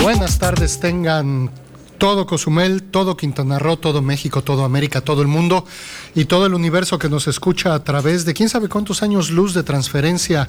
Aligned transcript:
Buenas 0.00 0.38
tardes 0.38 0.78
tengan 0.78 1.50
todo 2.00 2.26
Cozumel, 2.26 2.82
todo 2.82 3.14
Quintana 3.14 3.58
Roo, 3.58 3.76
todo 3.76 4.00
México, 4.00 4.42
todo 4.42 4.64
América, 4.64 5.02
todo 5.02 5.20
el 5.20 5.28
mundo 5.28 5.66
y 6.14 6.24
todo 6.24 6.46
el 6.46 6.54
universo 6.54 6.98
que 6.98 7.10
nos 7.10 7.28
escucha 7.28 7.74
a 7.74 7.84
través 7.84 8.24
de 8.24 8.32
quién 8.32 8.48
sabe 8.48 8.70
cuántos 8.70 9.02
años 9.02 9.28
luz 9.28 9.52
de 9.52 9.62
transferencia 9.62 10.48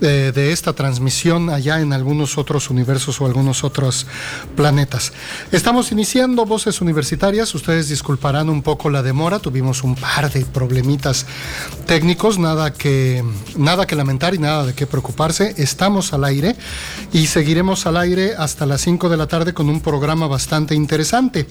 eh, 0.00 0.32
de 0.34 0.50
esta 0.50 0.72
transmisión 0.72 1.50
allá 1.50 1.80
en 1.80 1.92
algunos 1.92 2.36
otros 2.36 2.68
universos 2.68 3.20
o 3.20 3.26
algunos 3.26 3.62
otros 3.62 4.08
planetas. 4.56 5.12
Estamos 5.52 5.92
iniciando 5.92 6.44
Voces 6.44 6.80
Universitarias, 6.80 7.54
ustedes 7.54 7.88
disculparán 7.88 8.50
un 8.50 8.62
poco 8.62 8.90
la 8.90 9.04
demora, 9.04 9.38
tuvimos 9.38 9.84
un 9.84 9.94
par 9.94 10.32
de 10.32 10.44
problemitas 10.46 11.26
técnicos, 11.86 12.40
nada 12.40 12.72
que, 12.72 13.22
nada 13.56 13.86
que 13.86 13.94
lamentar 13.94 14.34
y 14.34 14.38
nada 14.38 14.66
de 14.66 14.74
qué 14.74 14.88
preocuparse, 14.88 15.54
estamos 15.58 16.12
al 16.12 16.24
aire 16.24 16.56
y 17.12 17.28
seguiremos 17.28 17.86
al 17.86 17.98
aire 17.98 18.34
hasta 18.36 18.66
las 18.66 18.80
5 18.80 19.08
de 19.08 19.16
la 19.16 19.28
tarde 19.28 19.54
con 19.54 19.68
un 19.68 19.80
programa 19.80 20.26
bastante 20.26 20.74
interesante 20.74 20.87
interesante. 20.88 21.46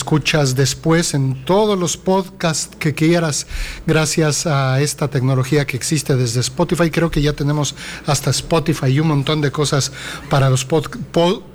Escuchas 0.00 0.56
después 0.56 1.12
en 1.12 1.44
todos 1.44 1.78
los 1.78 1.98
podcasts 1.98 2.74
que 2.74 2.94
quieras, 2.94 3.46
gracias 3.86 4.46
a 4.46 4.80
esta 4.80 5.08
tecnología 5.08 5.66
que 5.66 5.76
existe 5.76 6.16
desde 6.16 6.40
Spotify. 6.40 6.90
Creo 6.90 7.10
que 7.10 7.20
ya 7.20 7.34
tenemos 7.34 7.74
hasta 8.06 8.30
Spotify 8.30 8.86
y 8.86 9.00
un 9.00 9.08
montón 9.08 9.42
de 9.42 9.52
cosas 9.52 9.92
para 10.30 10.48
los 10.48 10.64
podcasts, 10.64 11.52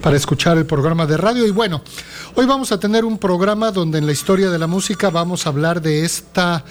para 0.00 0.16
escuchar 0.16 0.56
el 0.56 0.66
programa 0.66 1.04
de 1.04 1.16
radio. 1.16 1.48
Y 1.48 1.50
bueno, 1.50 1.82
hoy 2.36 2.46
vamos 2.46 2.70
a 2.70 2.78
tener 2.78 3.04
un 3.04 3.18
programa 3.18 3.72
donde 3.72 3.98
en 3.98 4.06
la 4.06 4.12
historia 4.12 4.50
de 4.50 4.58
la 4.60 4.68
música 4.68 5.10
vamos 5.10 5.46
a 5.46 5.48
hablar 5.48 5.82
de 5.82 6.04
esta 6.04 6.64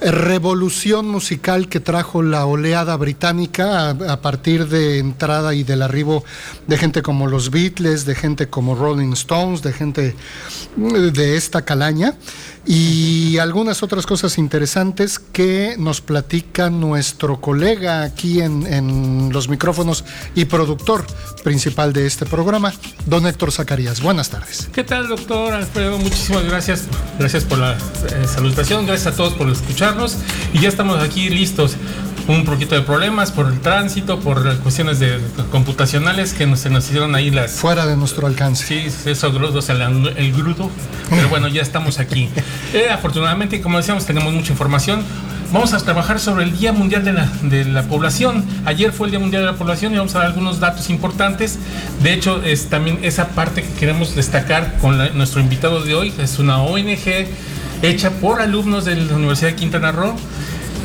revolución 0.00 1.08
musical 1.08 1.68
que 1.68 1.80
trajo 1.80 2.22
la 2.22 2.46
oleada 2.46 2.96
británica 2.96 3.90
a, 3.90 4.20
partir 4.20 4.68
de 4.68 4.98
entrada 4.98 5.54
y 5.54 5.64
del 5.64 5.82
arribo 5.82 6.24
de 6.66 6.76
gente 6.76 7.02
como 7.02 7.26
los 7.26 7.50
Beatles, 7.50 8.04
de 8.04 8.14
gente 8.14 8.48
como 8.48 8.74
Rolling 8.74 9.12
Stones, 9.12 9.62
de 9.62 9.72
gente 9.72 10.16
de 10.76 11.36
esta 11.36 11.62
calaña 11.62 12.14
y 12.66 13.38
algunas 13.38 13.82
otras 13.82 14.06
cosas 14.06 14.38
interesantes 14.38 15.18
que 15.18 15.76
nos 15.78 16.00
platica 16.00 16.70
nuestro 16.70 17.40
colega 17.40 18.02
aquí 18.02 18.40
en, 18.40 19.30
los 19.32 19.48
micrófonos 19.48 20.04
y 20.34 20.44
productor 20.44 21.04
principal 21.42 21.92
de 21.92 22.06
este 22.06 22.24
programa, 22.24 22.72
don 23.06 23.26
Héctor 23.26 23.52
Zacarías. 23.52 24.00
Buenas 24.00 24.30
tardes. 24.30 24.68
¿Qué 24.72 24.84
tal, 24.84 25.08
doctor 25.08 25.52
Alfredo? 25.52 25.98
Muchísimas 25.98 26.44
gracias. 26.44 26.84
Gracias 27.18 27.44
por 27.44 27.58
la 27.58 27.72
eh, 27.74 28.26
salutación, 28.26 28.86
gracias 28.86 29.14
a 29.14 29.16
todos 29.16 29.34
por 29.34 29.48
escucharnos 29.84 30.18
y 30.52 30.60
ya 30.60 30.68
estamos 30.68 31.02
aquí 31.02 31.28
listos 31.28 31.76
un 32.26 32.44
poquito 32.46 32.74
de 32.74 32.80
problemas 32.80 33.30
por 33.32 33.48
el 33.48 33.60
tránsito, 33.60 34.18
por 34.18 34.58
cuestiones 34.60 34.98
de 34.98 35.20
computacionales 35.50 36.32
que 36.32 36.46
nos, 36.46 36.60
se 36.60 36.70
nos 36.70 36.86
hicieron 36.86 37.14
ahí 37.14 37.30
las... 37.30 37.52
Fuera 37.52 37.84
de 37.84 37.98
nuestro 37.98 38.26
alcance. 38.26 38.64
Sí, 38.66 39.10
eso, 39.10 39.28
o 39.28 39.62
sea, 39.62 39.74
el, 39.74 40.32
grudo. 40.32 40.70
Pero 41.10 41.28
bueno, 41.28 41.48
ya 41.48 41.60
estamos 41.60 41.98
aquí. 41.98 42.30
Eh, 42.72 42.88
afortunadamente, 42.90 43.60
como 43.60 43.76
decíamos, 43.76 44.04
tenemos 44.04 44.32
mucha 44.32 44.50
información. 44.50 45.04
Vamos 45.52 45.74
a 45.74 45.78
trabajar 45.78 46.18
sobre 46.18 46.42
el 46.42 46.58
Día 46.58 46.72
Mundial 46.72 47.04
de 47.04 47.12
la, 47.12 47.30
de 47.42 47.64
la, 47.66 47.84
Población. 47.84 48.44
Ayer 48.64 48.90
fue 48.90 49.06
el 49.06 49.12
Día 49.12 49.20
Mundial 49.20 49.42
de 49.42 49.52
la 49.52 49.56
Población 49.56 49.94
y 49.94 49.98
vamos 49.98 50.12
a 50.16 50.18
dar 50.18 50.26
algunos 50.26 50.58
datos 50.58 50.90
importantes. 50.90 51.58
De 52.02 52.12
hecho, 52.12 52.42
es 52.42 52.68
también 52.68 52.98
esa 53.02 53.28
parte 53.28 53.62
que 53.62 53.72
queremos 53.74 54.16
destacar 54.16 54.78
con 54.78 54.98
nuestro 55.16 55.40
invitado 55.40 55.82
de 55.82 55.94
hoy. 55.94 56.12
Es 56.18 56.40
una 56.40 56.58
ONG 56.62 57.28
hecha 57.88 58.10
por 58.10 58.40
alumnos 58.40 58.84
de 58.84 58.96
la 58.96 59.14
Universidad 59.14 59.50
de 59.50 59.56
Quintana 59.56 59.92
Roo 59.92 60.14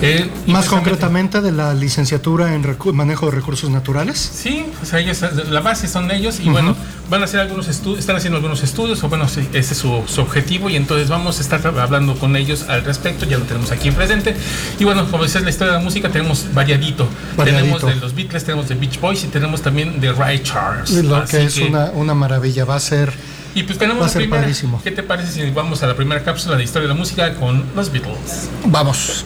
eh, 0.02 0.30
Más 0.48 0.68
concretamente 0.68 1.42
de 1.42 1.52
la 1.52 1.74
licenciatura 1.74 2.54
en 2.56 2.66
manejo 2.94 3.26
de 3.26 3.32
recursos 3.34 3.70
naturales. 3.70 4.18
Sí, 4.18 4.66
o 4.82 4.86
sea, 4.86 5.02
la 5.50 5.60
base 5.60 5.90
son 5.90 6.10
ellos 6.12 6.40
y 6.40 6.48
bueno, 6.48 6.76
van 7.10 7.22
a 7.22 7.26
hacer 7.26 7.42
algunos 7.42 7.68
estudios, 7.68 8.00
están 8.00 8.16
haciendo 8.16 8.38
algunos 8.38 8.64
estudios, 8.64 9.04
o 9.04 9.10
bueno, 9.10 9.26
ese 9.26 9.60
es 9.60 9.78
su, 9.78 9.92
objetivo 10.22 10.70
y 10.70 10.78
entonces 10.78 11.10
vamos 11.10 11.40
a 11.40 11.42
estar 11.42 11.66
hablando 11.80 12.16
con 12.18 12.38
ellos 12.38 12.66
al 12.70 12.86
respecto, 12.86 13.26
ya 13.26 13.38
lo 13.38 13.44
tenemos 13.44 13.72
aquí 13.72 13.92
presente. 13.92 14.36
Y 14.80 14.86
bueno, 14.86 15.10
como 15.12 15.24
dices, 15.24 15.44
la 15.44 15.50
historia 15.50 15.74
de 15.74 15.80
la 15.80 15.84
música 15.84 16.10
tenemos 16.10 16.46
variadito. 16.54 17.10
Tenemos 17.44 17.82
de 17.82 17.96
los 17.96 18.16
Beatles, 18.16 18.46
tenemos 18.46 18.70
de 18.70 18.76
Beach 18.76 19.02
Boys 19.02 19.24
y 19.26 19.28
tenemos 19.28 19.62
también 19.62 20.00
de 20.00 20.14
Ray 20.14 20.40
Charles. 20.44 20.92
Lo 20.92 21.26
que 21.26 21.44
es 21.44 21.58
una, 21.58 21.92
una 21.92 22.14
maravilla, 22.14 22.64
va 22.64 22.76
a 22.76 22.80
ser... 22.80 23.14
Y 23.60 23.64
pues 23.64 23.78
tenemos 23.78 24.08
Va 24.08 24.14
primera, 24.14 24.48
¿Qué 24.82 24.92
te 24.92 25.04
parece 25.04 25.34
si 25.34 25.52
vamos 25.52 25.84
a 25.84 25.88
la 25.88 25.94
primera 25.94 26.24
cápsula 26.24 26.56
de 26.56 26.64
historia 26.64 26.88
de 26.88 26.94
la 26.94 26.98
música 26.98 27.36
con 27.36 27.66
los 27.76 27.92
Beatles? 27.92 28.50
Vamos. 28.64 29.26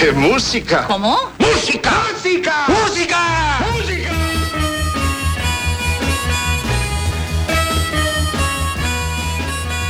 ¡Qué 0.00 0.10
música! 0.12 0.86
¿Cómo? 0.86 1.18
¡Música! 1.38 1.92
¡Música! 2.14 2.64
¡Música! 2.68 3.58
¡Música! 3.74 4.21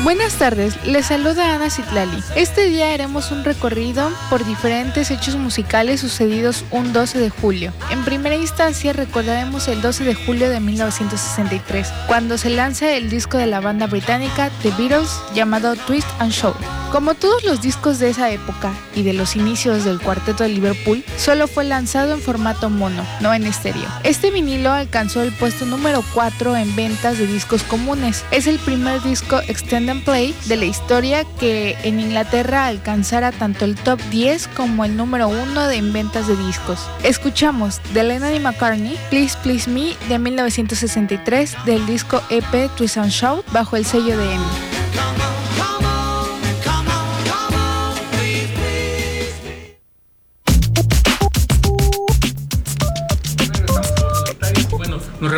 Buenas 0.04 0.34
tardes, 0.34 0.74
les 0.84 1.06
saluda 1.06 1.54
Ana 1.54 1.70
Citlali. 1.70 2.18
Este 2.34 2.66
día 2.66 2.92
haremos 2.92 3.30
un 3.30 3.44
recorrido 3.44 4.10
por 4.30 4.44
diferentes 4.44 5.12
hechos 5.12 5.36
musicales 5.36 6.00
sucedidos 6.00 6.64
un 6.72 6.92
12 6.92 7.20
de 7.20 7.30
julio. 7.30 7.72
En 7.88 8.04
primera 8.04 8.34
instancia 8.34 8.92
recordaremos 8.92 9.68
el 9.68 9.80
12 9.80 10.02
de 10.02 10.14
julio 10.14 10.50
de 10.50 10.58
1963, 10.58 11.86
cuando 12.08 12.36
se 12.36 12.50
lanza 12.50 12.90
el 12.90 13.10
disco 13.10 13.38
de 13.38 13.46
la 13.46 13.60
banda 13.60 13.86
británica 13.86 14.50
The 14.62 14.72
Beatles 14.72 15.20
llamado 15.36 15.76
Twist 15.76 16.08
and 16.18 16.32
Shout. 16.32 16.56
Como 16.90 17.14
todos 17.14 17.44
los 17.44 17.62
discos 17.62 17.98
de 18.00 18.10
esa 18.10 18.30
época 18.30 18.74
y 18.94 19.02
de 19.02 19.14
los 19.14 19.34
inicios 19.34 19.84
del 19.84 19.98
cuarteto 19.98 20.42
de 20.42 20.50
Liverpool, 20.50 21.02
solo 21.16 21.48
fue 21.48 21.64
lanzado 21.64 22.12
en 22.12 22.20
formato 22.20 22.68
mono, 22.68 23.06
no 23.20 23.32
en 23.32 23.46
estéreo. 23.46 23.88
Este 24.02 24.30
vinilo 24.30 24.72
alcanzó 24.72 25.22
el 25.22 25.32
puesto 25.32 25.64
número 25.64 26.04
4 26.12 26.54
en 26.56 26.76
ventas 26.76 27.16
de 27.16 27.26
discos 27.26 27.62
comunes. 27.62 28.26
Es 28.30 28.46
el 28.46 28.58
primer 28.58 29.00
disco 29.02 29.40
extended 29.48 29.91
play 30.00 30.34
de 30.46 30.56
la 30.56 30.64
historia 30.64 31.24
que 31.38 31.76
en 31.82 32.00
Inglaterra 32.00 32.66
alcanzara 32.66 33.32
tanto 33.32 33.64
el 33.64 33.74
top 33.74 34.00
10 34.10 34.48
como 34.48 34.84
el 34.84 34.96
número 34.96 35.28
1 35.28 35.68
de 35.68 35.76
en 35.76 35.92
ventas 35.92 36.26
de 36.26 36.36
discos. 36.36 36.88
Escuchamos 37.02 37.80
de 37.92 38.02
Lennon 38.02 38.34
y 38.34 38.40
McCartney, 38.40 38.98
Please 39.10 39.36
Please 39.42 39.70
Me 39.70 39.94
de 40.08 40.18
1963 40.18 41.56
del 41.66 41.84
disco 41.86 42.22
EP 42.30 42.70
Twist 42.76 42.96
and 42.96 43.10
Shout 43.10 43.44
bajo 43.52 43.76
el 43.76 43.84
sello 43.84 44.16
de 44.16 44.34
EMI. 44.34 45.21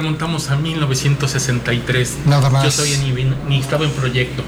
Remontamos 0.04 0.50
a 0.50 0.56
1963. 0.56 2.18
Nada 2.26 2.50
más. 2.50 2.64
Yo 2.64 2.70
todavía 2.70 2.98
ni, 3.48 3.58
estaba 3.58 3.86
en 3.86 3.90
proyecto. 3.92 4.42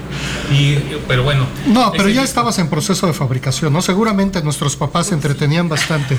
Y, 0.51 0.75
pero 1.07 1.23
bueno. 1.23 1.47
No, 1.65 1.91
pero 1.91 2.09
ya 2.09 2.23
estabas 2.23 2.59
en 2.59 2.69
proceso 2.69 3.07
de 3.07 3.13
fabricación, 3.13 3.73
¿no? 3.73 3.81
Seguramente 3.81 4.41
nuestros 4.43 4.75
papás 4.75 5.07
se 5.07 5.15
entretenían 5.15 5.67
bastante. 5.67 6.15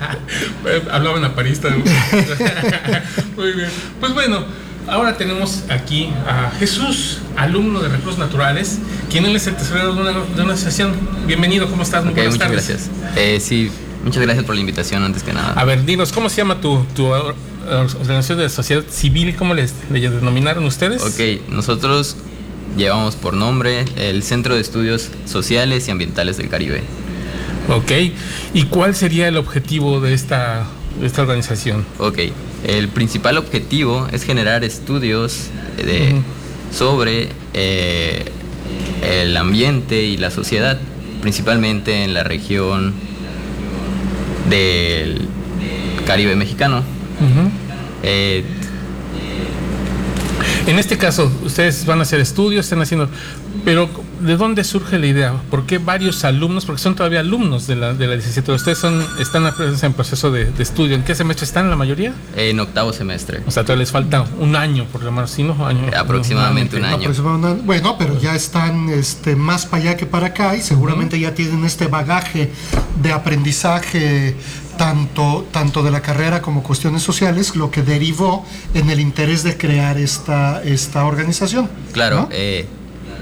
Hablaban 0.92 1.24
a 1.24 1.34
París. 1.34 1.60
Muy 3.36 3.52
bien. 3.52 3.70
Pues 3.98 4.12
bueno, 4.12 4.44
ahora 4.86 5.16
tenemos 5.16 5.64
aquí 5.70 6.12
a 6.26 6.50
Jesús, 6.58 7.18
alumno 7.36 7.80
de 7.80 7.88
recursos 7.88 8.18
naturales, 8.18 8.78
quien 9.10 9.24
él 9.24 9.34
es 9.36 9.46
el 9.46 9.56
tesorero 9.56 9.94
de 9.94 10.02
una, 10.02 10.12
de 10.12 10.42
una 10.42 10.56
sesión. 10.56 10.92
Bienvenido, 11.26 11.70
¿cómo 11.70 11.82
estás? 11.82 12.04
Muy 12.04 12.12
buenas 12.12 12.34
muchas 12.34 12.52
gracias. 12.52 12.90
Eh, 13.16 13.40
sí, 13.40 13.70
Muchas 14.02 14.22
gracias 14.22 14.46
por 14.46 14.54
la 14.54 14.62
invitación, 14.62 15.04
antes 15.04 15.22
que 15.22 15.34
nada. 15.34 15.52
A 15.52 15.64
ver, 15.64 15.84
dinos, 15.84 16.10
¿cómo 16.10 16.30
se 16.30 16.38
llama 16.38 16.58
tu, 16.58 16.86
tu 16.94 17.12
organización 17.68 18.38
de 18.38 18.48
sociedad 18.48 18.84
civil? 18.88 19.36
¿Cómo 19.36 19.54
les, 19.54 19.74
denominaron 19.90 20.64
ustedes? 20.64 21.02
Ok, 21.02 21.50
nosotros 21.50 22.16
llevamos 22.76 23.16
por 23.16 23.34
nombre 23.34 23.84
el 23.96 24.22
Centro 24.22 24.54
de 24.54 24.60
Estudios 24.60 25.10
Sociales 25.26 25.88
y 25.88 25.90
Ambientales 25.90 26.36
del 26.36 26.48
Caribe. 26.48 26.82
Ok, 27.68 27.92
¿y 28.54 28.64
cuál 28.64 28.94
sería 28.94 29.28
el 29.28 29.36
objetivo 29.36 30.00
de 30.00 30.14
esta, 30.14 30.66
esta 31.02 31.22
organización? 31.22 31.84
Ok, 31.98 32.18
el 32.66 32.88
principal 32.88 33.38
objetivo 33.38 34.08
es 34.12 34.24
generar 34.24 34.64
estudios 34.64 35.48
de, 35.76 36.20
sobre 36.72 37.28
eh, 37.54 38.24
el 39.02 39.36
ambiente 39.36 40.02
y 40.02 40.16
la 40.16 40.30
sociedad, 40.30 40.78
principalmente 41.20 42.04
en 42.04 42.14
la 42.14 42.24
región 42.24 42.94
del 44.48 45.28
Caribe 46.06 46.34
mexicano. 46.34 46.82
En 50.66 50.78
este 50.78 50.98
caso, 50.98 51.30
ustedes 51.44 51.84
van 51.86 51.98
a 51.98 52.02
hacer 52.02 52.20
estudios, 52.20 52.66
están 52.66 52.80
haciendo, 52.80 53.08
pero 53.64 53.90
¿de 54.20 54.36
dónde 54.36 54.62
surge 54.62 54.98
la 54.98 55.06
idea? 55.06 55.34
¿Por 55.50 55.66
qué 55.66 55.78
varios 55.78 56.24
alumnos? 56.24 56.64
Porque 56.64 56.80
son 56.80 56.94
todavía 56.94 57.20
alumnos 57.20 57.66
de 57.66 57.76
la, 57.76 57.94
de 57.94 58.06
la 58.06 58.14
licenciatura. 58.14 58.56
¿Ustedes 58.56 58.78
son, 58.78 59.04
están 59.18 59.50
en 59.82 59.92
proceso 59.94 60.30
de, 60.30 60.52
estudio? 60.58 60.94
¿En 60.94 61.02
qué 61.02 61.14
semestre 61.14 61.44
están 61.44 61.70
la 61.70 61.76
mayoría? 61.76 62.12
En 62.36 62.60
octavo 62.60 62.92
semestre. 62.92 63.40
O 63.46 63.50
sea, 63.50 63.64
todavía 63.64 63.80
les 63.80 63.90
falta 63.90 64.24
un 64.38 64.54
año, 64.54 64.84
por 64.92 65.02
lo 65.02 65.10
menos, 65.10 65.30
¿sí, 65.30 65.42
no? 65.42 65.66
Año, 65.66 65.90
Aproximadamente 65.96 66.76
un 66.76 66.84
año. 66.84 67.10
Bueno, 67.64 67.96
pero 67.98 68.20
ya 68.20 68.34
están 68.34 68.90
este, 68.90 69.36
más 69.36 69.66
para 69.66 69.82
allá 69.82 69.96
que 69.96 70.06
para 70.06 70.28
acá 70.28 70.56
y 70.56 70.60
seguramente 70.60 71.18
ya 71.18 71.34
tienen 71.34 71.64
este 71.64 71.86
bagaje 71.86 72.52
de 73.02 73.12
aprendizaje 73.12 74.36
tanto, 74.80 75.46
tanto 75.52 75.82
de 75.82 75.90
la 75.90 76.00
carrera 76.00 76.40
como 76.40 76.62
cuestiones 76.62 77.02
sociales, 77.02 77.54
lo 77.54 77.70
que 77.70 77.82
derivó 77.82 78.46
en 78.72 78.88
el 78.88 78.98
interés 78.98 79.42
de 79.42 79.58
crear 79.58 79.98
esta, 79.98 80.62
esta 80.62 81.04
organización. 81.04 81.68
Claro, 81.92 82.30
eh, 82.32 82.64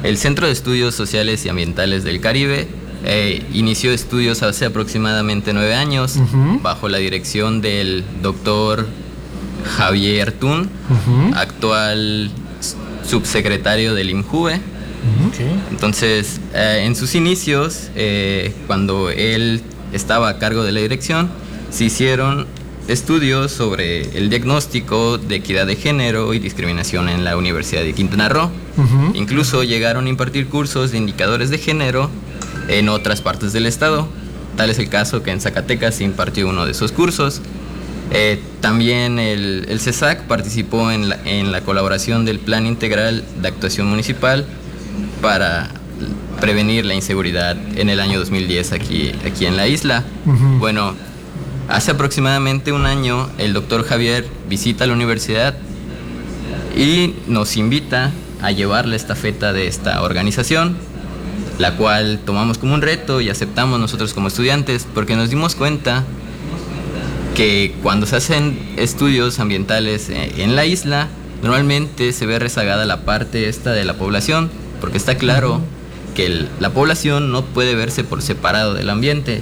el 0.05 0.19
Centro 0.19 0.47
de 0.47 0.53
Estudios 0.53 0.95
Sociales 0.95 1.45
y 1.45 1.49
Ambientales 1.49 2.05
del 2.05 2.21
Caribe 2.21 2.69
eh, 3.05 3.45
inició 3.53 3.91
estudios 3.91 4.45
hace 4.45 4.67
aproximadamente 4.67 5.53
nueve 5.53 5.75
años 5.75 6.15
bajo 6.63 6.89
la 6.89 6.99
dirección 6.99 7.61
del 7.61 8.05
doctor 8.23 8.87
Javier 9.65 10.31
Tun, 10.31 10.71
actual 11.35 12.31
subsecretario 13.05 13.95
del 13.95 14.11
IMJUE. 14.11 14.61
Entonces, 15.73 16.41
eh, 16.55 16.85
en 16.85 16.95
sus 16.95 17.17
inicios, 17.17 17.91
cuando 18.69 19.11
él 19.11 19.61
estaba 19.93 20.29
a 20.29 20.39
cargo 20.39 20.63
de 20.63 20.71
la 20.71 20.79
dirección, 20.79 21.48
se 21.71 21.85
hicieron 21.85 22.47
estudios 22.89 23.53
sobre 23.53 24.17
el 24.17 24.31
diagnóstico 24.31 25.19
de 25.19 25.37
equidad 25.37 25.67
de 25.67 25.77
género 25.77 26.33
y 26.33 26.39
discriminación 26.39 27.09
en 27.09 27.23
la 27.23 27.37
Universidad 27.37 27.83
de 27.83 27.93
Quintana 27.93 28.29
Roo. 28.29 28.51
Incluso 29.15 29.63
llegaron 29.63 30.07
a 30.07 30.09
impartir 30.09 30.49
cursos 30.49 30.93
de 30.93 30.99
indicadores 30.99 31.51
de 31.51 31.59
género 31.59 32.11
en 32.69 32.89
otras 32.89 33.21
partes 33.21 33.53
del 33.53 33.67
estado. 33.67 34.09
Tal 34.57 34.71
es 34.71 34.79
el 34.79 34.89
caso 34.89 35.23
que 35.23 35.31
en 35.31 35.41
Zacatecas 35.41 35.97
se 35.97 36.05
impartió 36.05 36.49
uno 36.49 36.65
de 36.65 36.73
esos 36.73 36.93
cursos. 36.93 37.43
Eh, 38.11 38.41
también 38.63 39.19
el, 39.19 39.67
el, 39.69 39.81
CESAC 39.81 40.23
participó 40.23 40.91
en 40.91 41.11
la, 41.11 41.19
en 41.27 41.53
la, 41.53 41.61
colaboración 41.61 42.25
del 42.25 42.39
Plan 42.39 42.65
Integral 42.65 43.23
de 43.43 43.49
Actuación 43.49 43.87
Municipal 43.87 44.47
para 45.21 45.69
prevenir 46.41 46.87
la 46.87 46.95
inseguridad 46.95 47.57
en 47.77 47.91
el 47.91 48.01
año 48.01 48.19
2010 48.19 48.73
aquí, 48.73 49.13
aquí 49.27 49.45
en 49.45 49.57
la 49.57 49.67
isla. 49.67 50.05
Bueno, 50.59 50.95
Hace 51.69 51.91
aproximadamente 51.91 52.73
un 52.73 52.87
año 52.87 53.29
el 53.37 53.53
doctor 53.53 53.85
Javier 53.85 54.27
visita 54.49 54.87
la 54.87 54.95
universidad 54.95 55.55
y 56.75 57.15
nos 57.27 57.59
invita 57.59 58.11
a 58.41 58.53
llevar 58.53 58.87
la 58.87 58.97
estafeta 58.97 59.53
de 59.53 59.67
esta 59.67 60.03
organización, 60.03 60.79
la 61.59 61.77
cual 61.77 62.21
tomamos 62.25 62.57
como 62.57 62.73
un 62.73 62.81
reto 62.81 63.21
y 63.21 63.29
aceptamos 63.29 63.79
nosotros 63.79 64.15
como 64.15 64.29
estudiantes 64.29 64.87
porque 64.95 65.15
nos 65.15 65.29
dimos 65.29 65.55
cuenta 65.55 66.05
que 67.37 67.75
cuando 67.83 68.07
se 68.07 68.17
hacen 68.17 68.59
estudios 68.79 69.39
ambientales 69.39 70.09
eh, 70.09 70.33
en 70.39 70.57
la 70.57 70.65
isla, 70.65 71.09
normalmente 71.43 72.15
se 72.15 72.25
ve 72.25 72.39
rezagada 72.39 72.87
la 72.87 73.03
parte 73.03 73.47
esta 73.47 73.73
de 73.73 73.85
la 73.85 73.95
población, 73.95 74.51
porque 74.81 74.97
está 74.97 75.17
claro 75.17 75.61
que 76.19 76.49
la 76.59 76.71
población 76.71 77.31
no 77.31 77.45
puede 77.45 77.77
verse 77.77 78.03
por 78.03 78.23
separado 78.23 78.75
del 78.75 78.91
ambiente. 78.91 79.41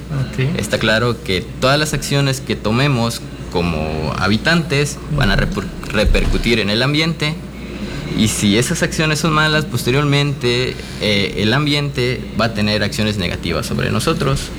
Está 0.58 0.78
claro 0.78 1.16
que 1.24 1.42
todas 1.58 1.78
las 1.78 1.94
acciones 1.94 2.42
que 2.42 2.54
tomemos 2.54 3.22
como 3.50 4.12
habitantes 4.18 4.98
van 5.16 5.30
a 5.30 5.36
repercutir 5.36 6.58
en 6.58 6.68
el 6.68 6.82
ambiente. 6.82 7.34
Y 8.18 8.28
si 8.28 8.58
esas 8.58 8.82
acciones 8.82 9.20
son 9.20 9.32
malas, 9.32 9.64
posteriormente 9.64 10.76
eh, 11.00 11.36
el 11.38 11.54
ambiente 11.54 12.20
va 12.38 12.46
a 12.46 12.52
tener 12.52 12.82
acciones 12.82 13.16
negativas 13.16 13.64
sobre 13.64 13.90
nosotros. 13.90 14.50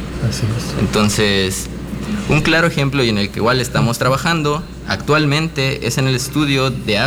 Entonces, 0.80 1.68
un 2.30 2.42
claro 2.42 2.66
ejemplo 2.66 3.04
y 3.04 3.10
en 3.10 3.20
el 3.20 3.30
que 3.30 3.38
igual 3.38 3.62
estamos 3.62 4.00
trabajando 4.00 4.64
actualmente 4.88 5.86
es 5.86 6.00
en 6.00 6.08
el 6.08 6.16
estudio 6.16 6.72
de, 6.72 7.00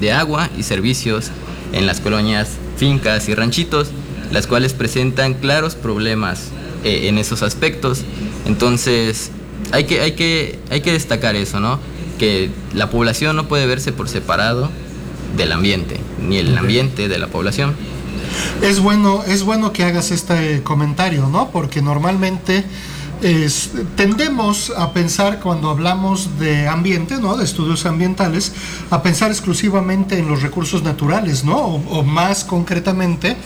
de 0.00 0.12
agua 0.12 0.48
y 0.56 0.62
servicios 0.62 1.26
en 1.74 1.84
las 1.84 2.00
colonias, 2.00 2.52
fincas 2.78 3.28
y 3.28 3.34
ranchitos 3.34 3.90
las 4.34 4.48
cuales 4.48 4.72
presentan 4.72 5.34
claros 5.34 5.76
problemas 5.76 6.48
eh, 6.82 7.06
en 7.08 7.18
esos 7.18 7.42
aspectos. 7.42 8.02
Entonces, 8.46 9.30
hay 9.70 9.84
que, 9.84 10.00
hay, 10.00 10.12
que, 10.12 10.58
hay 10.70 10.80
que 10.80 10.92
destacar 10.92 11.36
eso, 11.36 11.60
¿no? 11.60 11.78
Que 12.18 12.50
la 12.74 12.90
población 12.90 13.36
no 13.36 13.46
puede 13.46 13.64
verse 13.66 13.92
por 13.92 14.08
separado 14.08 14.70
del 15.36 15.52
ambiente, 15.52 16.00
ni 16.20 16.38
el 16.38 16.58
ambiente 16.58 17.08
de 17.08 17.18
la 17.18 17.28
población. 17.28 17.76
Es 18.60 18.80
bueno, 18.80 19.22
es 19.24 19.44
bueno 19.44 19.72
que 19.72 19.84
hagas 19.84 20.10
este 20.10 20.64
comentario, 20.64 21.28
¿no? 21.28 21.50
Porque 21.50 21.80
normalmente 21.80 22.64
tendemos 23.96 24.70
a 24.76 24.92
pensar 24.92 25.40
cuando 25.40 25.70
hablamos 25.70 26.38
de 26.38 26.68
ambiente, 26.68 27.16
¿no? 27.16 27.38
de 27.38 27.44
estudios 27.44 27.86
ambientales, 27.86 28.52
a 28.90 29.02
pensar 29.02 29.30
exclusivamente 29.30 30.18
en 30.18 30.28
los 30.28 30.42
recursos 30.42 30.82
naturales, 30.82 31.42
¿no? 31.42 31.56
o, 31.56 32.02
más 32.02 32.44
concretamente 32.44 33.36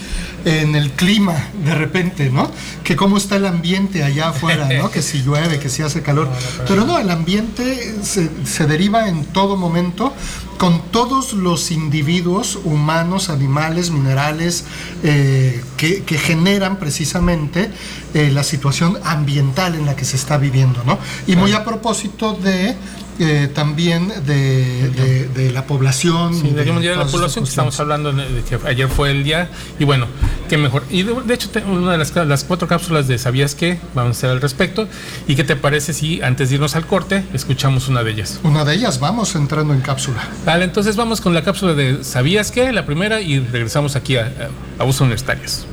en 0.44 0.74
el 0.74 0.90
clima 0.92 1.48
de 1.64 1.76
repente, 1.76 2.30
¿no? 2.30 2.50
que 2.82 2.96
cómo 2.96 3.18
está 3.18 3.36
el 3.36 3.46
ambiente 3.46 4.02
allá 4.02 4.30
afuera, 4.30 4.68
¿no? 4.68 4.90
que 4.90 5.00
si 5.00 5.22
llueve, 5.22 5.60
que 5.60 5.68
si 5.68 5.82
hace 5.82 6.02
calor. 6.02 6.28
Pero 6.66 6.84
no, 6.84 6.98
el 6.98 7.10
ambiente 7.10 8.02
se, 8.02 8.30
se 8.44 8.66
deriva 8.66 9.08
en 9.08 9.26
todo 9.26 9.56
momento 9.56 10.12
con 10.58 10.82
todos 10.90 11.32
los 11.32 11.70
individuos 11.70 12.58
humanos, 12.64 13.30
animales, 13.30 13.90
minerales, 13.90 14.64
eh, 15.04 15.62
que, 15.76 16.02
generan 16.18 16.78
precisamente 16.78 17.70
eh, 18.12 18.30
la 18.32 18.42
situación 18.42 18.98
ambiental 19.04 19.67
en 19.74 19.86
la 19.86 19.96
que 19.96 20.04
se 20.04 20.16
está 20.16 20.38
viviendo, 20.38 20.82
¿no? 20.84 20.98
Y 21.26 21.36
muy 21.36 21.52
a 21.52 21.64
propósito 21.64 22.34
de 22.34 22.76
eh, 23.20 23.50
también 23.52 24.12
de, 24.26 25.50
la 25.52 25.66
población. 25.66 26.34
Sí, 26.34 26.50
de, 26.50 26.64
de 26.64 26.96
la 26.96 27.06
población, 27.06 27.44
estamos 27.44 27.78
hablando 27.80 28.12
de 28.12 28.42
que 28.42 28.58
ayer 28.66 28.88
fue 28.88 29.10
el 29.10 29.24
día, 29.24 29.48
y 29.78 29.84
bueno, 29.84 30.06
qué 30.48 30.56
mejor. 30.56 30.84
Y 30.88 31.02
de, 31.02 31.34
hecho, 31.34 31.50
una 31.66 31.92
de 31.92 31.98
las, 31.98 32.14
las, 32.14 32.44
cuatro 32.44 32.68
cápsulas 32.68 33.08
de 33.08 33.18
¿Sabías 33.18 33.56
qué? 33.56 33.80
Vamos 33.94 34.16
a 34.16 34.18
hacer 34.18 34.30
al 34.30 34.40
respecto. 34.40 34.86
¿Y 35.26 35.34
qué 35.34 35.42
te 35.42 35.56
parece 35.56 35.92
si 35.92 36.22
antes 36.22 36.50
de 36.50 36.56
irnos 36.56 36.76
al 36.76 36.86
corte, 36.86 37.24
escuchamos 37.32 37.88
una 37.88 38.04
de 38.04 38.12
ellas? 38.12 38.38
Una 38.44 38.64
de 38.64 38.74
ellas, 38.74 39.00
vamos 39.00 39.34
entrando 39.34 39.74
en 39.74 39.80
cápsula. 39.80 40.22
Vale, 40.44 40.64
entonces 40.64 40.94
vamos 40.94 41.20
con 41.20 41.34
la 41.34 41.42
cápsula 41.42 41.74
de 41.74 42.04
¿Sabías 42.04 42.52
qué? 42.52 42.72
La 42.72 42.86
primera, 42.86 43.20
y 43.20 43.40
regresamos 43.40 43.96
aquí 43.96 44.16
a, 44.16 44.32
a, 44.78 44.82
a 44.82 44.84
Universitarios. 44.84 45.66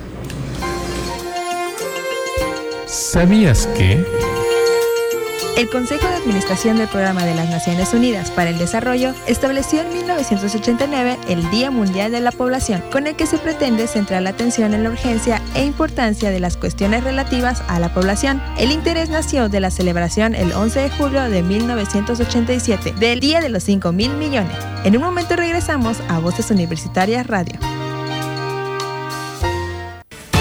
¿Sabías 2.96 3.68
qué? 3.75 4.06
El 5.58 5.70
Consejo 5.70 6.08
de 6.08 6.16
Administración 6.16 6.78
del 6.78 6.88
Programa 6.88 7.25
de 7.25 7.36
las 7.36 7.50
Naciones 7.50 7.94
Unidas 7.94 8.32
para 8.32 8.52
el 8.52 8.58
Desarrollo 8.58 9.14
estableció 9.28 9.82
en 9.82 9.92
1989 9.92 11.18
el 11.28 11.50
Día 11.52 11.72
Mundial 11.72 12.14
de 12.14 12.22
la 12.22 12.32
Población, 12.32 12.82
con 12.94 13.06
el 13.06 13.18
que 13.18 13.25
se 13.25 13.38
pretende 13.38 13.88
centrar 13.88 14.22
la 14.22 14.30
atención 14.30 14.74
en 14.74 14.84
la 14.84 14.92
urgencia 14.92 15.42
e 15.56 15.66
importancia 15.66 16.32
de 16.32 16.40
las 16.40 16.56
cuestiones 16.56 17.04
relativas 17.04 17.62
a 17.68 17.82
la 17.82 17.94
población. 17.94 18.42
El 18.58 18.72
interés 18.72 19.10
nació 19.10 19.50
de 19.50 19.60
la 19.60 19.72
celebración 19.72 20.34
el 20.34 20.54
11 20.54 20.80
de 20.80 20.90
julio 20.92 21.22
de 21.24 21.44
1987 21.44 22.94
del 22.94 23.20
Día 23.20 23.42
de 23.42 23.50
los 23.50 23.64
5 23.64 23.92
mil 23.92 24.14
millones. 24.14 24.56
En 24.86 24.96
un 24.96 25.04
momento 25.04 25.36
regresamos 25.36 25.98
a 26.08 26.20
Voces 26.20 26.50
Universitarias 26.50 27.28
Radio. 27.28 27.60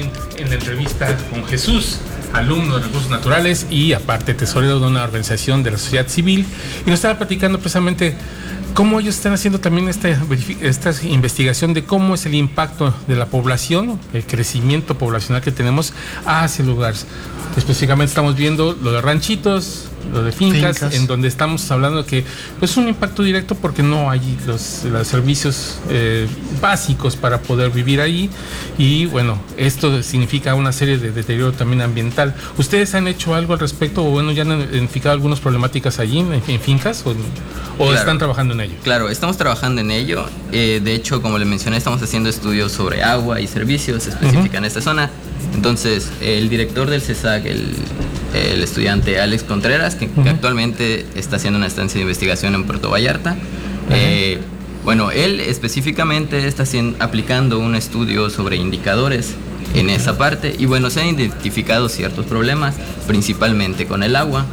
En, 0.00 0.10
la 0.48 0.54
entrevista 0.54 1.16
con 1.30 1.44
Jesús, 1.44 1.98
alumno 2.32 2.76
de 2.76 2.84
recursos 2.84 3.10
naturales 3.10 3.66
y 3.70 3.92
aparte 3.92 4.34
tesorero 4.34 4.80
de 4.80 4.86
una 4.86 5.04
organización 5.04 5.62
de 5.62 5.72
la 5.72 5.78
sociedad 5.78 6.08
civil. 6.08 6.46
Y 6.84 6.90
nos 6.90 6.98
estaba 6.98 7.16
platicando 7.18 7.58
precisamente 7.58 8.14
cómo 8.74 8.98
ellos 8.98 9.14
están 9.14 9.32
haciendo 9.32 9.60
también 9.60 9.88
esta, 9.88 10.08
esta 10.60 10.92
investigación 11.04 11.74
de 11.74 11.84
cómo 11.84 12.14
es 12.14 12.26
el 12.26 12.34
impacto 12.34 12.94
de 13.06 13.14
la 13.14 13.26
población, 13.26 14.00
el 14.12 14.24
crecimiento 14.24 14.98
poblacional 14.98 15.42
que 15.42 15.52
tenemos 15.52 15.92
hacia 16.26 16.62
el 16.62 16.68
lugar. 16.68 16.94
Específicamente 17.56 18.10
estamos 18.10 18.34
viendo 18.34 18.76
lo 18.82 18.92
de 18.92 19.00
ranchitos, 19.00 19.88
lo 20.12 20.22
de 20.22 20.32
fincas, 20.32 20.78
Fincas. 20.78 20.94
en 20.94 21.06
donde 21.06 21.28
estamos 21.28 21.70
hablando 21.70 22.04
que 22.06 22.24
pues, 22.58 22.70
es 22.72 22.76
un 22.76 22.88
impacto 22.88 23.22
directo 23.22 23.54
porque 23.54 23.82
no 23.82 24.10
hay 24.10 24.36
los, 24.46 24.84
los 24.84 25.06
servicios 25.08 25.78
eh, 25.90 26.26
básicos 26.60 27.16
para 27.16 27.40
poder 27.40 27.70
vivir 27.70 28.00
ahí 28.00 28.30
y 28.78 29.06
bueno, 29.06 29.38
esto 29.56 30.02
significa 30.02 30.54
una 30.54 30.72
serie 30.72 30.98
de 30.98 31.10
deterioro 31.12 31.52
también 31.52 31.82
ambiental. 31.82 32.34
¿Ustedes 32.58 32.94
han 32.94 33.08
hecho 33.08 33.34
algo 33.34 33.52
al 33.54 33.60
respecto 33.60 34.04
o 34.04 34.10
bueno, 34.10 34.32
ya 34.32 34.42
han 34.42 34.60
identificado 34.60 35.12
algunas 35.14 35.40
problemáticas 35.40 35.98
allí 35.98 36.18
en, 36.20 36.32
en 36.46 36.60
fincas 36.60 37.02
o, 37.06 37.10
o 37.10 37.14
Claro. 37.76 37.94
están 37.94 38.18
trabajando 38.18 38.54
en 38.54 38.60
ello? 38.60 38.74
Claro, 38.82 39.08
estamos 39.10 39.36
trabajando 39.36 39.80
en 39.80 39.90
ello. 39.90 40.26
Eh, 40.52 40.80
de 40.82 40.94
hecho, 40.94 41.20
como 41.22 41.38
le 41.38 41.44
mencioné, 41.44 41.76
estamos 41.76 42.00
haciendo 42.02 42.28
estudios 42.28 42.72
sobre 42.72 43.02
agua 43.02 43.40
y 43.40 43.46
servicios 43.46 44.06
específica 44.06 44.58
en 44.58 44.64
esta 44.64 44.80
zona. 44.80 45.10
Entonces, 45.54 46.10
el 46.20 46.48
director 46.48 46.88
del 46.90 47.00
CESAC, 47.00 47.46
el, 47.46 47.74
el 48.34 48.62
estudiante 48.62 49.20
Alex 49.20 49.42
Contreras, 49.42 49.94
que, 49.94 50.08
que 50.08 50.28
actualmente 50.28 51.06
está 51.14 51.36
haciendo 51.36 51.58
una 51.58 51.66
estancia 51.66 51.98
de 51.98 52.02
investigación 52.02 52.54
en 52.54 52.64
Puerto 52.64 52.90
Vallarta, 52.90 53.36
eh, 53.90 54.40
bueno, 54.84 55.10
él 55.10 55.40
específicamente 55.40 56.46
está 56.46 56.64
haciendo, 56.64 57.02
aplicando 57.02 57.58
un 57.58 57.74
estudio 57.74 58.28
sobre 58.28 58.56
indicadores 58.56 59.34
en 59.74 59.88
esa 59.88 60.18
parte 60.18 60.54
y 60.58 60.66
bueno, 60.66 60.90
se 60.90 61.00
han 61.00 61.08
identificado 61.08 61.88
ciertos 61.88 62.26
problemas, 62.26 62.74
principalmente 63.06 63.86
con 63.86 64.02
el 64.02 64.14
agua. 64.14 64.44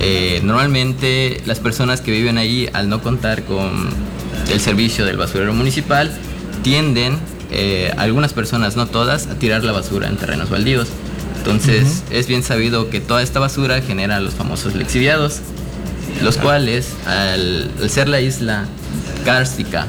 Eh, 0.00 0.40
normalmente 0.44 1.42
las 1.46 1.60
personas 1.60 2.00
que 2.00 2.10
viven 2.10 2.38
ahí, 2.38 2.68
al 2.72 2.88
no 2.88 3.02
contar 3.02 3.44
con 3.44 3.88
el 4.50 4.60
servicio 4.60 5.04
del 5.04 5.16
basurero 5.16 5.52
municipal, 5.52 6.12
tienden, 6.62 7.18
eh, 7.50 7.92
algunas 7.96 8.32
personas, 8.32 8.76
no 8.76 8.86
todas, 8.86 9.26
a 9.26 9.38
tirar 9.38 9.64
la 9.64 9.72
basura 9.72 10.08
en 10.08 10.16
terrenos 10.16 10.50
baldíos. 10.50 10.88
Entonces 11.38 12.02
es 12.10 12.26
bien 12.26 12.42
sabido 12.42 12.90
que 12.90 13.00
toda 13.00 13.22
esta 13.22 13.38
basura 13.38 13.80
genera 13.80 14.18
los 14.18 14.34
famosos 14.34 14.74
lexiviados, 14.74 15.40
los 16.22 16.38
cuales 16.38 16.88
al, 17.06 17.70
al 17.80 17.90
ser 17.90 18.08
la 18.08 18.20
isla 18.20 18.64
kárstica, 19.24 19.86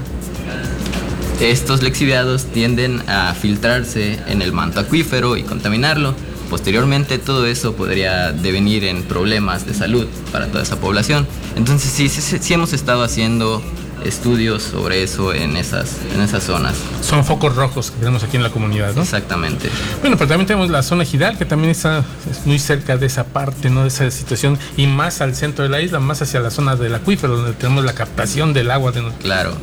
estos 1.40 1.84
lexiviados 1.84 2.46
tienden 2.46 3.02
a 3.08 3.34
filtrarse 3.34 4.20
en 4.28 4.42
el 4.42 4.52
manto 4.52 4.80
acuífero 4.80 5.38
y 5.38 5.44
contaminarlo. 5.44 6.16
Posteriormente 6.50 7.20
todo 7.20 7.46
eso 7.46 7.76
podría 7.76 8.32
devenir 8.32 8.86
en 8.86 9.04
problemas 9.04 9.66
de 9.66 9.74
salud 9.74 10.08
para 10.32 10.48
toda 10.48 10.64
esa 10.64 10.80
población. 10.80 11.28
Entonces 11.56 11.92
sí, 11.92 12.10
sí, 12.10 12.38
sí 12.40 12.54
hemos 12.54 12.74
estado 12.74 13.04
haciendo 13.04 13.62
estudios 14.06 14.64
sobre 14.64 15.04
eso 15.04 15.34
en 15.34 15.58
esas, 15.58 15.98
en 16.14 16.22
esas 16.22 16.44
zonas. 16.44 16.76
Son 17.02 17.26
focos 17.26 17.56
rojos 17.56 17.92
que 17.92 18.00
tenemos 18.00 18.24
aquí 18.24 18.38
en 18.38 18.44
la 18.44 18.50
comunidad, 18.50 18.94
¿no? 18.96 19.02
Exactamente. 19.02 19.70
Bueno, 20.02 20.18
pero 20.18 20.28
también 20.28 20.48
tenemos 20.48 20.70
la 20.70 20.84
zona 20.84 21.06
Gidal, 21.06 21.38
que 21.38 21.46
también 21.46 21.72
está 21.72 22.04
es 22.30 22.46
muy 22.46 22.60
cerca 22.60 22.98
de 22.98 23.06
esa 23.06 23.26
parte, 23.26 23.70
¿no? 23.70 23.82
De 23.82 23.90
esa 23.90 24.10
situación, 24.12 24.58
y 24.76 24.88
más 24.88 25.22
al 25.22 25.36
centro 25.36 25.64
de 25.64 25.70
la 25.70 25.82
isla, 25.82 26.00
más 26.00 26.22
hacia 26.22 26.40
la 26.40 26.52
zona 26.52 26.76
del 26.76 26.96
acuífero, 26.96 27.38
donde 27.38 27.54
tenemos 27.54 27.84
la 27.86 27.94
captación 27.94 28.54
del 28.54 28.72
agua. 28.72 28.92
De... 28.92 29.04
Claro. 29.22 29.54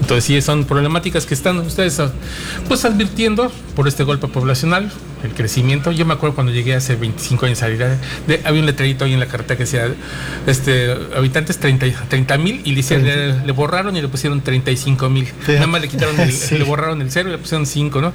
Entonces 0.00 0.24
sí, 0.24 0.40
son 0.42 0.64
problemáticas 0.64 1.26
que 1.26 1.34
están 1.34 1.58
ustedes 1.58 2.00
ah, 2.00 2.10
pues 2.68 2.84
advirtiendo 2.84 3.52
por 3.76 3.86
este 3.86 4.02
golpe 4.04 4.28
poblacional, 4.28 4.90
el 5.22 5.34
crecimiento. 5.34 5.92
Yo 5.92 6.06
me 6.06 6.14
acuerdo 6.14 6.34
cuando 6.34 6.52
llegué 6.52 6.74
hace 6.74 6.96
25 6.96 7.46
años 7.46 7.58
a 7.58 7.60
salir, 7.62 7.78
de, 7.78 8.40
había 8.44 8.60
un 8.60 8.66
letrerito 8.66 9.04
ahí 9.04 9.12
en 9.12 9.20
la 9.20 9.26
carretera 9.26 9.56
que 9.56 9.64
decía, 9.64 9.88
este, 10.46 10.92
habitantes 11.16 11.58
30 11.58 12.38
mil 12.38 12.62
y 12.64 12.72
le, 12.74 12.98
le, 12.98 13.44
le 13.46 13.52
borraron 13.52 13.96
y 13.96 14.02
le 14.02 14.08
pusieron 14.08 14.40
35 14.40 15.08
mil. 15.08 15.28
Nada 15.48 15.66
más 15.66 15.80
le 15.80 15.88
quitaron, 15.88 16.18
el, 16.20 16.32
Sí. 16.40 16.58
le 16.58 16.64
borraron 16.64 17.02
el 17.02 17.10
cero 17.10 17.28
y 17.28 17.32
le 17.32 17.38
pusieron 17.38 17.66
5, 17.66 18.00
¿no? 18.00 18.12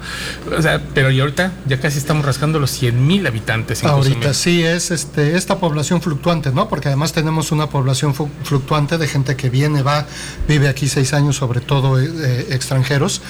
O 0.57 0.61
sea, 0.61 0.81
pero 0.93 1.11
y 1.11 1.19
ahorita 1.19 1.51
ya 1.67 1.79
casi 1.79 1.97
estamos 1.97 2.25
rascando 2.25 2.59
los 2.59 2.71
100 2.71 3.05
mil 3.05 3.25
habitantes. 3.27 3.83
en 3.83 3.89
Ahorita 3.89 4.15
Cozumel. 4.15 4.35
sí 4.35 4.63
es 4.63 4.91
este, 4.91 5.35
esta 5.35 5.57
población 5.59 6.01
fluctuante, 6.01 6.51
¿no? 6.51 6.67
Porque 6.69 6.87
además 6.87 7.13
tenemos 7.13 7.51
una 7.51 7.69
población 7.69 8.13
fluctuante 8.43 8.97
de 8.97 9.07
gente 9.07 9.35
que 9.35 9.49
viene, 9.49 9.81
va, 9.83 10.05
vive 10.47 10.67
aquí 10.67 10.87
seis 10.87 11.13
años, 11.13 11.35
sobre 11.35 11.61
todo 11.61 11.99
eh, 11.99 12.09
eh, 12.13 12.47
extranjeros. 12.51 13.21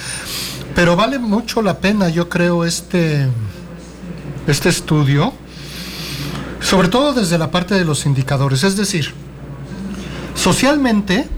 Pero 0.74 0.94
vale 0.96 1.18
mucho 1.18 1.62
la 1.62 1.78
pena, 1.78 2.08
yo 2.08 2.28
creo, 2.28 2.64
este, 2.64 3.26
este 4.46 4.68
estudio, 4.68 5.32
sobre 6.60 6.88
todo 6.88 7.12
desde 7.12 7.38
la 7.38 7.50
parte 7.50 7.74
de 7.74 7.84
los 7.84 8.06
indicadores. 8.06 8.64
Es 8.64 8.76
decir, 8.76 9.12
socialmente 10.34 11.28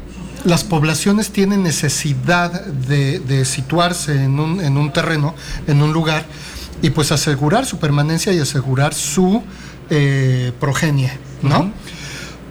las 0.45 0.65
poblaciones 0.65 1.31
tienen 1.31 1.63
necesidad 1.63 2.65
de, 2.65 3.45
situarse 3.45 4.25
en 4.25 4.39
un, 4.39 4.61
en 4.61 4.77
un 4.77 4.93
terreno, 4.93 5.35
en 5.67 5.83
un 5.83 5.93
lugar, 5.93 6.25
y 6.81 6.91
pues 6.91 7.11
asegurar 7.13 7.67
su 7.67 7.79
permanencia 7.79 8.33
y 8.33 8.39
asegurar 8.39 8.95
su 8.95 9.43
eh, 9.91 10.53
progenie, 10.61 11.13
¿no? 11.43 11.73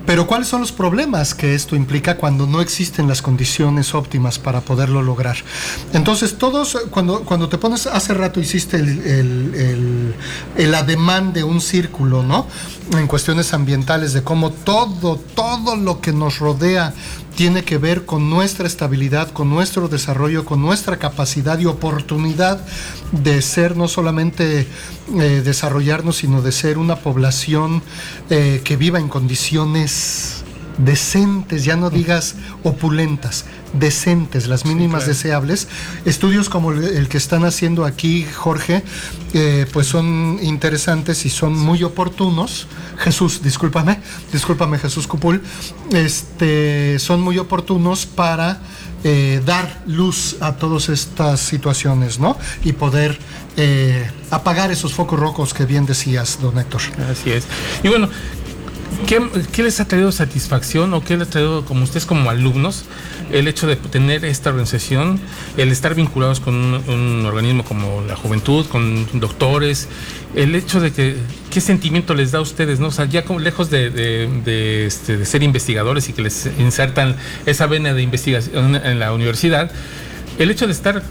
Pero 0.08 0.26
¿cuáles 0.26 0.48
son 0.48 0.62
los 0.62 0.72
problemas 0.72 1.36
que 1.36 1.54
esto 1.54 1.76
implica 1.76 2.16
cuando 2.18 2.48
no 2.48 2.62
existen 2.62 3.08
las 3.10 3.22
condiciones 3.22 3.94
óptimas 3.94 4.40
para 4.40 4.62
poderlo 4.62 5.04
lograr? 5.04 5.36
Entonces, 5.94 6.38
todos, 6.38 6.78
cuando, 6.90 7.22
cuando 7.22 7.50
te 7.50 7.58
pones, 7.58 7.86
hace 7.86 8.14
rato 8.16 8.40
hiciste 8.40 8.78
el, 8.78 8.88
el, 9.02 9.54
el- 9.56 10.16
el 10.56 10.74
ademán 10.74 11.34
de 11.34 11.44
un 11.44 11.60
círculo, 11.62 12.24
¿no? 12.24 12.48
En 12.98 13.06
cuestiones 13.08 13.54
ambientales, 13.54 14.14
de 14.14 14.24
cómo 14.24 14.52
todo, 14.52 15.18
todo 15.36 15.76
lo 15.76 16.00
que 16.00 16.14
nos 16.14 16.40
rodea 16.40 16.94
tiene 17.38 17.64
que 17.64 17.78
ver 17.78 18.06
con 18.06 18.32
nuestra 18.32 18.66
estabilidad, 18.66 19.30
con 19.32 19.48
nuestro 19.48 19.88
desarrollo, 19.88 20.44
con 20.44 20.60
nuestra 20.60 20.98
capacidad 20.98 21.60
y 21.60 21.68
oportunidad 21.68 22.60
de 23.12 23.44
ser 23.44 23.78
no 23.78 23.88
solamente 23.88 24.68
eh, 25.20 25.42
desarrollarnos, 25.46 26.18
sino 26.18 26.42
de 26.42 26.52
ser 26.52 26.80
una 26.80 26.96
población 26.96 27.84
eh, 28.32 28.62
que 28.64 28.76
viva 28.76 28.98
en 28.98 29.08
condiciones 29.08 30.37
decentes, 30.78 31.66
ya 31.66 31.76
no 31.76 31.90
digas 31.90 32.36
opulentas, 32.64 33.46
decentes, 33.74 34.48
las 34.48 34.66
mínimas 34.66 35.04
claro. 35.04 35.14
deseables. 35.14 35.68
Estudios 36.06 36.50
como 36.50 36.72
el, 36.72 36.84
el 36.84 37.10
que 37.10 37.18
están 37.18 37.46
haciendo 37.46 37.86
aquí, 37.86 38.26
Jorge, 38.26 38.84
eh, 39.34 39.66
pues 39.72 39.88
son 39.88 40.40
interesantes 40.42 41.26
y 41.26 41.30
son 41.30 41.58
muy 41.58 41.84
oportunos. 41.84 42.68
Jesús, 42.98 43.42
discúlpame, 43.44 44.00
discúlpame 44.32 44.80
Jesús 44.80 45.08
Cupul, 45.08 45.42
este, 45.92 46.98
son 47.00 47.22
muy 47.22 47.38
oportunos 47.38 48.06
para 48.06 48.60
eh, 49.04 49.42
dar 49.46 49.84
luz 49.86 50.38
a 50.40 50.54
todas 50.54 50.90
estas 50.90 51.40
situaciones, 51.40 52.20
¿no? 52.20 52.36
Y 52.64 52.74
poder 52.74 53.20
eh, 53.56 54.10
apagar 54.32 54.72
esos 54.72 54.94
focos 54.94 55.20
rojos 55.20 55.54
que 55.54 55.66
bien 55.66 55.86
decías, 55.86 56.40
don 56.42 56.58
Héctor. 56.58 56.82
Así 57.10 57.32
es. 57.32 57.46
Y 57.84 57.90
bueno, 57.90 58.10
¿qué, 59.08 59.64
les 59.64 59.80
ha 59.80 59.88
traído 59.88 60.12
satisfacción 60.12 60.94
o 60.94 61.04
qué 61.04 61.18
les 61.18 61.28
ha 61.28 61.32
traído, 61.32 61.66
como 61.66 61.84
ustedes 61.84 62.06
como 62.06 62.30
alumnos, 62.30 62.86
el 63.32 63.48
hecho 63.48 63.68
de 63.68 63.76
tener 63.76 64.26
esta 64.26 64.50
organización, 64.50 65.20
el 65.58 65.72
estar 65.72 65.96
vinculados 65.96 66.40
con 66.40 66.56
un, 66.56 67.26
organismo 67.26 67.64
como 67.64 68.02
la 68.02 68.16
juventud, 68.16 68.66
con 68.68 69.08
doctores, 69.20 69.88
el 70.36 70.56
hecho 70.56 70.80
de 70.80 70.92
que, 70.92 71.18
qué 71.52 71.62
sentimiento 71.62 72.14
les 72.14 72.32
da 72.32 72.40
a 72.40 72.42
ustedes, 72.42 72.80
¿no? 72.80 72.88
O 72.88 72.92
sea, 72.92 73.06
ya 73.06 73.24
lejos 73.40 73.72
este, 73.72 73.90
de 75.18 75.26
ser 75.26 75.44
investigadores 75.44 76.10
y 76.10 76.14
que 76.14 76.22
les 76.22 76.50
insertan 76.60 77.16
esa 77.46 77.68
vena 77.68 77.94
de 77.94 78.02
investigación 78.02 78.76
en 78.76 79.00
la 79.00 79.14
universidad, 79.14 79.72
el 80.40 80.52
hecho 80.52 80.68
de 80.68 80.74
estar 80.74 81.02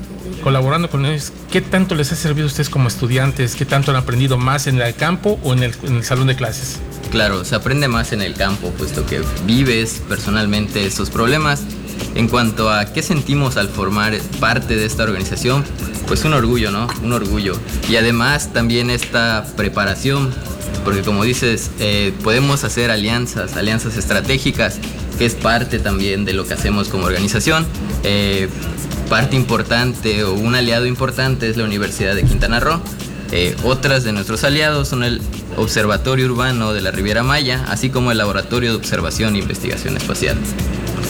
colaborando 0.42 0.88
con 0.88 1.04
ellos, 1.06 1.32
¿qué 1.50 1.60
tanto 1.60 1.94
les 1.94 2.12
ha 2.12 2.16
servido 2.16 2.46
a 2.46 2.48
ustedes 2.48 2.68
como 2.68 2.88
estudiantes? 2.88 3.56
¿Qué 3.56 3.64
tanto 3.64 3.90
han 3.90 3.96
aprendido 3.96 4.38
más 4.38 4.66
en 4.66 4.80
el 4.80 4.94
campo 4.94 5.40
o 5.42 5.52
en 5.52 5.62
el, 5.64 6.04
salón 6.04 6.28
de 6.28 6.36
clases? 6.36 6.78
Claro, 7.10 7.44
se 7.44 7.54
aprende 7.54 7.88
más 7.88 8.12
en 8.12 8.22
el 8.22 8.34
campo, 8.34 8.70
puesto 8.70 9.04
que 9.06 9.22
vives 9.44 10.02
personalmente 10.08 10.86
esos 10.86 11.10
problemas. 11.10 11.62
En 12.14 12.28
cuanto 12.28 12.70
a 12.70 12.92
qué 12.92 13.02
sentimos 13.02 13.56
al 13.56 13.68
formar 13.68 14.16
parte 14.38 14.76
de 14.76 14.86
esta 14.86 15.02
organización, 15.02 15.64
pues 16.06 16.24
un 16.24 16.32
orgullo, 16.32 16.70
¿no? 16.70 16.86
Un 17.02 17.12
orgullo. 17.12 17.58
Y 17.88 17.96
además 17.96 18.52
también 18.52 18.90
esta 18.90 19.46
preparación, 19.56 20.32
porque 20.84 21.02
como 21.02 21.24
dices, 21.24 21.70
eh, 21.80 22.12
podemos 22.22 22.64
hacer 22.64 22.90
alianzas, 22.90 23.56
alianzas 23.56 23.96
estratégicas 23.96 24.78
que 25.18 25.26
es 25.26 25.34
parte 25.34 25.78
también 25.78 26.24
de 26.24 26.32
lo 26.32 26.46
que 26.46 26.54
hacemos 26.54 26.88
como 26.88 27.06
organización. 27.06 27.66
Eh, 28.02 28.48
parte 29.08 29.36
importante 29.36 30.24
o 30.24 30.34
un 30.34 30.54
aliado 30.54 30.86
importante 30.86 31.48
es 31.48 31.56
la 31.56 31.64
Universidad 31.64 32.14
de 32.14 32.24
Quintana 32.24 32.60
Roo. 32.60 32.80
Eh, 33.32 33.56
otras 33.64 34.04
de 34.04 34.12
nuestros 34.12 34.44
aliados 34.44 34.88
son 34.88 35.02
el 35.02 35.20
Observatorio 35.56 36.26
Urbano 36.26 36.72
de 36.72 36.80
la 36.80 36.90
Riviera 36.90 37.22
Maya, 37.22 37.64
así 37.68 37.90
como 37.90 38.12
el 38.12 38.18
Laboratorio 38.18 38.70
de 38.70 38.76
Observación 38.76 39.34
e 39.34 39.38
Investigación 39.38 39.96
Espacial. 39.96 40.36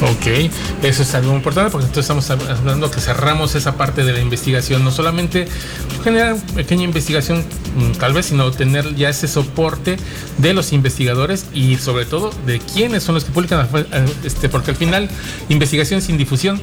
Ok, 0.02 0.52
eso 0.82 1.02
es 1.02 1.14
algo 1.14 1.34
importante 1.34 1.70
porque 1.70 1.86
entonces 1.86 2.10
estamos 2.10 2.30
hablando 2.50 2.90
que 2.90 3.00
cerramos 3.00 3.54
esa 3.54 3.76
parte 3.76 4.04
de 4.04 4.12
la 4.12 4.20
investigación, 4.20 4.84
no 4.84 4.90
solamente 4.90 5.48
generar 6.04 6.36
pequeña 6.54 6.84
investigación 6.84 7.38
mm, 7.76 7.92
tal 7.92 8.12
vez, 8.12 8.26
sino 8.26 8.50
tener 8.50 8.94
ya 8.94 9.08
ese 9.08 9.26
soporte 9.26 9.96
de 10.36 10.52
los 10.52 10.74
investigadores 10.74 11.46
y 11.54 11.76
sobre 11.76 12.04
todo 12.04 12.30
de 12.44 12.58
quiénes 12.58 13.04
son 13.04 13.14
los 13.14 13.24
que 13.24 13.32
publican, 13.32 13.66
este, 14.22 14.50
porque 14.50 14.72
al 14.72 14.76
final 14.76 15.08
investigación 15.48 16.02
sin 16.02 16.18
difusión 16.18 16.60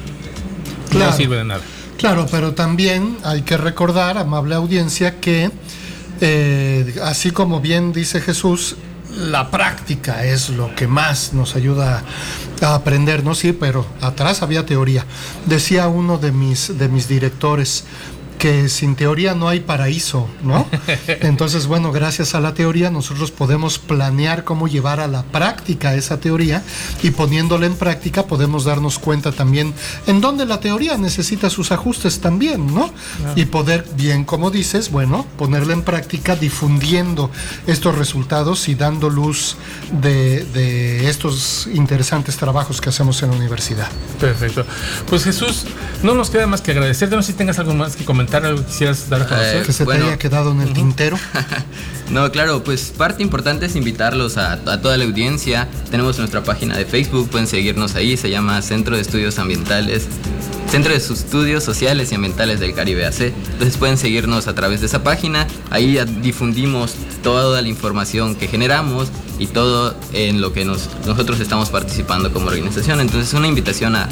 no 0.92 1.12
sirve 1.12 1.36
de 1.38 1.44
nada. 1.44 1.62
Claro, 1.96 2.26
pero 2.30 2.54
también 2.54 3.16
hay 3.24 3.42
que 3.42 3.56
recordar, 3.56 4.16
amable 4.16 4.54
audiencia, 4.54 5.20
que 5.20 5.50
eh, 6.20 6.94
así 7.02 7.32
como 7.32 7.60
bien 7.60 7.92
dice 7.92 8.20
Jesús, 8.20 8.76
la 9.16 9.50
práctica 9.50 10.24
es 10.24 10.50
lo 10.50 10.74
que 10.74 10.86
más 10.86 11.32
nos 11.32 11.56
ayuda 11.56 12.02
a 12.62 12.74
aprender, 12.74 13.24
¿no? 13.24 13.34
Sí, 13.34 13.52
pero 13.52 13.86
atrás 14.00 14.42
había 14.42 14.66
teoría. 14.66 15.04
Decía 15.46 15.88
uno 15.88 16.18
de 16.18 16.32
mis, 16.32 16.76
de 16.78 16.88
mis 16.88 17.08
directores, 17.08 17.84
que 18.38 18.68
sin 18.68 18.96
teoría 18.96 19.34
no 19.34 19.48
hay 19.48 19.60
paraíso, 19.60 20.28
¿no? 20.42 20.66
Entonces, 21.06 21.66
bueno, 21.66 21.92
gracias 21.92 22.34
a 22.34 22.40
la 22.40 22.54
teoría 22.54 22.90
nosotros 22.90 23.30
podemos 23.30 23.78
planear 23.78 24.44
cómo 24.44 24.68
llevar 24.68 25.00
a 25.00 25.08
la 25.08 25.22
práctica 25.22 25.94
esa 25.94 26.20
teoría 26.20 26.62
y 27.02 27.10
poniéndola 27.10 27.66
en 27.66 27.76
práctica 27.76 28.26
podemos 28.26 28.64
darnos 28.64 28.98
cuenta 28.98 29.32
también 29.32 29.72
en 30.06 30.20
dónde 30.20 30.46
la 30.46 30.60
teoría 30.60 30.96
necesita 30.96 31.50
sus 31.50 31.72
ajustes 31.72 32.20
también, 32.20 32.74
¿no? 32.74 32.92
Y 33.36 33.46
poder, 33.46 33.86
bien 33.96 34.24
como 34.24 34.50
dices, 34.50 34.90
bueno, 34.90 35.26
ponerla 35.38 35.72
en 35.72 35.82
práctica 35.82 36.36
difundiendo 36.36 37.30
estos 37.66 37.96
resultados 37.96 38.68
y 38.68 38.74
dando 38.74 39.10
luz 39.10 39.56
de, 40.02 40.44
de 40.44 41.08
estos 41.08 41.68
interesantes 41.72 42.36
trabajos 42.36 42.80
que 42.80 42.88
hacemos 42.88 43.22
en 43.22 43.30
la 43.30 43.36
universidad. 43.36 43.88
Perfecto. 44.20 44.66
Pues 45.08 45.24
Jesús, 45.24 45.64
no 46.02 46.14
nos 46.14 46.30
queda 46.30 46.46
más 46.46 46.60
que 46.60 46.72
agradecerte, 46.72 47.16
no 47.16 47.22
sé 47.22 47.32
si 47.32 47.38
tengas 47.38 47.58
algo 47.58 47.74
más 47.74 47.96
que 47.96 48.04
comentar 48.04 48.23
algo 48.32 48.60
que 48.60 48.66
quisieras 48.66 49.08
dar 49.08 49.22
a 49.22 49.26
conocer? 49.26 49.62
Eh, 49.62 49.66
que 49.66 49.72
se 49.72 49.86
te 49.86 49.92
haya 49.92 50.18
quedado 50.18 50.52
en 50.52 50.60
el 50.60 50.72
tintero. 50.72 51.18
no, 52.10 52.30
claro, 52.32 52.64
pues 52.64 52.92
parte 52.96 53.22
importante 53.22 53.66
es 53.66 53.76
invitarlos 53.76 54.36
a, 54.36 54.58
toda 54.80 54.96
la 54.96 55.04
audiencia. 55.04 55.68
Tenemos 55.90 56.18
nuestra 56.18 56.42
página 56.42 56.76
de 56.76 56.84
Facebook, 56.84 57.28
pueden 57.30 57.46
seguirnos 57.46 57.94
ahí, 57.94 58.16
se 58.16 58.30
llama 58.30 58.60
Centro 58.62 58.96
de 58.96 59.02
Estudios 59.02 59.38
Ambientales. 59.38 60.06
Centro 60.70 60.92
de 60.92 60.98
Estudios 60.98 61.62
Sociales 61.62 62.10
y 62.10 62.14
Ambientales 62.14 62.58
del 62.58 62.74
Caribe 62.74 63.06
AC. 63.06 63.32
Entonces 63.52 63.76
pueden 63.76 63.96
seguirnos 63.96 64.48
a 64.48 64.54
través 64.54 64.80
de 64.80 64.86
esa 64.86 65.04
página. 65.04 65.46
Ahí 65.70 65.98
difundimos 66.20 66.94
toda 67.22 67.62
la 67.62 67.68
información 67.68 68.34
que 68.34 68.48
generamos 68.48 69.08
y 69.38 69.46
todo 69.46 69.94
en 70.12 70.40
lo 70.40 70.52
que 70.52 70.64
nosotros 70.64 71.40
estamos 71.40 71.70
participando 71.70 72.32
como 72.32 72.46
organización. 72.46 73.00
Entonces 73.00 73.28
es 73.28 73.34
una 73.34 73.46
invitación 73.46 73.94
a, 73.94 74.08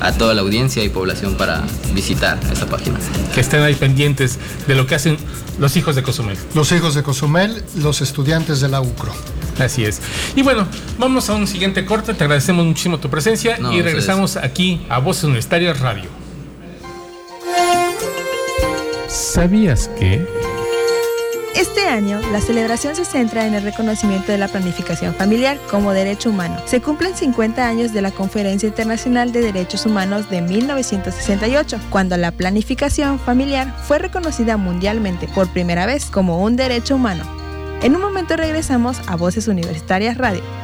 a 0.00 0.12
toda 0.12 0.34
la 0.34 0.42
audiencia 0.42 0.82
y 0.84 0.88
población 0.88 1.36
para 1.36 1.62
visitar 1.94 2.38
esa 2.52 2.66
página. 2.66 2.98
Que 3.34 3.40
estén 3.40 3.62
ahí 3.62 3.74
pendientes 3.74 4.38
de 4.66 4.74
lo 4.74 4.86
que 4.86 4.94
hacen 4.94 5.16
los 5.58 5.76
hijos 5.76 5.96
de 5.96 6.02
Cozumel. 6.02 6.36
Los 6.54 6.72
hijos 6.72 6.94
de 6.94 7.02
Cozumel, 7.02 7.62
los 7.76 8.00
estudiantes 8.00 8.60
de 8.60 8.68
la 8.68 8.80
UCRO. 8.80 9.12
Así 9.58 9.84
es. 9.84 10.00
Y 10.34 10.42
bueno, 10.42 10.66
vamos 10.98 11.30
a 11.30 11.34
un 11.34 11.46
siguiente 11.46 11.84
corte. 11.84 12.14
Te 12.14 12.24
agradecemos 12.24 12.66
muchísimo 12.66 12.98
tu 12.98 13.08
presencia 13.08 13.58
y 13.72 13.82
regresamos 13.82 14.36
aquí 14.36 14.84
a 14.88 14.98
Voces 14.98 15.24
Universitarias 15.24 15.80
Radio. 15.80 16.10
¿Sabías 19.08 19.88
que... 19.98 20.53
Este 21.84 21.96
año, 21.96 22.18
la 22.32 22.40
celebración 22.40 22.96
se 22.96 23.04
centra 23.04 23.46
en 23.46 23.52
el 23.52 23.62
reconocimiento 23.62 24.32
de 24.32 24.38
la 24.38 24.48
planificación 24.48 25.14
familiar 25.14 25.58
como 25.70 25.92
derecho 25.92 26.30
humano. 26.30 26.56
Se 26.64 26.80
cumplen 26.80 27.14
50 27.14 27.68
años 27.68 27.92
de 27.92 28.00
la 28.00 28.10
Conferencia 28.10 28.66
Internacional 28.66 29.32
de 29.32 29.42
Derechos 29.42 29.84
Humanos 29.84 30.30
de 30.30 30.40
1968, 30.40 31.78
cuando 31.90 32.16
la 32.16 32.32
planificación 32.32 33.18
familiar 33.18 33.76
fue 33.82 33.98
reconocida 33.98 34.56
mundialmente 34.56 35.28
por 35.28 35.52
primera 35.52 35.84
vez 35.84 36.06
como 36.06 36.42
un 36.42 36.56
derecho 36.56 36.94
humano. 36.96 37.24
En 37.82 37.94
un 37.94 38.00
momento 38.00 38.34
regresamos 38.34 39.02
a 39.06 39.16
Voces 39.16 39.46
Universitarias 39.46 40.16
Radio. 40.16 40.63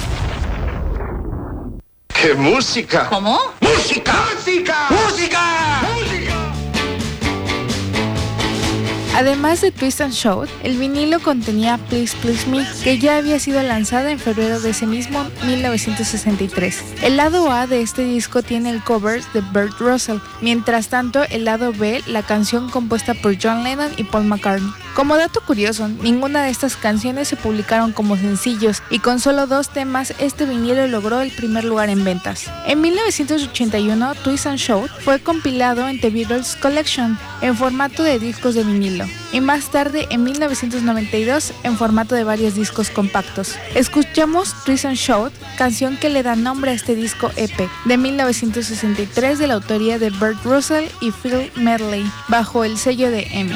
¡Qué 2.21 2.35
música! 2.35 3.07
¿Cómo? 3.09 3.39
¡Música! 3.61 4.13
¡Música! 4.35 4.89
¡Música! 4.91 5.81
Además 9.15 9.61
de 9.61 9.71
Twist 9.71 10.01
and 10.01 10.13
Shout, 10.13 10.47
el 10.63 10.77
vinilo 10.77 11.19
contenía 11.19 11.77
Please 11.89 12.15
Please 12.21 12.47
Me, 12.47 12.65
que 12.83 12.99
ya 12.99 13.17
había 13.17 13.39
sido 13.39 13.61
lanzada 13.63 14.11
en 14.11 14.19
febrero 14.19 14.59
de 14.59 14.69
ese 14.69 14.85
mismo 14.85 15.25
1963. 15.45 16.83
El 17.01 17.17
lado 17.17 17.51
A 17.51 17.67
de 17.67 17.81
este 17.81 18.03
disco 18.03 18.41
tiene 18.41 18.69
el 18.69 18.83
cover 18.83 19.23
de 19.33 19.41
Bert 19.51 19.79
Russell, 19.79 20.19
mientras 20.41 20.89
tanto 20.89 21.23
el 21.23 21.45
lado 21.45 21.73
B 21.73 22.03
la 22.05 22.23
canción 22.23 22.69
compuesta 22.69 23.15
por 23.15 23.35
John 23.41 23.63
Lennon 23.63 23.91
y 23.97 24.03
Paul 24.03 24.25
McCartney. 24.25 24.71
Como 24.95 25.15
dato 25.15 25.39
curioso, 25.39 25.87
ninguna 25.87 26.43
de 26.43 26.49
estas 26.49 26.75
canciones 26.75 27.29
se 27.29 27.37
publicaron 27.37 27.93
como 27.93 28.17
sencillos 28.17 28.83
y 28.89 28.99
con 28.99 29.21
solo 29.21 29.47
dos 29.47 29.69
temas 29.69 30.13
este 30.19 30.45
vinilo 30.45 30.85
logró 30.87 31.21
el 31.21 31.31
primer 31.31 31.63
lugar 31.63 31.89
en 31.89 32.03
ventas. 32.03 32.51
En 32.67 32.81
1981, 32.81 34.15
Twist 34.15 34.47
and 34.47 34.57
Shout 34.57 34.91
fue 35.05 35.19
compilado 35.19 35.87
en 35.87 36.01
The 36.01 36.09
Beatles 36.09 36.57
Collection 36.57 37.17
en 37.41 37.55
formato 37.55 38.03
de 38.03 38.19
discos 38.19 38.53
de 38.53 38.65
vinilo 38.65 39.05
y 39.31 39.39
más 39.39 39.71
tarde 39.71 40.07
en 40.09 40.23
1992 40.23 41.53
en 41.63 41.77
formato 41.77 42.13
de 42.13 42.25
varios 42.25 42.55
discos 42.55 42.89
compactos. 42.89 43.55
Escuchamos 43.75 44.53
Twist 44.65 44.83
and 44.83 44.97
Shout, 44.97 45.31
canción 45.57 45.95
que 45.95 46.09
le 46.09 46.21
da 46.21 46.35
nombre 46.35 46.71
a 46.71 46.73
este 46.73 46.95
disco 46.95 47.31
EP 47.37 47.69
de 47.85 47.97
1963 47.97 49.39
de 49.39 49.47
la 49.47 49.53
autoría 49.53 49.97
de 49.99 50.09
Bert 50.09 50.43
Russell 50.43 50.89
y 50.99 51.11
Phil 51.11 51.49
Medley 51.55 52.03
bajo 52.27 52.65
el 52.65 52.77
sello 52.77 53.09
de 53.09 53.21
EMI. 53.31 53.55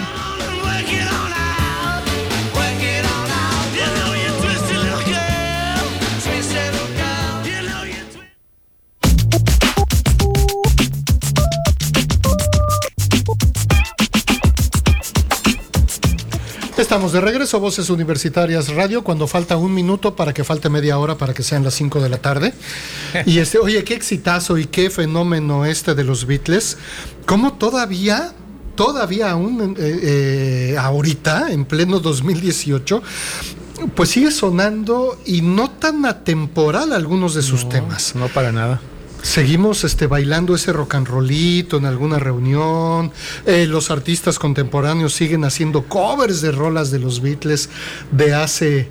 Estamos 16.78 17.14
de 17.14 17.22
regreso, 17.22 17.62
Voces 17.62 17.90
Universitarias 17.90 18.68
Radio, 18.68 19.02
cuando 19.02 19.28
falta 19.28 19.56
un 19.56 19.74
minuto 19.74 20.14
para 20.14 20.34
que 20.34 20.44
falte 20.44 20.68
media 20.68 21.00
hora 21.00 21.18
para 21.18 21.34
que 21.34 21.42
sean 21.42 21.64
las 21.64 21.74
5 21.76 22.02
de 22.02 22.10
la 22.10 22.18
tarde. 22.18 22.54
Y 23.26 23.40
este, 23.40 23.60
oye, 23.60 23.82
qué 23.86 23.94
exitazo 23.94 24.58
y 24.58 24.66
qué 24.66 24.90
fenómeno 24.90 25.64
este 25.64 25.96
de 25.96 26.04
los 26.04 26.26
Beatles. 26.26 26.78
¿Cómo 27.26 27.54
todavía, 27.54 28.34
todavía 28.76 29.32
aún 29.32 29.78
eh, 29.80 30.00
eh, 30.04 30.78
ahorita, 30.78 31.50
en 31.54 31.64
pleno 31.64 32.02
2018, 32.02 33.02
pues 33.96 34.10
sigue 34.10 34.32
sonando 34.32 35.18
y 35.26 35.42
no 35.42 35.72
tan 35.72 36.06
atemporal 36.06 36.92
algunos 36.92 37.36
de 37.36 37.42
sus 37.42 37.70
temas? 37.70 38.16
No, 38.16 38.28
para 38.28 38.52
nada. 38.52 38.82
Seguimos 39.26 39.84
este, 39.84 40.06
bailando 40.06 40.54
ese 40.54 40.72
rock 40.72 40.94
and 40.94 41.08
rollito 41.08 41.78
en 41.78 41.86
alguna 41.86 42.20
reunión. 42.20 43.12
Eh, 43.48 43.66
los 43.66 43.90
artistas 43.90 44.38
contemporáneos 44.38 45.14
siguen 45.14 45.44
haciendo 45.46 45.82
covers 45.86 46.42
de 46.42 46.52
rolas 46.52 46.92
de 46.92 47.00
los 47.00 47.22
Beatles 47.22 47.72
de 48.12 48.36
hace 48.36 48.88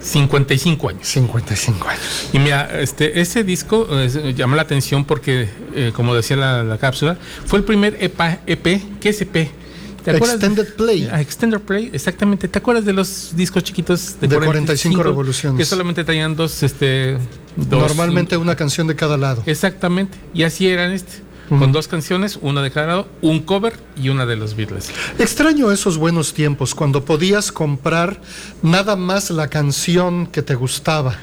55 0.00 0.88
años. 0.88 1.06
55 1.06 1.86
años. 1.86 2.30
Y 2.32 2.38
mira, 2.38 2.80
este, 2.80 3.20
ese 3.20 3.44
disco 3.44 3.86
eh, 3.90 4.32
llama 4.34 4.56
la 4.56 4.62
atención 4.62 5.04
porque, 5.04 5.50
eh, 5.74 5.92
como 5.94 6.14
decía 6.14 6.36
la, 6.38 6.78
cápsula, 6.78 7.18
fue 7.44 7.58
el 7.58 7.66
primer 7.66 7.98
EP. 8.00 8.18
EP 8.46 8.82
¿Qué 9.00 9.10
es 9.10 9.20
EP? 9.20 9.50
Extended 10.06 10.74
Play. 10.74 11.08
Ah, 11.10 11.20
Extended 11.20 11.60
Play, 11.60 11.90
exactamente. 11.92 12.48
¿Te 12.48 12.58
acuerdas 12.58 12.84
de 12.84 12.92
los 12.92 13.32
discos 13.34 13.62
chiquitos 13.64 14.20
de, 14.20 14.28
45, 14.28 15.02
revoluciones? 15.02 15.58
Que 15.58 15.64
solamente 15.64 16.04
traían 16.04 16.36
dos, 16.36 16.62
este, 16.62 17.18
Normalmente 17.56 18.36
una 18.36 18.56
canción 18.56 18.86
de 18.86 18.96
cada 18.96 19.16
lado. 19.16 19.42
Exactamente. 19.46 20.18
Y 20.32 20.44
así 20.44 20.68
eran 20.68 20.92
este. 20.92 21.22
con 21.48 21.72
dos 21.72 21.88
canciones, 21.88 22.38
una 22.40 22.62
de 22.62 22.70
cada 22.70 22.86
lado, 22.86 23.08
un 23.22 23.40
cover 23.40 23.74
y 24.00 24.08
una 24.08 24.26
de 24.26 24.36
los 24.36 24.56
Beatles. 24.56 24.90
Extraño 25.18 25.70
esos 25.70 25.98
buenos 25.98 26.32
tiempos, 26.32 26.74
cuando 26.74 27.04
podías 27.04 27.52
comprar 27.52 28.20
nada 28.62 28.96
más 28.96 29.30
la 29.30 29.48
canción 29.48 30.26
que 30.26 30.42
te 30.42 30.54
gustaba 30.54 31.16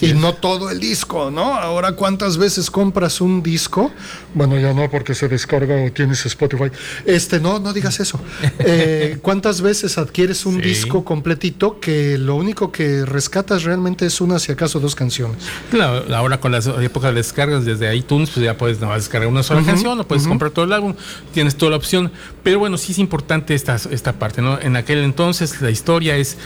y 0.00 0.12
no 0.12 0.34
todo 0.34 0.70
el 0.70 0.78
disco, 0.78 1.30
¿no? 1.30 1.54
Ahora, 1.54 1.92
¿cuántas 1.92 2.36
veces 2.36 2.70
compras 2.70 3.20
un 3.20 3.42
disco? 3.42 3.90
Bueno, 4.34 4.58
ya 4.58 4.74
no 4.74 4.90
porque 4.90 5.14
se 5.14 5.28
descarga 5.28 5.84
o 5.84 5.92
tienes 5.92 6.24
Spotify. 6.26 6.70
Este, 7.06 7.40
no, 7.40 7.58
no 7.58 7.72
digas 7.72 8.00
eso. 8.00 8.20
Eh, 8.62 9.18
¿Cuántas 9.22 9.62
veces 9.62 9.96
adquieres 9.96 10.44
un 10.44 10.60
disco 10.60 11.02
completito 11.02 11.80
que 11.80 12.18
lo 12.18 12.36
único 12.36 12.70
que 12.70 13.04
rescatas 13.06 13.64
realmente 13.64 14.04
es 14.06 14.20
una, 14.20 14.38
si 14.38 14.52
acaso, 14.52 14.80
dos 14.80 14.94
canciones? 14.94 15.38
Claro, 15.70 16.14
ahora 16.14 16.40
con 16.40 16.52
la 16.52 16.58
época 16.58 17.08
de 17.08 17.14
descargas 17.14 17.64
desde 17.64 17.94
iTunes, 17.96 18.30
pues 18.30 18.44
ya 18.44 18.56
puedes 18.56 18.80
no, 18.80 18.92
descargar 18.94 19.28
una 19.28 19.42
sola 19.42 19.62
canción 19.62 19.98
o 19.98 20.06
puedes 20.06 20.26
comprar 20.26 20.50
todo 20.50 20.66
el 20.66 20.72
álbum, 20.72 20.94
tienes 21.32 21.56
toda 21.56 21.70
la 21.70 21.76
opción. 21.78 22.12
Pero 22.42 22.58
bueno, 22.58 22.76
sí 22.76 22.92
es 22.92 22.98
importante 22.98 23.54
esta, 23.54 23.76
esta 23.90 24.14
parte, 24.14 24.42
¿no? 24.42 24.60
En 24.60 24.76
aquel 24.76 24.98
entonces 24.98 25.60
la 25.60 25.70
historia 25.70 26.16
es 26.16 26.36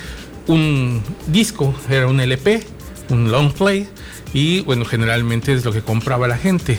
un 0.46 1.02
disco, 1.28 1.74
era 1.88 2.06
un 2.06 2.20
LP 2.20 2.66
un 3.10 3.30
long 3.30 3.52
play 3.52 3.88
y 4.32 4.60
bueno, 4.62 4.84
generalmente 4.84 5.52
es 5.52 5.64
lo 5.64 5.72
que 5.72 5.80
compraba 5.80 6.26
la 6.28 6.36
gente. 6.36 6.78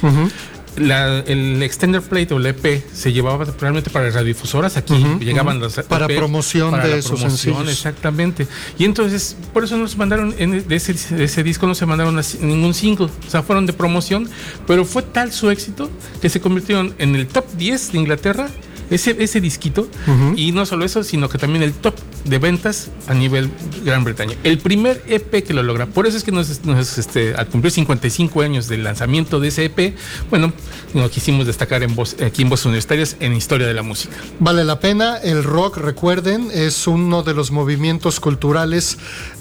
el 0.78 1.64
extender 1.64 2.02
plate 2.02 2.34
o 2.34 2.38
el 2.38 2.48
EP 2.48 2.84
se 2.94 3.14
llevaba 3.14 3.46
realmente 3.60 3.90
para 3.90 4.10
radiodifusoras 4.10 4.76
aquí 4.76 4.94
llegaban 5.22 5.60
los 5.60 5.76
para 5.88 6.06
e 6.06 6.18
promoción 6.18 6.74
de 6.82 7.02
sus 7.02 7.22
promoción, 7.22 7.70
exactamente. 7.70 8.48
Y 8.78 8.84
entonces 8.84 9.38
por 9.54 9.64
eso 9.64 9.78
nos 9.78 9.96
mandaron 9.96 10.36
en, 10.38 10.68
de, 10.68 10.76
ese, 10.76 10.92
ese, 11.24 11.44
disco 11.44 11.66
no 11.66 11.76
se 11.76 11.86
mandaron 11.86 12.20
ningún 12.42 12.74
single. 12.74 13.06
O 13.06 13.30
sea 13.30 13.42
fueron 13.42 13.66
de 13.66 13.74
promoción 13.74 14.30
pero 14.68 14.84
fue 14.84 15.02
tal 15.04 15.32
su 15.32 15.50
éxito 15.50 15.90
que 16.22 16.30
se 16.30 16.42
convirtieron 16.42 16.94
en 16.98 17.16
el 17.16 17.28
top 17.28 17.46
10 17.58 17.94
de 17.94 17.98
Inglaterra 17.98 18.50
ese, 18.90 19.16
ese 19.20 19.42
disquito. 19.42 19.88
Y 20.36 20.52
no 20.52 20.66
solo 20.66 20.86
eso, 20.86 21.04
sino 21.04 21.30
que 21.30 21.38
también 21.38 21.64
el 21.64 21.74
top 21.74 21.96
de 22.26 22.40
ventas 22.40 22.90
a 23.08 23.14
nivel 23.14 23.50
Gran 23.84 24.04
Bretaña. 24.04 24.36
El 24.44 24.58
primer 24.60 25.04
EP 25.08 25.44
que 25.44 25.54
lo 25.54 25.64
logra. 25.64 25.86
Por 25.86 26.08
eso 26.08 26.18
es 26.18 26.24
que 26.24 26.32
nos, 26.32 26.50
este, 26.98 27.36
al 27.36 27.48
cumplir 27.48 27.72
55 27.72 28.42
años 28.42 28.68
del 28.68 28.84
lanzamiento 28.84 29.40
de 29.40 29.50
ese 29.50 29.66
EP, 29.66 29.96
bueno, 30.30 30.54
lo 30.94 31.10
quisimos 31.10 31.46
destacar 31.46 31.84
en 31.84 31.96
voz, 31.96 32.16
aquí 32.22 32.42
en 32.42 32.50
Voces 32.50 32.66
Universitarias 32.68 33.18
en 33.20 33.34
Historia 33.34 33.68
de 33.68 33.74
la 33.74 33.84
Música. 33.84 34.16
Vale 34.40 34.64
la 34.64 34.80
pena. 34.80 35.18
El 35.18 35.44
rock, 35.44 35.78
recuerden, 35.78 36.50
es 36.54 36.88
uno 36.88 37.24
de 37.24 37.34
los 37.34 37.52
movimientos 37.52 38.20
culturales. 38.20 38.98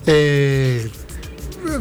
Eh, 0.07 0.90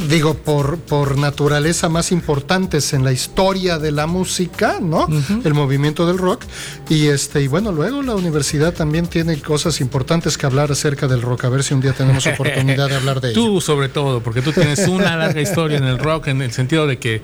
digo, 0.08 0.36
por, 0.36 0.78
por 0.80 1.18
naturaleza 1.18 1.90
más 1.90 2.12
importantes 2.12 2.94
en 2.94 3.04
la 3.04 3.12
historia 3.12 3.80
de 3.80 3.92
la 3.92 4.08
música, 4.08 4.78
¿no? 4.82 5.08
El 5.44 5.54
movimiento 5.54 6.06
del 6.06 6.18
rock. 6.18 6.44
Y 6.90 7.08
este, 7.08 7.42
y 7.42 7.48
bueno, 7.48 7.72
luego 7.72 8.02
la 8.02 8.16
universidad 8.16 8.74
también 8.74 9.08
tiene 9.08 9.40
cosas 9.42 9.82
importantes 9.82 10.38
que 10.38 10.46
hablar 10.46 10.72
acerca 10.72 11.08
del 11.08 11.22
rock. 11.22 11.46
A 11.46 11.50
ver 11.50 11.64
si 11.64 11.74
un 11.74 11.82
día 11.82 11.94
tenemos 11.94 12.26
oportunidad 12.28 12.90
de 12.90 12.96
hablar 12.96 13.22
de 13.22 13.30
ello. 13.32 13.42
Tú, 13.42 13.62
sobre 13.62 13.90
todo, 13.90 14.22
porque 14.22 14.42
tú 14.42 14.52
tienes 14.52 14.88
una 14.88 15.16
larga 15.16 15.42
historia 15.42 15.78
en 15.78 15.86
el 15.86 16.00
rock, 16.00 16.28
en 16.28 16.42
el 16.42 16.52
sentido 16.52 16.88
de 16.88 16.98
que 16.98 17.22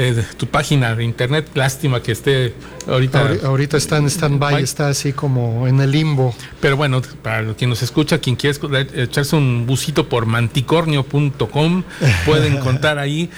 eh, 0.00 0.24
tu 0.38 0.46
página 0.46 0.96
de 0.96 1.04
internet. 1.04 1.50
Lástima 1.52 2.02
que 2.02 2.12
esté 2.12 2.54
ahorita. 2.86 3.36
Ahorita 3.44 3.76
está 3.76 3.98
en 3.98 4.06
stand-by, 4.06 4.62
está 4.62 4.88
así 4.88 5.12
como 5.12 5.68
en 5.68 5.78
el 5.78 5.90
limbo. 5.90 6.34
Pero 6.60 6.78
bueno, 6.78 7.02
para 7.22 7.52
quien 7.52 7.68
nos 7.68 7.82
escucha, 7.82 8.18
quien 8.18 8.34
quiere 8.34 8.56
echarse 8.94 9.36
un 9.36 9.66
busito 9.66 10.08
por 10.08 10.24
manticornio.com, 10.24 11.82
puede 12.24 12.46
encontrar 12.46 12.98
ahí 12.98 13.28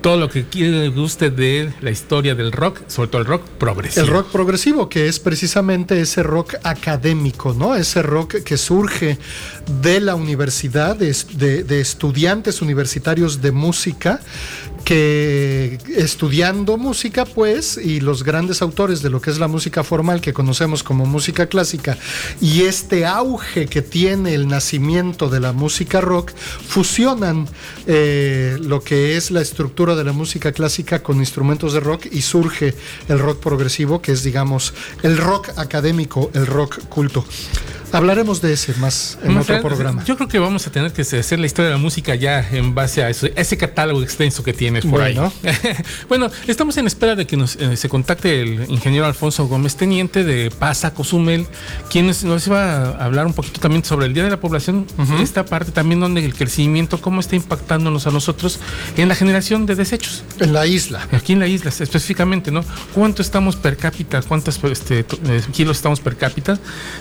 todo 0.00 0.16
lo 0.16 0.30
que 0.30 0.46
guste 0.88 1.30
de 1.30 1.72
la 1.82 1.90
historia 1.90 2.34
del 2.34 2.50
rock, 2.50 2.80
sobre 2.88 3.08
todo 3.08 3.20
el 3.20 3.28
rock 3.28 3.42
progresivo. 3.58 4.06
El 4.06 4.10
rock 4.10 4.30
progresivo, 4.32 4.88
que 4.88 5.08
es 5.08 5.20
precisamente 5.20 6.00
ese 6.00 6.22
rock 6.22 6.54
académico, 6.62 7.52
¿no? 7.52 7.74
Ese 7.74 8.00
rock 8.00 8.36
que 8.42 8.56
surge 8.56 9.18
de 9.82 10.00
la 10.00 10.14
universidad, 10.14 10.96
de 10.96 11.80
estudiantes 11.80 12.62
universitarios 12.62 13.42
de 13.42 13.52
música 13.52 14.20
que 14.86 15.78
estudiando 15.96 16.76
música, 16.76 17.24
pues, 17.24 17.76
y 17.76 17.98
los 17.98 18.22
grandes 18.22 18.62
autores 18.62 19.02
de 19.02 19.10
lo 19.10 19.20
que 19.20 19.30
es 19.30 19.38
la 19.40 19.48
música 19.48 19.82
formal 19.82 20.20
que 20.20 20.32
conocemos 20.32 20.84
como 20.84 21.06
música 21.06 21.48
clásica, 21.48 21.98
y 22.40 22.62
este 22.62 23.04
auge 23.04 23.66
que 23.66 23.82
tiene 23.82 24.32
el 24.34 24.46
nacimiento 24.46 25.28
de 25.28 25.40
la 25.40 25.52
música 25.52 26.00
rock, 26.00 26.30
fusionan 26.68 27.48
eh, 27.88 28.58
lo 28.60 28.80
que 28.80 29.16
es 29.16 29.32
la 29.32 29.42
estructura 29.42 29.96
de 29.96 30.04
la 30.04 30.12
música 30.12 30.52
clásica 30.52 31.02
con 31.02 31.16
instrumentos 31.16 31.72
de 31.72 31.80
rock 31.80 32.06
y 32.12 32.22
surge 32.22 32.76
el 33.08 33.18
rock 33.18 33.40
progresivo, 33.40 34.00
que 34.00 34.12
es, 34.12 34.22
digamos, 34.22 34.72
el 35.02 35.18
rock 35.18 35.48
académico, 35.56 36.30
el 36.32 36.46
rock 36.46 36.78
culto. 36.88 37.24
Hablaremos 37.92 38.42
de 38.42 38.52
ese 38.52 38.74
más 38.74 39.18
en 39.22 39.36
otro 39.36 39.60
programa. 39.62 40.04
Yo 40.04 40.16
creo 40.16 40.28
que 40.28 40.38
vamos 40.38 40.66
a 40.66 40.70
tener 40.70 40.92
que 40.92 41.02
hacer 41.02 41.38
la 41.38 41.46
historia 41.46 41.70
de 41.70 41.76
la 41.76 41.80
música 41.80 42.14
ya 42.14 42.46
en 42.50 42.74
base 42.74 43.02
a 43.02 43.10
ese 43.10 43.56
catálogo 43.56 44.02
extenso 44.02 44.42
que 44.42 44.52
tienes 44.52 44.84
por 44.84 45.00
ahí. 45.02 45.18
bueno, 46.08 46.30
estamos 46.46 46.76
en 46.76 46.86
espera 46.86 47.14
de 47.14 47.26
que 47.26 47.36
nos, 47.36 47.56
eh, 47.56 47.76
se 47.76 47.88
contacte 47.88 48.42
el 48.42 48.70
ingeniero 48.70 49.06
Alfonso 49.06 49.46
Gómez 49.46 49.76
Teniente 49.76 50.24
de 50.24 50.50
Pasa 50.50 50.92
Cozumel, 50.92 51.46
quien 51.90 52.06
nos 52.06 52.46
iba 52.46 52.90
a 52.90 53.04
hablar 53.04 53.26
un 53.26 53.32
poquito 53.32 53.60
también 53.60 53.84
sobre 53.84 54.06
el 54.06 54.14
Día 54.14 54.24
de 54.24 54.30
la 54.30 54.40
Población, 54.40 54.86
esta 55.20 55.44
parte 55.44 55.72
también 55.72 56.00
donde 56.00 56.24
el 56.24 56.34
crecimiento, 56.34 57.00
cómo 57.00 57.20
está 57.20 57.36
impactándonos 57.36 58.06
a 58.06 58.10
nosotros 58.10 58.60
en 58.96 59.08
la 59.08 59.14
generación 59.14 59.66
de 59.66 59.74
desechos. 59.74 60.24
En 60.40 60.52
la 60.52 60.66
isla. 60.66 61.06
Aquí 61.12 61.32
en 61.32 61.40
la 61.40 61.46
isla, 61.46 61.70
específicamente, 61.70 62.50
¿no? 62.50 62.64
¿Cuánto 62.94 63.22
estamos 63.22 63.56
per 63.56 63.76
cápita? 63.76 64.22
¿Cuántos 64.22 64.62
este, 64.64 65.00
eh, 65.00 65.42
kilos 65.52 65.76
estamos 65.76 66.00
per 66.00 66.16
cápita? 66.16 66.58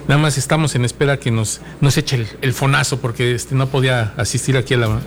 Nada 0.08 0.22
más 0.22 0.38
estamos 0.38 0.75
en 0.76 0.86
espera 0.86 1.20
que 1.20 1.32
nos, 1.32 1.62
eche 1.96 2.28
el, 2.42 2.54
fonazo 2.54 3.00
porque 3.00 3.36
este, 3.36 3.56
no 3.56 3.68
podía 3.68 4.14
asistir 4.18 4.58
aquí 4.58 4.74
al... 4.74 5.02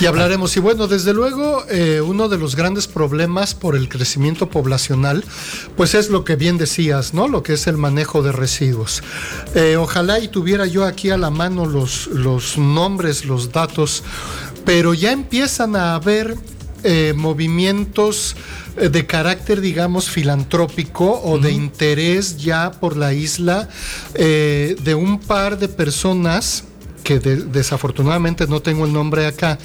Y 0.00 0.06
hablaremos. 0.06 0.56
Y 0.56 0.60
bueno, 0.60 0.86
desde 0.86 1.14
luego, 1.14 1.64
eh, 1.68 2.00
uno 2.00 2.28
de 2.28 2.38
los 2.38 2.56
grandes 2.56 2.86
problemas 2.86 3.54
por 3.54 3.76
el 3.76 3.88
crecimiento 3.88 4.48
poblacional, 4.48 5.24
pues 5.76 5.94
es 5.94 6.10
lo 6.10 6.24
que 6.24 6.36
bien 6.36 6.58
decías, 6.58 7.14
¿no? 7.14 7.28
Lo 7.28 7.42
que 7.42 7.54
es 7.54 7.66
el 7.66 7.76
manejo 7.76 8.22
de 8.22 8.32
residuos. 8.32 9.02
Eh, 9.54 9.76
ojalá 9.76 10.18
y 10.20 10.28
tuviera 10.28 10.66
yo 10.66 10.84
aquí 10.84 11.10
a 11.10 11.16
la 11.16 11.30
mano 11.30 11.66
los, 11.66 12.06
los 12.08 12.58
nombres, 12.58 13.24
los 13.24 13.52
datos, 13.52 14.02
pero 14.64 14.94
ya 14.94 15.12
empiezan 15.12 15.76
a 15.76 15.94
haber 15.94 16.36
eh, 16.82 17.12
movimientos 17.16 18.36
eh, 18.76 18.88
de 18.88 19.06
carácter, 19.06 19.60
digamos, 19.60 20.10
filantrópico 20.10 21.20
o 21.22 21.38
de 21.38 21.52
interés 21.52 22.36
ya 22.38 22.70
por 22.72 22.96
la 22.96 23.12
isla 23.12 23.68
eh, 24.14 24.76
de 24.82 24.94
un 24.94 25.18
par 25.20 25.58
de 25.58 25.68
personas 25.68 26.64
que 27.02 27.18
desafortunadamente 27.18 28.46
no 28.46 28.60
tengo 28.60 28.84
el 28.84 28.92
nombre 28.92 29.26
acá, 29.26 29.58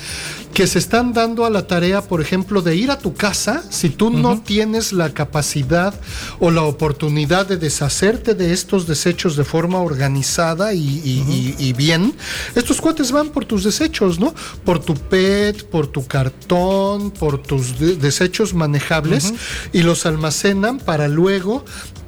que 0.54 0.68
se 0.68 0.80
están 0.80 1.14
dando 1.14 1.46
a 1.46 1.50
la 1.50 1.68
tarea, 1.68 2.02
por 2.02 2.22
ejemplo, 2.22 2.62
de 2.62 2.76
ir 2.76 2.90
a 2.90 2.98
tu 2.98 3.14
casa, 3.14 3.64
si 3.70 3.90
tú 3.90 4.10
no 4.10 4.42
tienes 4.42 4.94
la 4.94 5.14
capacidad 5.14 5.94
o 6.40 6.50
la 6.50 6.64
oportunidad 6.64 7.46
de 7.46 7.58
deshacerte 7.58 8.34
de 8.36 8.54
estos 8.54 8.88
desechos 8.88 9.36
de 9.36 9.44
forma 9.44 9.80
organizada 9.80 10.74
y, 10.74 11.74
bien, 11.78 12.14
estos 12.56 12.80
cuates 12.80 13.12
van 13.12 13.30
por 13.30 13.46
tus 13.46 13.64
desechos, 13.64 14.20
¿no? 14.20 14.34
Por 14.64 14.80
tu 14.80 14.94
PET, 14.96 15.66
por 15.66 15.88
tu 15.88 16.08
cartón, 16.08 17.12
por 17.12 17.38
tus 17.42 17.78
desechos 17.80 18.54
manejables 18.54 19.34
y 19.74 19.84
los 19.84 20.06
almacenan 20.06 20.80
para 20.80 21.08
luego 21.08 21.66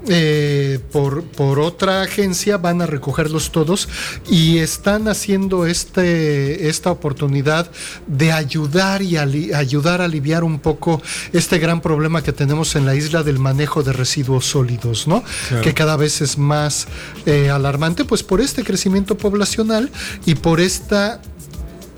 eh, 0.09 0.79
por, 0.91 1.23
por, 1.23 1.59
otra 1.59 2.01
agencia, 2.01 2.57
van 2.57 2.81
a 2.81 2.85
recogerlos 2.85 3.51
todos 3.51 3.89
y 4.29 4.59
están 4.59 5.07
haciendo 5.07 5.65
este, 5.65 6.69
esta 6.69 6.91
oportunidad 6.91 7.69
de 8.07 8.31
ayudar 8.31 9.01
y 9.01 9.17
ayudar 9.17 10.01
a 10.01 10.05
aliviar 10.05 10.43
un 10.43 10.59
poco 10.59 11.01
este 11.33 11.59
gran 11.59 11.81
problema 11.81 12.21
que 12.21 12.33
tenemos 12.33 12.75
en 12.75 12.85
la 12.85 12.95
isla 12.95 13.23
del 13.23 13.39
manejo 13.39 13.83
de 13.83 13.93
residuos 13.93 14.45
sólidos, 14.45 15.07
¿no? 15.07 15.23
Que 15.61 15.73
cada 15.73 15.97
vez 15.97 16.21
es 16.21 16.37
más 16.37 16.87
eh, 17.25 17.49
alarmante, 17.49 18.05
pues 18.05 18.23
por 18.23 18.41
este 18.41 18.63
crecimiento 18.63 19.17
poblacional 19.17 19.91
y 20.25 20.35
por 20.35 20.59
esta 20.59 21.21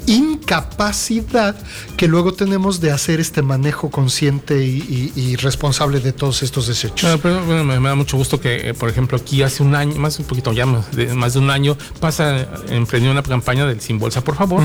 incapacidad 0.06 1.56
que 1.98 2.08
luego 2.08 2.34
tenemos 2.34 2.82
de 2.82 2.92
hacer 2.92 3.20
este 3.20 3.42
manejo 3.42 3.90
consciente 3.90 4.64
y, 4.64 5.36
responsable 5.38 6.00
de 6.00 6.12
todos 6.12 6.44
estos 6.44 6.68
desechos. 6.68 7.24
me, 7.24 7.80
da 7.80 7.96
mucho 7.96 8.18
gusto 8.18 8.40
que, 8.42 8.70
eh, 8.70 8.74
por 8.74 8.90
ejemplo, 8.90 9.18
aquí 9.18 9.44
hace 9.44 9.64
un 9.64 9.76
año, 9.76 9.96
más 9.96 10.20
un 10.20 10.26
poquito 10.26 10.52
ya, 10.54 10.66
más 10.66 10.92
de, 10.92 11.14
más 11.14 11.34
de 11.34 11.40
un 11.40 11.50
año, 11.50 11.78
pasa, 12.00 12.48
emprendió 12.70 13.12
una 13.12 13.24
campaña 13.24 13.66
del 13.66 13.80
Sin 13.82 14.00
Bolsa, 14.00 14.24
por 14.24 14.36
favor, 14.36 14.64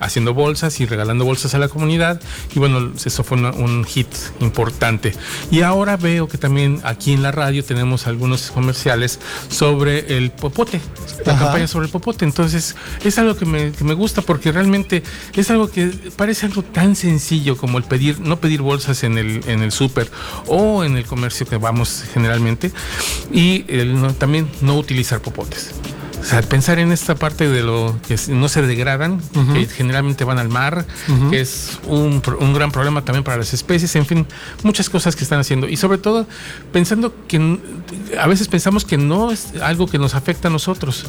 haciendo 0.00 0.34
bolsas 0.34 0.80
y 0.80 0.86
regalando 0.86 1.24
bolsas 1.24 1.54
a 1.54 1.58
la 1.58 1.68
comunidad. 1.68 2.20
Y 2.54 2.58
bueno, 2.58 2.92
eso 3.04 3.24
fue 3.24 3.36
un 3.38 3.84
hit 3.84 4.08
importante. 4.40 5.12
Y 5.50 5.62
ahora 5.62 5.96
veo 5.96 6.28
que 6.28 6.38
también 6.38 6.80
aquí 6.84 7.12
en 7.12 7.22
la 7.22 7.32
radio 7.32 7.64
tenemos 7.64 8.06
algunos 8.06 8.50
comerciales 8.50 9.18
sobre 9.48 10.16
el 10.16 10.30
popote, 10.30 10.80
la 11.24 11.38
campaña 11.38 11.66
sobre 11.66 11.86
el 11.86 11.92
popote. 11.92 12.24
Entonces, 12.24 12.76
es 13.04 13.18
algo 13.18 13.36
que 13.36 13.44
me, 13.44 13.72
que 13.72 13.84
me 13.84 13.94
gusta 13.94 14.22
porque 14.22 14.52
realmente 14.52 14.85
es 15.34 15.50
algo 15.50 15.70
que 15.70 15.90
parece 16.16 16.46
algo 16.46 16.62
tan 16.62 16.96
sencillo 16.96 17.56
como 17.56 17.78
el 17.78 17.84
pedir, 17.84 18.20
no 18.20 18.38
pedir 18.38 18.62
bolsas 18.62 19.04
en 19.04 19.18
el, 19.18 19.42
en 19.46 19.62
el 19.62 19.72
súper 19.72 20.10
o 20.46 20.84
en 20.84 20.96
el 20.96 21.04
comercio 21.04 21.46
que 21.46 21.56
vamos 21.56 22.04
generalmente, 22.12 22.72
y 23.32 23.64
también 24.18 24.48
no 24.60 24.76
utilizar 24.76 25.20
popotes. 25.20 25.74
O 26.26 26.28
sea, 26.28 26.42
pensar 26.42 26.80
en 26.80 26.90
esta 26.90 27.14
parte 27.14 27.48
de 27.48 27.62
lo 27.62 27.96
que 28.08 28.18
no 28.30 28.48
se 28.48 28.60
degradan, 28.60 29.20
que 29.52 29.66
generalmente 29.66 30.24
van 30.24 30.40
al 30.40 30.48
mar, 30.48 30.84
que 31.30 31.40
es 31.40 31.78
un, 31.86 32.20
un, 32.40 32.52
gran 32.52 32.72
problema 32.72 33.04
también 33.04 33.22
para 33.22 33.36
las 33.36 33.54
especies, 33.54 33.94
en 33.94 34.06
fin, 34.06 34.26
muchas 34.64 34.90
cosas 34.90 35.14
que 35.14 35.22
están 35.22 35.38
haciendo. 35.38 35.68
Y 35.68 35.76
sobre 35.76 35.98
todo, 35.98 36.26
pensando 36.72 37.14
que 37.28 37.60
a 38.18 38.26
veces 38.26 38.48
pensamos 38.48 38.84
que 38.84 38.98
no 38.98 39.30
es 39.30 39.52
algo 39.62 39.86
que 39.86 39.98
nos 40.00 40.16
afecta 40.16 40.48
a 40.48 40.50
nosotros, 40.50 41.06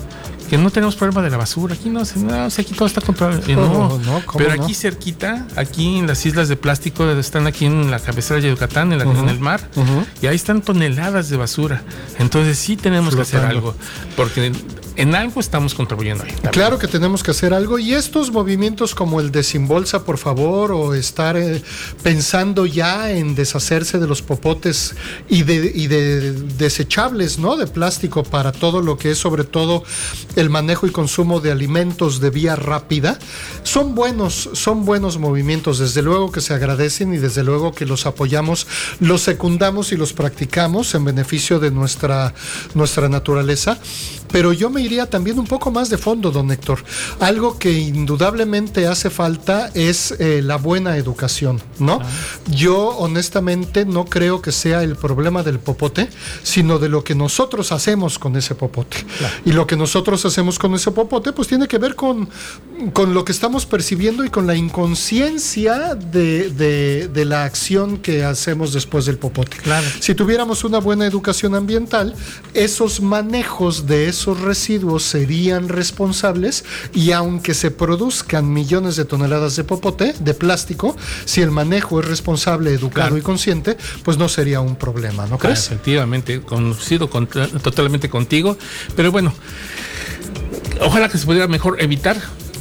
que 0.50 0.58
no 0.58 0.70
tenemos 0.72 0.96
problema 0.96 1.22
de 1.22 1.30
la 1.30 1.38
basura. 1.38 1.76
Aquí 1.76 1.90
no, 1.90 2.02
no 2.16 2.46
aquí 2.46 2.74
todo 2.74 2.88
está 2.88 3.02
controlado. 3.02 3.42
No, 3.48 3.98
no, 4.00 4.22
pero 4.38 4.52
aquí 4.52 4.74
cerquita, 4.74 5.46
aquí 5.56 5.98
en 5.98 6.08
las 6.08 6.26
islas 6.26 6.48
de 6.48 6.56
plástico, 6.56 7.10
están 7.12 7.48
aquí 7.48 7.66
en 7.66 7.92
la 7.92 8.00
cabecera 8.00 8.40
de 8.40 8.50
Yucatán, 8.50 8.94
en, 8.94 9.02
el 9.02 9.40
mar, 9.40 9.62
y 10.22 10.28
ahí 10.28 10.36
están 10.36 10.62
toneladas 10.62 11.30
de 11.30 11.38
basura. 11.38 11.84
Entonces 12.20 12.58
sí 12.58 12.78
tenemos 12.78 13.16
que 13.16 13.22
hacer 13.22 13.44
algo, 13.44 13.76
porque 14.16 14.52
en 14.98 15.16
algo 15.16 15.40
estamos 15.40 15.74
contribuyendo 15.74 16.24
ahí. 16.24 16.34
Claro 16.52 16.78
que 16.80 16.88
tenemos 16.88 17.24
que 17.24 17.32
hacer 17.32 17.54
algo 17.54 17.80
y 17.80 17.94
estos 17.94 18.32
movimientos 18.32 18.96
como 18.96 19.22
el 19.22 19.32
desembolsa 19.32 20.04
por 20.04 20.18
favor 20.18 20.72
o 20.72 20.94
estar 20.94 21.38
eh, 21.38 21.62
pensando 22.04 22.66
ya 22.66 23.12
en 23.12 23.36
deshacerse 23.36 24.00
de 24.00 24.08
los 24.08 24.22
popotes 24.22 24.96
y 25.30 25.44
de, 25.44 25.72
y 25.74 25.88
de 25.88 26.32
desechables, 26.32 27.38
¿no? 27.40 27.56
De 27.56 27.68
plástico 27.68 28.24
para 28.24 28.52
todo 28.52 28.82
lo 28.82 28.98
que 28.98 29.12
es 29.12 29.18
sobre 29.18 29.44
todo 29.44 29.84
el 30.36 30.50
manejo 30.50 30.88
y 30.88 30.92
consumo 30.92 31.40
de 31.40 31.52
alimentos 31.52 32.20
de 32.20 32.30
vía 32.32 32.56
rápida, 32.56 33.20
son 33.64 33.96
buenos, 33.96 34.50
son 34.54 34.86
buenos 34.86 35.18
movimientos, 35.18 35.80
desde 35.80 36.02
luego 36.02 36.32
que 36.32 36.42
se 36.42 36.54
agradecen 36.54 37.14
y 37.14 37.18
desde 37.18 37.44
luego 37.44 37.74
que 37.74 37.86
los 37.86 38.06
apoyamos, 38.06 38.68
los 39.00 39.22
secundamos 39.22 39.92
y 39.92 39.98
los 39.98 40.14
practicamos 40.14 40.96
en 40.96 41.06
beneficio 41.06 41.60
de 41.60 41.72
nuestra, 41.72 42.34
nuestra 42.74 43.10
naturaleza. 43.10 43.78
Pero 44.32 44.54
yo 44.54 44.70
me 44.70 44.82
iría 44.82 45.10
también 45.10 45.40
un 45.40 45.48
poco 45.48 45.72
más 45.72 45.90
de 45.90 45.98
fondo, 45.98 46.32
don 46.32 46.52
Héctor. 46.52 46.84
Algo 47.20 47.58
que 47.58 47.72
indudablemente 47.72 48.88
hace 48.88 49.10
falta 49.10 49.72
es 49.74 50.12
eh, 50.20 50.42
la 50.44 50.58
buena 50.58 50.98
educación, 50.98 51.62
¿no? 51.80 52.00
Yo 52.52 52.90
honestamente 52.98 53.86
no 53.86 54.06
creo 54.06 54.42
que 54.42 54.52
sea 54.52 54.84
el 54.84 54.96
problema 54.96 55.44
del 55.44 55.60
popote, 55.60 56.10
sino 56.44 56.80
de 56.80 56.90
lo 56.90 57.04
que 57.04 57.16
nosotros 57.16 57.72
hacemos 57.72 58.20
con 58.20 58.36
ese 58.36 58.56
popote. 58.56 58.98
Y 59.46 59.52
lo 59.52 59.68
que 59.68 59.76
nosotros 59.76 60.26
hacemos 60.26 60.60
con 60.60 60.74
ese 60.76 60.92
popote, 60.92 61.32
pues 61.34 61.48
tiene 61.48 61.68
que 61.68 61.78
ver 61.78 61.96
con, 61.96 62.30
con 62.94 63.13
lo 63.13 63.26
que 63.26 63.32
estamos 63.32 63.66
percibiendo 63.66 64.24
y 64.24 64.30
con 64.30 64.48
la 64.48 64.56
inconsciencia 64.56 65.96
de, 65.96 66.50
de, 66.50 67.26
la 67.26 67.44
acción 67.44 67.98
que 67.98 68.24
hacemos 68.24 68.74
después 68.74 69.06
del 69.06 69.18
popote. 69.18 69.58
Si 70.00 70.16
tuviéramos 70.16 70.63
una 70.63 70.80
buena 70.80 71.06
educación 71.06 71.56
ambiental, 71.56 72.16
esos 72.54 73.02
manejos 73.02 73.86
de 73.86 74.08
esos 74.17 74.41
residuos 74.41 75.03
serían 75.03 75.69
responsables 75.69 76.65
y 76.93 77.12
aunque 77.12 77.53
se 77.53 77.69
produzcan 77.71 78.51
millones 78.51 78.95
de 78.95 79.06
toneladas 79.06 79.56
de 79.56 79.63
popote, 79.63 80.13
de 80.19 80.34
plástico, 80.34 80.97
si 81.25 81.41
el 81.41 81.51
manejo 81.51 81.99
es 81.99 82.08
responsable, 82.08 82.73
educado 82.73 83.17
y 83.17 83.21
consciente, 83.21 83.77
pues 84.03 84.17
no 84.17 84.27
sería 84.27 84.60
un 84.60 84.75
problema, 84.75 85.27
¿no 85.27 85.38
crees? 85.38 85.67
efectivamente, 85.67 86.41
conocido 86.41 87.08
totalmente 87.08 88.10
contigo, 88.10 88.58
pero 88.95 89.12
bueno, 89.12 89.34
ojalá 90.82 91.10
que 91.10 91.17
se 91.17 91.25
pudiera 91.25 91.47
mejor 91.47 91.82
evitar 91.82 92.17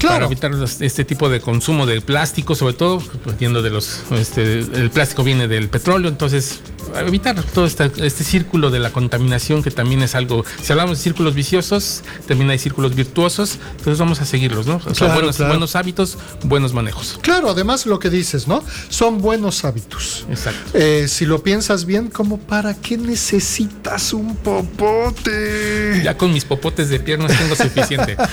para 0.06 0.26
evitar 0.26 0.52
este 0.80 1.04
tipo 1.04 1.30
de 1.30 1.40
consumo 1.40 1.86
de 1.86 2.00
plástico, 2.02 2.54
sobre 2.54 2.74
todo, 2.74 3.02
entiendo 3.24 3.62
de 3.62 3.70
los, 3.70 4.02
este, 4.10 4.58
el 4.58 4.90
plástico 4.90 5.24
viene 5.24 5.48
del 5.48 5.68
petróleo, 5.70 6.10
entonces 6.10 6.60
evitar 6.96 7.42
todo 7.42 7.66
este, 7.66 7.90
este, 7.98 8.24
círculo 8.24 8.70
de 8.70 8.78
la 8.78 8.90
contaminación 8.90 9.62
que 9.62 9.70
también 9.70 10.02
es 10.02 10.14
algo, 10.14 10.44
si 10.62 10.72
hablamos 10.72 10.98
de 10.98 11.04
círculos 11.04 11.34
viciosos, 11.34 12.02
también 12.26 12.50
hay 12.50 12.58
círculos 12.58 12.94
virtuosos, 12.94 13.58
entonces 13.72 13.98
vamos 13.98 14.20
a 14.20 14.24
seguirlos, 14.24 14.66
¿no? 14.66 14.80
Son 14.94 15.12
buenos, 15.12 15.38
buenos, 15.38 15.76
hábitos, 15.76 16.18
buenos 16.44 16.72
manejos. 16.72 17.18
Claro, 17.22 17.50
además 17.50 17.86
lo 17.86 17.98
que 17.98 18.10
dices, 18.10 18.48
¿no? 18.48 18.62
Son 18.88 19.20
buenos 19.20 19.64
hábitos. 19.64 20.26
Exacto. 20.28 20.78
Eh, 20.78 21.06
si 21.08 21.26
lo 21.26 21.42
piensas 21.42 21.84
bien, 21.84 22.08
como 22.08 22.38
para 22.38 22.74
qué 22.74 22.96
necesitas 22.96 24.12
un 24.12 24.36
popote. 24.36 26.00
Ya 26.04 26.16
con 26.16 26.32
mis 26.32 26.44
popotes 26.44 26.88
de 26.88 27.00
piernas 27.00 27.36
tengo 27.36 27.56
suficiente. 27.56 28.16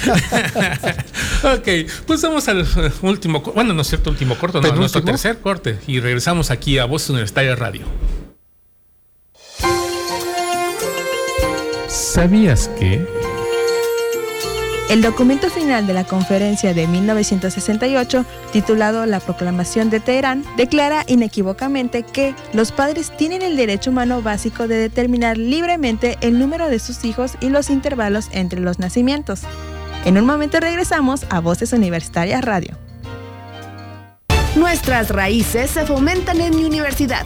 ok, 1.44 1.68
pues 2.06 2.22
vamos 2.22 2.48
al 2.48 2.66
último, 3.02 3.42
bueno, 3.42 3.74
no 3.74 3.82
es 3.82 3.88
cierto, 3.88 4.10
último 4.10 4.38
corto, 4.38 4.62
no, 4.62 4.74
nuestro 4.76 5.04
tercer 5.04 5.40
corte 5.40 5.80
y 5.88 6.00
regresamos 6.00 6.52
aquí 6.52 6.78
a 6.78 6.86
Voz 6.86 7.10
Universitaria 7.10 7.56
Radio. 7.56 7.86
¿Sabías 12.14 12.68
que? 12.78 13.04
El 14.92 15.02
documento 15.02 15.50
final 15.50 15.88
de 15.88 15.94
la 15.94 16.04
conferencia 16.04 16.72
de 16.76 16.86
1968, 16.86 18.24
titulado 18.52 19.08
La 19.08 19.20
Proclamación 19.20 19.90
de 19.90 20.00
Teherán, 20.00 20.46
declara 20.56 21.06
inequívocamente 21.08 22.04
que 22.04 22.36
los 22.54 22.72
padres 22.72 23.12
tienen 23.18 23.42
el 23.42 23.58
derecho 23.58 23.90
humano 23.90 24.22
básico 24.22 24.68
de 24.68 24.76
determinar 24.76 25.40
libremente 25.40 26.20
el 26.22 26.38
número 26.38 26.70
de 26.70 26.78
sus 26.78 27.04
hijos 27.04 27.32
y 27.42 27.50
los 27.50 27.72
intervalos 27.72 28.30
entre 28.32 28.60
los 28.60 28.78
nacimientos. 28.78 29.42
En 30.06 30.20
un 30.20 30.28
momento 30.28 30.60
regresamos 30.60 31.26
a 31.32 31.40
Voces 31.40 31.74
Universitarias 31.74 32.46
Radio. 32.46 32.78
Nuestras 34.56 35.10
raíces 35.10 35.72
se 35.72 35.84
fomentan 35.88 36.40
en 36.42 36.56
mi 36.56 36.64
universidad. 36.64 37.26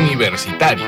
Universitario. 0.00 0.86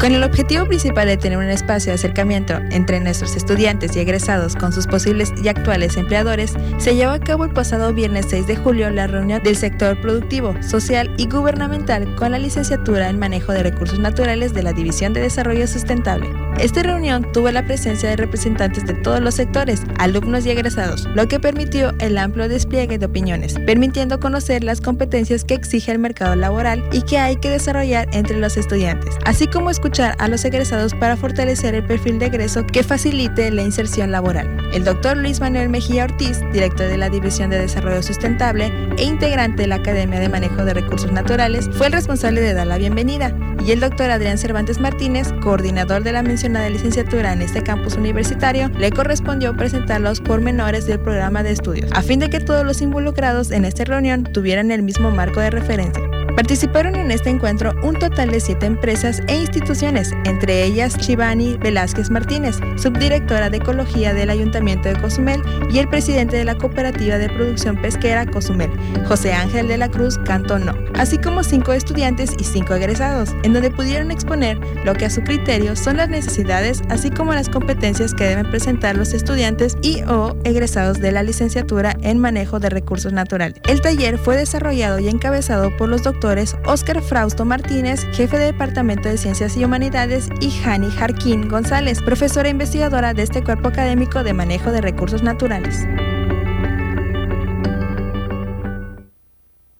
Con 0.00 0.12
el 0.12 0.24
objetivo 0.24 0.66
principal 0.66 1.06
de 1.06 1.16
tener 1.16 1.38
un 1.38 1.44
espacio 1.44 1.92
de 1.92 1.94
acercamiento 1.94 2.54
entre 2.72 2.98
nuestros 2.98 3.36
estudiantes 3.36 3.94
y 3.94 4.00
egresados 4.00 4.56
con 4.56 4.72
sus 4.72 4.88
posibles 4.88 5.32
y 5.40 5.46
actuales 5.46 5.96
empleadores, 5.96 6.54
se 6.78 6.96
llevó 6.96 7.12
a 7.12 7.20
cabo 7.20 7.44
el 7.44 7.52
pasado 7.52 7.94
viernes 7.94 8.26
6 8.28 8.48
de 8.48 8.56
julio 8.56 8.90
la 8.90 9.06
reunión 9.06 9.40
del 9.44 9.56
sector 9.56 10.00
productivo, 10.00 10.60
social 10.60 11.14
y 11.18 11.28
gubernamental 11.28 12.16
con 12.16 12.32
la 12.32 12.38
licenciatura 12.38 13.08
en 13.08 13.20
manejo 13.20 13.52
de 13.52 13.62
recursos 13.62 14.00
naturales 14.00 14.52
de 14.52 14.64
la 14.64 14.72
División 14.72 15.12
de 15.12 15.20
Desarrollo 15.20 15.68
Sustentable. 15.68 16.41
Esta 16.58 16.82
reunión 16.82 17.26
tuvo 17.32 17.50
la 17.50 17.64
presencia 17.64 18.08
de 18.08 18.16
representantes 18.16 18.86
de 18.86 18.94
todos 18.94 19.20
los 19.20 19.34
sectores, 19.34 19.82
alumnos 19.98 20.46
y 20.46 20.50
egresados, 20.50 21.08
lo 21.14 21.26
que 21.26 21.40
permitió 21.40 21.92
el 21.98 22.18
amplio 22.18 22.48
despliegue 22.48 22.98
de 22.98 23.06
opiniones, 23.06 23.54
permitiendo 23.66 24.20
conocer 24.20 24.62
las 24.62 24.80
competencias 24.80 25.44
que 25.44 25.54
exige 25.54 25.90
el 25.90 25.98
mercado 25.98 26.36
laboral 26.36 26.84
y 26.92 27.02
que 27.02 27.18
hay 27.18 27.36
que 27.36 27.50
desarrollar 27.50 28.08
entre 28.12 28.38
los 28.38 28.56
estudiantes, 28.56 29.16
así 29.24 29.46
como 29.46 29.70
escuchar 29.70 30.14
a 30.18 30.28
los 30.28 30.44
egresados 30.44 30.94
para 30.94 31.16
fortalecer 31.16 31.74
el 31.74 31.84
perfil 31.84 32.18
de 32.18 32.26
egreso 32.26 32.64
que 32.66 32.82
facilite 32.82 33.50
la 33.50 33.62
inserción 33.62 34.12
laboral. 34.12 34.56
El 34.72 34.84
doctor 34.84 35.16
Luis 35.16 35.40
Manuel 35.40 35.68
Mejía 35.68 36.04
Ortiz, 36.04 36.40
director 36.52 36.86
de 36.86 36.98
la 36.98 37.08
División 37.08 37.50
de 37.50 37.58
Desarrollo 37.58 38.02
Sustentable 38.02 38.70
e 38.98 39.04
integrante 39.04 39.62
de 39.62 39.68
la 39.68 39.76
Academia 39.76 40.20
de 40.20 40.28
Manejo 40.28 40.64
de 40.64 40.74
Recursos 40.74 41.10
Naturales, 41.10 41.68
fue 41.72 41.88
el 41.88 41.92
responsable 41.92 42.40
de 42.40 42.54
dar 42.54 42.66
la 42.66 42.78
bienvenida, 42.78 43.36
y 43.64 43.70
el 43.70 43.80
doctor 43.80 44.10
Adrián 44.10 44.38
Cervantes 44.38 44.80
Martínez, 44.80 45.32
coordinador 45.42 46.02
de 46.02 46.12
la 46.12 46.22
mencionada 46.22 46.68
licenciatura 46.68 47.32
en 47.32 47.42
este 47.42 47.62
campus 47.62 47.94
universitario, 47.94 48.68
le 48.70 48.90
correspondió 48.90 49.56
presentar 49.56 50.00
los 50.00 50.20
pormenores 50.20 50.86
del 50.86 51.00
programa 51.00 51.42
de 51.42 51.52
estudios, 51.52 51.90
a 51.92 52.02
fin 52.02 52.18
de 52.18 52.30
que 52.30 52.40
todos 52.40 52.64
los 52.64 52.82
involucrados 52.82 53.50
en 53.50 53.64
esta 53.64 53.84
reunión 53.84 54.24
tuvieran 54.24 54.70
el 54.70 54.82
mismo 54.82 55.10
marco 55.10 55.40
de 55.40 55.50
referencia. 55.50 56.11
Participaron 56.36 56.96
en 56.96 57.10
este 57.10 57.28
encuentro 57.28 57.74
un 57.82 57.98
total 57.98 58.30
de 58.30 58.40
siete 58.40 58.64
empresas 58.64 59.22
e 59.28 59.36
instituciones, 59.36 60.12
entre 60.24 60.64
ellas 60.64 60.96
Chivani 60.96 61.58
Velázquez 61.58 62.10
Martínez, 62.10 62.56
subdirectora 62.76 63.50
de 63.50 63.58
Ecología 63.58 64.14
del 64.14 64.30
Ayuntamiento 64.30 64.88
de 64.88 64.98
Cozumel, 64.98 65.42
y 65.70 65.78
el 65.78 65.88
presidente 65.88 66.36
de 66.36 66.44
la 66.44 66.56
Cooperativa 66.56 67.18
de 67.18 67.28
Producción 67.28 67.76
Pesquera 67.76 68.24
Cozumel, 68.26 68.70
José 69.06 69.34
Ángel 69.34 69.68
de 69.68 69.76
la 69.76 69.90
Cruz 69.90 70.18
Cantono, 70.24 70.74
así 70.94 71.18
como 71.18 71.42
cinco 71.42 71.74
estudiantes 71.74 72.32
y 72.38 72.44
cinco 72.44 72.74
egresados, 72.74 73.34
en 73.42 73.52
donde 73.52 73.70
pudieron 73.70 74.10
exponer 74.10 74.58
lo 74.84 74.94
que 74.94 75.04
a 75.04 75.10
su 75.10 75.22
criterio 75.22 75.76
son 75.76 75.98
las 75.98 76.08
necesidades, 76.08 76.80
así 76.88 77.10
como 77.10 77.34
las 77.34 77.50
competencias 77.50 78.14
que 78.14 78.24
deben 78.24 78.50
presentar 78.50 78.96
los 78.96 79.12
estudiantes 79.12 79.76
y 79.82 80.02
o 80.04 80.34
egresados 80.44 80.98
de 80.98 81.12
la 81.12 81.22
licenciatura 81.22 81.94
en 82.00 82.18
manejo 82.18 82.58
de 82.58 82.70
recursos 82.70 83.12
naturales. 83.12 83.60
El 83.68 83.82
taller 83.82 84.16
fue 84.16 84.38
desarrollado 84.38 84.98
y 84.98 85.08
encabezado 85.08 85.76
por 85.76 85.90
los 85.90 86.02
doctores 86.02 86.21
Óscar 86.66 87.02
Frausto 87.02 87.44
Martínez, 87.44 88.06
jefe 88.12 88.38
de 88.38 88.44
Departamento 88.44 89.08
de 89.08 89.18
Ciencias 89.18 89.56
y 89.56 89.64
Humanidades, 89.64 90.28
y 90.40 90.52
Jani 90.52 90.88
Jarquín 90.90 91.48
González, 91.48 92.00
profesora 92.00 92.48
investigadora 92.48 93.12
de 93.12 93.22
este 93.22 93.42
cuerpo 93.42 93.68
académico 93.68 94.22
de 94.22 94.32
manejo 94.32 94.70
de 94.70 94.80
recursos 94.80 95.24
naturales. 95.24 95.80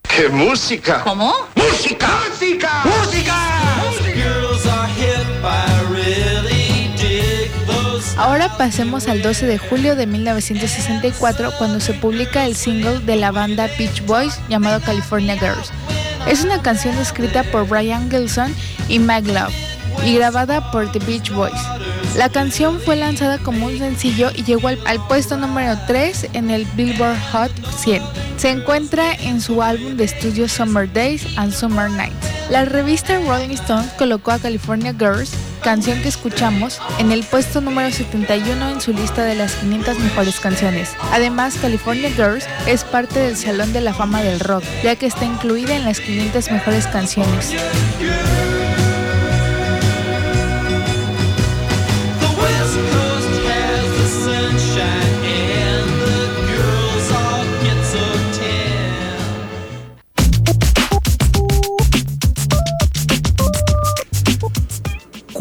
¡Qué 0.02 0.28
música! 0.30 1.02
¿Cómo? 1.04 1.32
¡Música! 1.54 2.08
¡Música! 2.28 2.82
¡Música! 2.84 3.52
Ahora 8.16 8.56
pasemos 8.56 9.08
al 9.08 9.22
12 9.22 9.46
de 9.46 9.58
julio 9.58 9.96
de 9.96 10.06
1964 10.06 11.52
cuando 11.58 11.80
se 11.80 11.94
publica 11.94 12.46
el 12.46 12.54
single 12.56 13.00
de 13.00 13.16
la 13.16 13.30
banda 13.30 13.68
Beach 13.78 14.04
Boys 14.06 14.38
llamado 14.48 14.80
California 14.80 15.34
Girls. 15.34 15.72
Es 16.26 16.44
una 16.44 16.62
canción 16.62 16.96
escrita 16.98 17.42
por 17.44 17.68
Brian 17.68 18.10
Gilson 18.10 18.54
y 18.88 18.98
Mag 18.98 19.26
Love 19.26 19.54
y 20.04 20.14
grabada 20.14 20.70
por 20.70 20.90
The 20.90 21.00
Beach 21.00 21.30
Boys. 21.30 21.81
La 22.16 22.28
canción 22.28 22.78
fue 22.78 22.96
lanzada 22.96 23.38
como 23.38 23.66
un 23.66 23.78
sencillo 23.78 24.30
y 24.34 24.44
llegó 24.44 24.68
al, 24.68 25.06
puesto 25.08 25.38
número 25.38 25.78
3 25.86 26.28
en 26.34 26.50
el 26.50 26.66
Billboard 26.76 27.16
Hot 27.32 27.50
100. 27.78 28.02
Se 28.36 28.50
encuentra 28.50 29.14
en 29.14 29.40
su 29.40 29.62
álbum 29.62 29.96
de 29.96 30.04
estudio 30.04 30.46
Summer 30.46 30.92
Days 30.92 31.26
and 31.36 31.52
Summer 31.52 31.90
Nights. 31.90 32.14
La 32.50 32.66
revista 32.66 33.18
Rolling 33.18 33.54
Stone 33.54 33.88
colocó 33.96 34.32
a 34.32 34.38
California 34.38 34.92
Girls, 34.92 35.30
canción 35.62 36.02
que 36.02 36.08
escuchamos, 36.08 36.82
en 36.98 37.12
el 37.12 37.24
puesto 37.24 37.62
número 37.62 37.90
71 37.90 38.68
en 38.68 38.80
su 38.82 38.92
lista 38.92 39.24
de 39.24 39.34
las 39.34 39.54
500 39.54 39.98
mejores 40.00 40.38
canciones. 40.38 40.90
Además, 41.12 41.56
California 41.62 42.10
Girls 42.10 42.44
es 42.66 42.84
parte 42.84 43.20
del 43.20 43.38
Salón 43.38 43.72
de 43.72 43.80
la 43.80 43.94
Fama 43.94 44.22
del 44.22 44.38
Rock, 44.40 44.64
ya 44.82 44.96
que 44.96 45.06
está 45.06 45.24
incluida 45.24 45.74
en 45.74 45.86
las 45.86 46.00
500 46.00 46.50
mejores 46.50 46.86
canciones. 46.88 47.54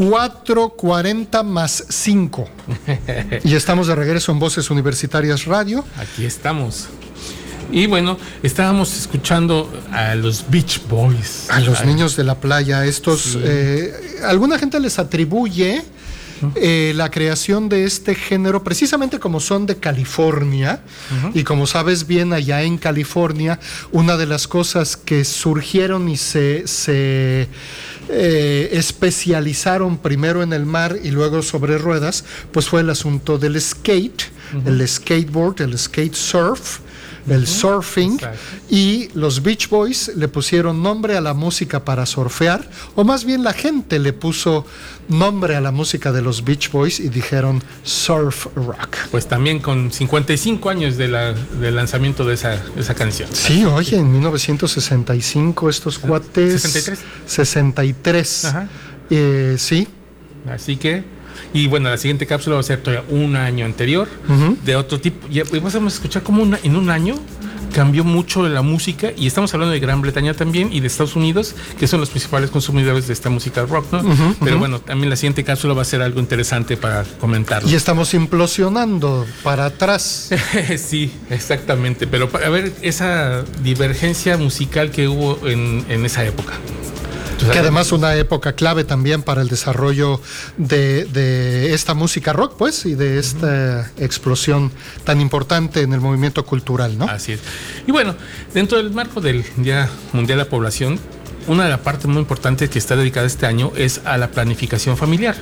Cuatro 0.09 0.69
cuarenta 0.69 1.43
más 1.43 1.85
5. 1.87 2.49
y 3.43 3.53
estamos 3.53 3.85
de 3.85 3.93
regreso 3.93 4.31
en 4.31 4.39
Voces 4.39 4.71
Universitarias 4.71 5.45
Radio. 5.45 5.85
Aquí 5.95 6.25
estamos. 6.25 6.87
Y 7.71 7.85
bueno, 7.85 8.17
estábamos 8.41 8.97
escuchando 8.97 9.71
a 9.91 10.15
los 10.15 10.49
Beach 10.49 10.81
Boys. 10.89 11.51
A 11.51 11.59
los 11.59 11.85
niños 11.85 12.15
de 12.15 12.23
la 12.23 12.33
playa. 12.33 12.83
Estos, 12.83 13.21
sí. 13.21 13.41
eh, 13.43 13.93
alguna 14.25 14.57
gente 14.57 14.79
les 14.79 14.97
atribuye 14.97 15.83
eh, 16.55 16.93
la 16.95 17.09
creación 17.09 17.69
de 17.69 17.85
este 17.85 18.15
género, 18.15 18.63
precisamente 18.63 19.19
como 19.19 19.39
son 19.39 19.65
de 19.65 19.77
California, 19.77 20.81
uh 21.11 21.27
-huh. 21.27 21.31
y 21.33 21.43
como 21.43 21.67
sabes 21.67 22.07
bien, 22.07 22.33
allá 22.33 22.63
en 22.63 22.77
California, 22.77 23.59
una 23.91 24.17
de 24.17 24.25
las 24.25 24.47
cosas 24.47 24.97
que 24.97 25.23
surgieron 25.25 26.09
y 26.09 26.17
se, 26.17 26.67
se 26.67 27.47
eh, 28.09 28.69
especializaron 28.71 29.97
primero 29.97 30.43
en 30.43 30.53
el 30.53 30.65
mar 30.65 30.97
y 31.03 31.11
luego 31.11 31.41
sobre 31.41 31.77
ruedas, 31.77 32.23
pues 32.51 32.67
fue 32.67 32.81
el 32.81 32.89
asunto 32.89 33.37
del 33.37 33.59
skate, 33.61 34.23
uh 34.53 34.57
-huh. 34.57 34.67
el 34.67 34.87
skateboard, 34.87 35.61
el 35.61 35.77
skate 35.77 36.15
surf 36.15 36.79
el 37.29 37.47
surfing 37.47 38.13
Exacto. 38.13 38.39
y 38.69 39.09
los 39.13 39.43
Beach 39.43 39.69
Boys 39.69 40.11
le 40.15 40.27
pusieron 40.27 40.81
nombre 40.81 41.17
a 41.17 41.21
la 41.21 41.33
música 41.33 41.83
para 41.85 42.05
surfear 42.05 42.67
o 42.95 43.03
más 43.03 43.25
bien 43.25 43.43
la 43.43 43.53
gente 43.53 43.99
le 43.99 44.13
puso 44.13 44.65
nombre 45.07 45.55
a 45.55 45.61
la 45.61 45.71
música 45.71 46.11
de 46.11 46.21
los 46.21 46.43
Beach 46.43 46.71
Boys 46.71 46.99
y 46.99 47.09
dijeron 47.09 47.61
surf 47.83 48.47
rock. 48.55 48.97
Pues 49.11 49.27
también 49.27 49.59
con 49.59 49.91
55 49.91 50.69
años 50.69 50.97
de 50.97 51.07
la, 51.07 51.33
del 51.33 51.75
lanzamiento 51.75 52.25
de 52.25 52.35
esa, 52.35 52.61
esa 52.77 52.93
canción. 52.93 53.29
Sí, 53.33 53.65
oye, 53.65 53.97
en 53.97 54.11
1965 54.11 55.69
estos 55.69 55.99
cuates... 55.99 56.61
63. 56.61 56.99
63. 57.25 58.45
Ajá. 58.45 58.67
Eh, 59.09 59.55
sí. 59.57 59.87
Así 60.49 60.77
que 60.77 61.03
y 61.53 61.67
bueno, 61.67 61.89
la 61.89 61.97
siguiente 61.97 62.25
cápsula 62.25 62.55
va 62.55 62.59
a 62.61 62.63
ser 62.63 62.81
todavía 62.81 63.05
un 63.09 63.35
año 63.35 63.65
anterior, 63.65 64.07
uh 64.27 64.31
-huh. 64.31 64.57
de 64.61 64.75
otro 64.75 64.99
tipo. 64.99 65.27
Y 65.29 65.41
vamos 65.59 65.75
a 65.75 65.87
escuchar 65.87 66.23
como 66.23 66.43
una, 66.43 66.59
en 66.63 66.75
un 66.75 66.89
año 66.89 67.15
cambió 67.71 68.03
mucho 68.03 68.47
la 68.47 68.61
música 68.61 69.11
y 69.15 69.27
estamos 69.27 69.53
hablando 69.53 69.71
de 69.73 69.79
Gran 69.79 70.01
Bretaña 70.01 70.33
también 70.33 70.71
y 70.71 70.79
de 70.81 70.87
Estados 70.87 71.15
Unidos, 71.15 71.55
que 71.79 71.87
son 71.87 71.99
los 71.99 72.09
principales 72.09 72.49
consumidores 72.49 73.07
de 73.07 73.13
esta 73.13 73.29
música 73.29 73.65
rock, 73.65 73.85
¿no? 73.93 73.99
Uh 73.99 74.03
-huh, 74.03 74.35
Pero 74.39 74.51
uh 74.51 74.55
-huh. 74.55 74.59
bueno, 74.59 74.79
también 74.81 75.09
la 75.09 75.15
siguiente 75.15 75.43
cápsula 75.43 75.73
va 75.73 75.81
a 75.81 75.85
ser 75.85 76.01
algo 76.01 76.19
interesante 76.19 76.77
para 76.77 77.03
comentarlo. 77.19 77.69
Y 77.69 77.75
estamos 77.75 78.13
implosionando 78.13 79.25
para 79.43 79.65
atrás. 79.65 80.29
sí, 80.77 81.11
exactamente. 81.29 82.07
Pero 82.07 82.29
para 82.29 82.49
ver 82.49 82.73
esa 82.81 83.43
divergencia 83.63 84.37
musical 84.37 84.91
que 84.91 85.07
hubo 85.07 85.47
en, 85.47 85.85
en 85.89 86.05
esa 86.05 86.25
época. 86.25 86.53
Que 87.51 87.59
además 87.59 87.91
una 87.91 88.15
época 88.15 88.53
clave 88.53 88.83
también 88.83 89.23
para 89.23 89.41
el 89.41 89.47
desarrollo 89.47 90.21
de, 90.57 91.05
de 91.05 91.73
esta 91.73 91.93
música 91.93 92.33
rock, 92.33 92.55
pues, 92.57 92.85
y 92.85 92.95
de 92.95 93.17
esta 93.19 93.47
uh 93.47 93.49
-huh. 93.49 94.03
explosión 94.03 94.71
tan 95.03 95.21
importante 95.21 95.81
en 95.81 95.93
el 95.93 96.01
movimiento 96.01 96.45
cultural, 96.45 96.97
¿no? 96.97 97.05
Así 97.05 97.33
es. 97.33 97.39
Y 97.87 97.91
bueno, 97.91 98.15
dentro 98.53 98.77
del 98.77 98.91
marco 98.91 99.21
del 99.21 99.43
Día 99.57 99.89
Mundial 100.13 100.37
de 100.39 100.43
la 100.45 100.49
Población, 100.49 100.99
una 101.47 101.63
de 101.63 101.69
las 101.69 101.79
partes 101.79 102.05
muy 102.05 102.19
importantes 102.19 102.69
que 102.69 102.77
está 102.79 102.95
dedicada 102.95 103.25
este 103.25 103.45
año 103.45 103.71
es 103.75 104.01
a 104.05 104.17
la 104.17 104.27
planificación 104.29 104.95
familiar. 104.97 105.35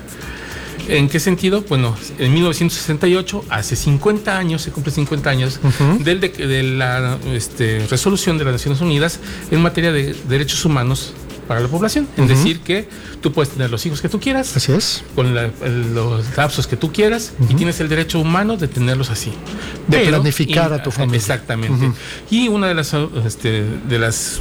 ¿En 0.87 1.07
qué 1.07 1.19
sentido? 1.19 1.63
Bueno, 1.67 1.95
en 2.17 2.33
1968, 2.33 3.45
hace 3.49 3.75
50 3.75 4.37
años, 4.37 4.61
se 4.63 4.71
cumple 4.71 4.91
50 4.91 5.29
años, 5.29 5.59
uh 5.61 5.67
-huh. 5.67 5.97
del 6.03 6.19
de, 6.19 6.29
de 6.29 6.63
la 6.63 7.17
este, 7.33 7.85
resolución 7.89 8.37
de 8.37 8.45
las 8.45 8.53
Naciones 8.53 8.81
Unidas 8.81 9.19
en 9.51 9.61
materia 9.61 9.91
de 9.91 10.15
derechos 10.27 10.65
humanos 10.65 11.13
para 11.49 11.61
la 11.61 11.67
población. 11.67 12.07
Es 12.15 12.19
uh 12.19 12.25
-huh. 12.25 12.27
decir, 12.27 12.59
que 12.59 12.87
tú 13.21 13.33
puedes 13.33 13.51
tener 13.51 13.71
los 13.71 13.83
hijos 13.83 14.01
que 14.03 14.07
tú 14.07 14.19
quieras. 14.19 14.55
Así 14.55 14.71
es. 14.71 15.03
Con 15.15 15.33
la, 15.33 15.49
los 15.95 16.37
lapsos 16.37 16.67
que 16.67 16.77
tú 16.77 16.93
quieras 16.93 17.33
uh 17.39 17.43
-huh. 17.43 17.51
y 17.51 17.55
tienes 17.55 17.79
el 17.79 17.89
derecho 17.89 18.19
humano 18.19 18.55
de 18.55 18.67
tenerlos 18.67 19.09
así. 19.09 19.31
De 19.87 19.97
Pero, 19.97 20.09
planificar 20.09 20.69
y, 20.69 20.75
a 20.75 20.83
tu 20.83 20.91
familia. 20.91 21.17
Exactamente. 21.17 21.87
Uh 21.87 21.89
-huh. 21.89 21.93
Y 22.29 22.49
una 22.49 22.67
de 22.67 22.75
las, 22.75 22.93
este, 23.25 23.63
de 23.63 23.97
las 23.97 24.39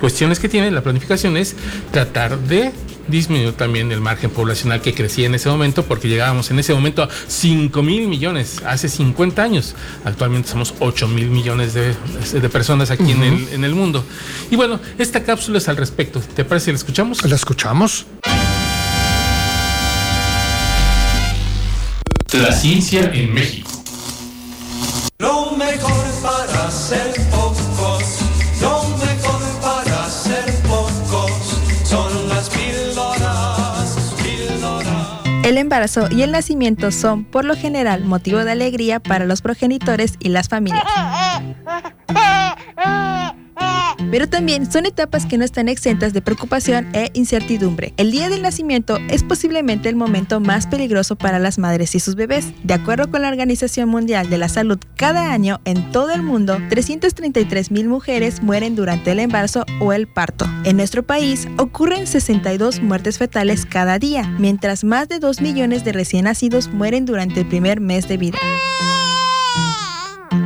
cuestiones 0.00 0.38
que 0.38 0.48
tiene 0.48 0.70
la 0.70 0.82
planificación 0.82 1.36
es 1.36 1.54
tratar 1.92 2.38
de 2.38 2.72
disminuyó 3.10 3.54
también 3.54 3.90
el 3.92 4.00
margen 4.00 4.30
poblacional 4.30 4.80
que 4.80 4.94
crecía 4.94 5.26
en 5.26 5.34
ese 5.34 5.48
momento, 5.48 5.84
porque 5.84 6.08
llegábamos 6.08 6.50
en 6.50 6.58
ese 6.58 6.72
momento 6.72 7.02
a 7.02 7.08
5 7.26 7.82
mil 7.82 8.08
millones 8.08 8.62
hace 8.64 8.88
50 8.88 9.42
años. 9.42 9.74
Actualmente 10.04 10.48
somos 10.48 10.74
8 10.78 11.08
mil 11.08 11.28
millones 11.28 11.74
de, 11.74 11.94
de, 12.32 12.48
personas 12.48 12.90
aquí 12.90 13.02
uh 13.02 13.06
-huh. 13.06 13.12
en, 13.12 13.22
el, 13.22 13.48
en 13.52 13.64
el 13.64 13.74
mundo. 13.74 14.04
Y 14.50 14.56
bueno, 14.56 14.80
esta 14.98 15.22
cápsula 15.22 15.58
es 15.58 15.68
al 15.68 15.76
respecto. 15.76 16.20
¿Te 16.20 16.44
parece 16.44 16.66
si 16.66 16.70
la 16.72 16.76
escuchamos? 16.76 17.24
La 17.24 17.36
escuchamos. 17.36 18.06
La 22.32 22.52
ciencia 22.52 23.10
en 23.12 23.34
México. 23.34 23.69
El 35.50 35.58
embarazo 35.58 36.06
y 36.08 36.22
el 36.22 36.30
nacimiento 36.30 36.92
son, 36.92 37.24
por 37.24 37.44
lo 37.44 37.56
general, 37.56 38.04
motivo 38.04 38.44
de 38.44 38.52
alegría 38.52 39.00
para 39.00 39.24
los 39.24 39.42
progenitores 39.42 40.14
y 40.20 40.28
las 40.28 40.48
familias. 40.48 40.84
pero 44.10 44.28
también 44.28 44.70
son 44.70 44.86
etapas 44.86 45.26
que 45.26 45.38
no 45.38 45.44
están 45.44 45.68
exentas 45.68 46.12
de 46.12 46.22
preocupación 46.22 46.88
e 46.94 47.10
incertidumbre. 47.14 47.94
El 47.96 48.10
día 48.10 48.28
del 48.28 48.42
nacimiento 48.42 48.98
es 49.08 49.22
posiblemente 49.22 49.88
el 49.88 49.96
momento 49.96 50.40
más 50.40 50.66
peligroso 50.66 51.16
para 51.16 51.38
las 51.38 51.58
madres 51.58 51.94
y 51.94 52.00
sus 52.00 52.14
bebés. 52.14 52.52
De 52.64 52.74
acuerdo 52.74 53.10
con 53.10 53.22
la 53.22 53.28
Organización 53.28 53.88
Mundial 53.88 54.30
de 54.30 54.38
la 54.38 54.48
Salud, 54.48 54.78
cada 54.96 55.32
año 55.32 55.60
en 55.64 55.92
todo 55.92 56.10
el 56.10 56.22
mundo, 56.22 56.58
333 56.68 57.70
mil 57.70 57.88
mujeres 57.88 58.42
mueren 58.42 58.76
durante 58.76 59.12
el 59.12 59.20
embarazo 59.20 59.64
o 59.80 59.92
el 59.92 60.06
parto. 60.06 60.46
En 60.64 60.76
nuestro 60.76 61.02
país 61.02 61.48
ocurren 61.56 62.06
62 62.06 62.80
muertes 62.80 63.18
fetales 63.18 63.66
cada 63.66 63.98
día, 63.98 64.22
mientras 64.38 64.84
más 64.84 65.08
de 65.08 65.18
2 65.18 65.40
millones 65.40 65.84
de 65.84 65.92
recién 65.92 66.24
nacidos 66.24 66.68
mueren 66.68 67.04
durante 67.04 67.40
el 67.40 67.46
primer 67.46 67.80
mes 67.80 68.08
de 68.08 68.16
vida 68.16 68.38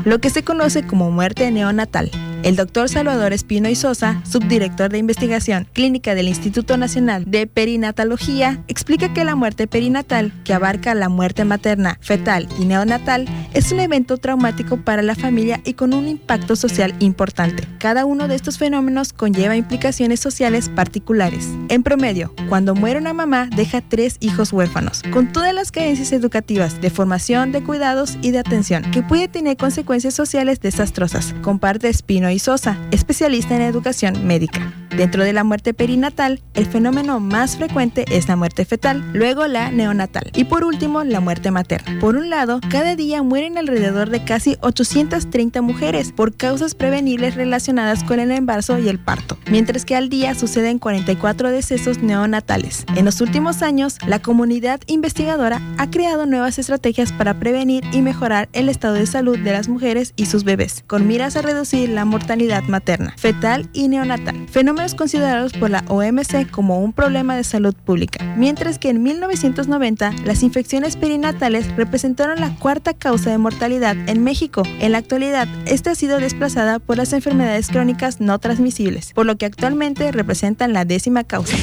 lo 0.05 0.19
que 0.19 0.31
se 0.31 0.45
conoce 0.45 0.87
como 0.87 1.11
muerte 1.11 1.51
neonatal. 1.51 2.11
El 2.45 2.57
doctor 2.57 2.91
Salvador 2.91 3.33
Espino 3.33 3.71
y 3.71 3.75
Sosa, 3.75 4.21
subdirector 4.31 4.91
de 4.91 4.99
investigación 4.99 5.67
clínica 5.73 6.15
del 6.15 6.29
Instituto 6.29 6.77
Nacional 6.77 7.25
de 7.27 7.47
Perinatología, 7.47 8.63
explica 8.69 9.15
que 9.15 9.25
la 9.25 9.35
muerte 9.35 9.67
perinatal, 9.67 10.31
que 10.45 10.53
abarca 10.53 10.95
la 10.95 11.09
muerte 11.09 11.47
materna, 11.47 11.97
fetal 12.03 12.47
y 12.59 12.67
neonatal, 12.67 13.27
es 13.55 13.73
un 13.73 13.81
evento 13.81 14.19
traumático 14.19 14.77
para 14.77 15.01
la 15.01 15.15
familia 15.15 15.63
y 15.65 15.73
con 15.73 15.95
un 15.95 16.07
impacto 16.07 16.55
social 16.55 16.95
importante. 16.99 17.67
Cada 17.79 18.05
uno 18.05 18.29
de 18.29 18.35
estos 18.35 18.59
fenómenos 18.59 19.15
conlleva 19.15 19.57
implicaciones 19.57 20.21
sociales 20.21 20.69
particulares. 20.69 21.49
En 21.71 21.83
promedio, 21.83 22.35
cuando 22.51 22.75
muere 22.75 22.99
una 22.99 23.15
mamá, 23.15 23.49
deja 23.57 23.81
tres 23.81 24.19
hijos 24.21 24.53
huérfanos, 24.53 25.03
con 25.15 25.33
todas 25.33 25.55
las 25.55 25.73
carencias 25.73 26.13
educativas, 26.13 26.79
de 26.83 26.91
formación, 26.91 27.53
de 27.53 27.65
cuidados 27.65 28.19
y 28.21 28.33
de 28.33 28.41
atención, 28.41 28.83
que 28.91 29.03
puede 29.03 29.29
tener 29.29 29.57
consecuencias 29.57 30.13
sociales 30.13 30.61
desastrosas, 30.61 31.35
comparte 31.41 31.89
Espino 31.89 32.31
y 32.34 32.34
Sosa, 32.39 32.78
especialista 32.91 33.55
en 33.57 33.62
educación 33.62 34.26
médica. 34.26 34.72
Dentro 34.97 35.24
de 35.24 35.32
la 35.32 35.43
muerte 35.43 35.74
perinatal, 35.74 36.41
el 36.55 36.66
fenómeno 36.66 37.18
más 37.18 37.57
frecuente 37.57 38.05
es 38.12 38.28
la 38.28 38.37
muerte 38.37 38.64
fetal, 38.64 39.03
luego 39.12 39.49
la 39.49 39.72
neonatal 39.72 40.30
y 40.35 40.45
por 40.45 40.62
último 40.64 41.03
la 41.03 41.18
muerte 41.18 41.51
materna. 41.51 41.99
Por 42.01 42.14
un 42.14 42.30
lado, 42.30 42.61
cada 42.70 42.95
día 42.95 43.22
mueren 43.24 43.59
alrededor 43.59 44.11
de 44.11 44.24
casi 44.24 44.57
830 44.61 45.62
mujeres 45.62 46.12
por 46.12 46.37
causas 46.37 46.76
prevenibles 46.76 47.35
relacionadas 47.35 48.05
con 48.05 48.20
el 48.20 48.30
embarazo 48.30 48.78
y 48.78 48.89
el 48.89 49.01
parto, 49.01 49.37
mientras 49.51 49.85
que 49.85 49.97
al 49.97 50.09
día 50.09 50.37
suceden 50.37 50.78
44 50.78 51.51
decesos 51.51 51.99
neonatales. 51.99 52.85
En 52.95 53.05
los 53.05 53.20
últimos 53.20 53.62
años, 53.62 53.99
la 54.07 54.20
comunidad 54.20 54.80
investigadora 54.87 55.61
ha 55.76 55.91
creado 55.91 56.24
nuevas 56.26 56.61
estrategias 56.61 57.12
para 57.12 57.35
prevenir 57.35 57.82
y 57.93 58.01
mejorar 58.01 58.49
el 58.53 58.68
estado 58.68 58.95
de 58.95 59.07
salud 59.07 59.39
de 59.39 59.53
las 59.53 59.68
mujeres 59.68 60.12
y 60.14 60.26
sus 60.26 60.45
bebés, 60.45 60.85
con 60.87 61.09
miras 61.09 61.35
a 61.35 61.43
reducir 61.43 61.89
la 61.89 62.05
mortalidad 62.05 62.24
materna, 62.68 63.14
fetal 63.16 63.68
y 63.72 63.89
neonatal. 63.89 64.49
Fenómeno 64.49 64.85
considerados 64.97 65.53
por 65.55 65.70
la 65.70 65.83
OMC 65.89 66.51
como 66.51 66.81
un 66.81 66.93
problema 66.93 67.37
de 67.37 67.45
salud 67.45 67.75
pública, 67.75 68.35
mientras 68.37 68.79
que 68.79 68.91
en 68.91 69.03
1990 69.03 70.12
las 70.25 70.43
infecciones 70.43 70.97
perinatales 70.97 71.75
representaron 71.77 72.41
la 72.41 72.55
cuarta 72.57 72.93
causa 72.93 73.31
de 73.31 73.39
mortalidad 73.39 73.97
en 74.09 74.22
México. 74.22 74.62
En 74.81 74.93
la 74.93 74.99
actualidad, 74.99 75.49
esta 75.66 75.93
ha 75.93 75.95
sido 75.95 76.18
desplazada 76.18 76.79
por 76.81 76.99
las 76.99 77.12
enfermedades 77.12 77.68
crónicas 77.68 78.20
no 78.20 78.39
transmisibles, 78.39 79.12
por 79.14 79.25
lo 79.27 79.37
que 79.37 79.47
actualmente 79.47 80.12
representan 80.12 80.72
la 80.72 80.85
décima 80.85 81.25
causa. 81.25 81.57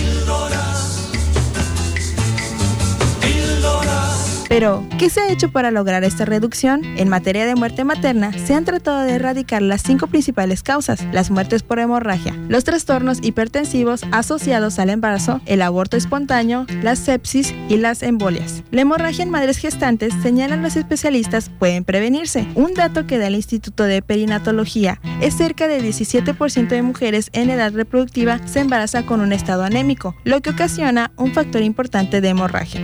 Pero, 4.61 4.87
¿qué 4.99 5.09
se 5.09 5.21
ha 5.21 5.31
hecho 5.31 5.51
para 5.51 5.71
lograr 5.71 6.03
esta 6.03 6.23
reducción? 6.23 6.85
En 6.95 7.09
materia 7.09 7.47
de 7.47 7.55
muerte 7.55 7.83
materna, 7.83 8.31
se 8.31 8.53
han 8.53 8.63
tratado 8.63 9.01
de 9.01 9.13
erradicar 9.13 9.63
las 9.63 9.81
cinco 9.81 10.05
principales 10.05 10.61
causas, 10.61 11.03
las 11.11 11.31
muertes 11.31 11.63
por 11.63 11.79
hemorragia, 11.79 12.35
los 12.47 12.63
trastornos 12.63 13.17
hipertensivos 13.23 14.03
asociados 14.11 14.77
al 14.77 14.91
embarazo, 14.91 15.41
el 15.47 15.63
aborto 15.63 15.97
espontáneo, 15.97 16.67
la 16.83 16.95
sepsis 16.95 17.55
y 17.69 17.77
las 17.77 18.03
embolias. 18.03 18.61
La 18.69 18.81
hemorragia 18.81 19.23
en 19.23 19.31
madres 19.31 19.57
gestantes, 19.57 20.13
señalan 20.21 20.61
los 20.61 20.75
especialistas, 20.75 21.49
pueden 21.49 21.83
prevenirse. 21.83 22.45
Un 22.53 22.75
dato 22.75 23.07
que 23.07 23.17
da 23.17 23.25
el 23.29 23.35
Instituto 23.37 23.85
de 23.85 24.03
Perinatología 24.03 25.01
es 25.21 25.33
cerca 25.35 25.67
del 25.67 25.83
17% 25.83 26.67
de 26.67 26.81
mujeres 26.83 27.31
en 27.33 27.49
edad 27.49 27.73
reproductiva 27.73 28.39
se 28.45 28.59
embaraza 28.59 29.07
con 29.07 29.21
un 29.21 29.33
estado 29.33 29.63
anémico, 29.63 30.15
lo 30.23 30.41
que 30.41 30.51
ocasiona 30.51 31.13
un 31.17 31.33
factor 31.33 31.63
importante 31.63 32.21
de 32.21 32.29
hemorragia. 32.29 32.81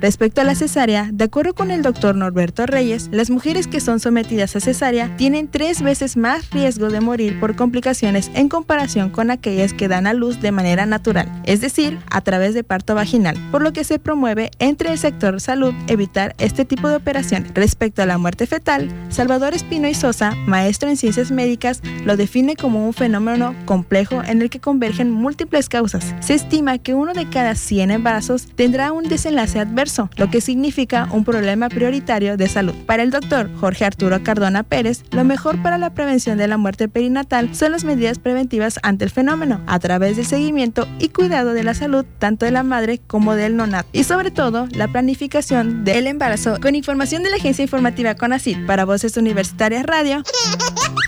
Respecto 0.00 0.40
a 0.40 0.44
la 0.44 0.54
cesárea, 0.68 1.08
de 1.10 1.24
acuerdo 1.24 1.54
con 1.54 1.70
el 1.70 1.80
doctor 1.80 2.14
Norberto 2.14 2.66
Reyes, 2.66 3.08
las 3.10 3.30
mujeres 3.30 3.66
que 3.66 3.80
son 3.80 4.00
sometidas 4.00 4.54
a 4.54 4.60
cesárea 4.60 5.16
tienen 5.16 5.48
tres 5.48 5.80
veces 5.80 6.18
más 6.18 6.50
riesgo 6.50 6.90
de 6.90 7.00
morir 7.00 7.40
por 7.40 7.56
complicaciones 7.56 8.30
en 8.34 8.50
comparación 8.50 9.08
con 9.08 9.30
aquellas 9.30 9.72
que 9.72 9.88
dan 9.88 10.06
a 10.06 10.12
luz 10.12 10.42
de 10.42 10.52
manera 10.52 10.84
natural, 10.84 11.26
es 11.46 11.62
decir, 11.62 11.98
a 12.10 12.20
través 12.20 12.52
de 12.52 12.64
parto 12.64 12.94
vaginal, 12.94 13.34
por 13.50 13.62
lo 13.62 13.72
que 13.72 13.82
se 13.82 13.98
promueve 13.98 14.50
entre 14.58 14.90
el 14.92 14.98
sector 14.98 15.40
salud 15.40 15.72
evitar 15.86 16.34
este 16.36 16.66
tipo 16.66 16.86
de 16.88 16.96
operaciones. 16.96 17.50
Respecto 17.54 18.02
a 18.02 18.06
la 18.06 18.18
muerte 18.18 18.46
fetal, 18.46 18.90
Salvador 19.08 19.54
Espino 19.54 19.88
y 19.88 19.94
Sosa, 19.94 20.34
maestro 20.46 20.90
en 20.90 20.98
ciencias 20.98 21.30
médicas, 21.30 21.80
lo 22.04 22.18
define 22.18 22.56
como 22.56 22.86
un 22.86 22.92
fenómeno 22.92 23.54
complejo 23.64 24.22
en 24.22 24.42
el 24.42 24.50
que 24.50 24.60
convergen 24.60 25.10
múltiples 25.10 25.70
causas. 25.70 26.14
Se 26.20 26.34
estima 26.34 26.76
que 26.76 26.92
uno 26.92 27.14
de 27.14 27.26
cada 27.30 27.54
100 27.54 27.90
embarazos 27.90 28.48
tendrá 28.54 28.92
un 28.92 29.04
desenlace 29.04 29.60
adverso, 29.60 30.10
lo 30.16 30.28
que 30.28 30.42
significa 30.48 31.06
un 31.12 31.24
problema 31.24 31.68
prioritario 31.68 32.38
de 32.38 32.48
salud. 32.48 32.74
Para 32.86 33.02
el 33.02 33.10
doctor 33.10 33.50
Jorge 33.60 33.84
Arturo 33.84 34.22
Cardona 34.22 34.62
Pérez, 34.62 35.02
lo 35.10 35.22
mejor 35.22 35.60
para 35.62 35.76
la 35.76 35.90
prevención 35.90 36.38
de 36.38 36.48
la 36.48 36.56
muerte 36.56 36.88
perinatal 36.88 37.54
son 37.54 37.72
las 37.72 37.84
medidas 37.84 38.18
preventivas 38.18 38.80
ante 38.82 39.04
el 39.04 39.10
fenómeno, 39.10 39.60
a 39.66 39.78
través 39.78 40.16
del 40.16 40.24
seguimiento 40.24 40.88
y 40.98 41.10
cuidado 41.10 41.52
de 41.52 41.64
la 41.64 41.74
salud 41.74 42.06
tanto 42.18 42.46
de 42.46 42.52
la 42.52 42.62
madre 42.62 42.98
como 43.06 43.34
del 43.34 43.56
nonato, 43.56 43.90
y 43.92 44.04
sobre 44.04 44.30
todo 44.30 44.66
la 44.70 44.88
planificación 44.88 45.84
del 45.84 46.06
embarazo. 46.06 46.56
Con 46.62 46.74
información 46.74 47.22
de 47.22 47.28
la 47.28 47.36
agencia 47.36 47.62
informativa 47.62 48.14
CONACYT 48.14 48.64
para 48.64 48.86
Voces 48.86 49.18
Universitarias 49.18 49.84
Radio, 49.84 50.22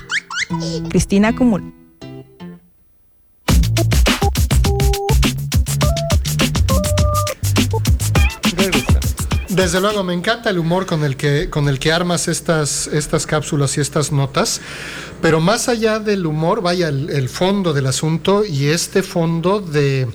Cristina 0.89 1.35
Cumul. 1.35 1.80
Desde 9.51 9.81
luego, 9.81 10.01
me 10.05 10.13
encanta 10.13 10.49
el 10.49 10.59
humor 10.59 10.85
con 10.85 11.03
el 11.03 11.17
que, 11.17 11.49
con 11.49 11.67
el 11.67 11.77
que 11.77 11.91
armas 11.91 12.29
estas, 12.29 12.87
estas 12.87 13.25
cápsulas 13.25 13.77
y 13.77 13.81
estas 13.81 14.13
notas, 14.13 14.61
pero 15.21 15.41
más 15.41 15.67
allá 15.67 15.99
del 15.99 16.25
humor, 16.25 16.61
vaya 16.61 16.87
el, 16.87 17.27
fondo 17.27 17.73
del 17.73 17.87
asunto 17.87 18.45
y 18.45 18.67
este 18.67 19.03
fondo 19.03 19.59
de, 19.59 20.07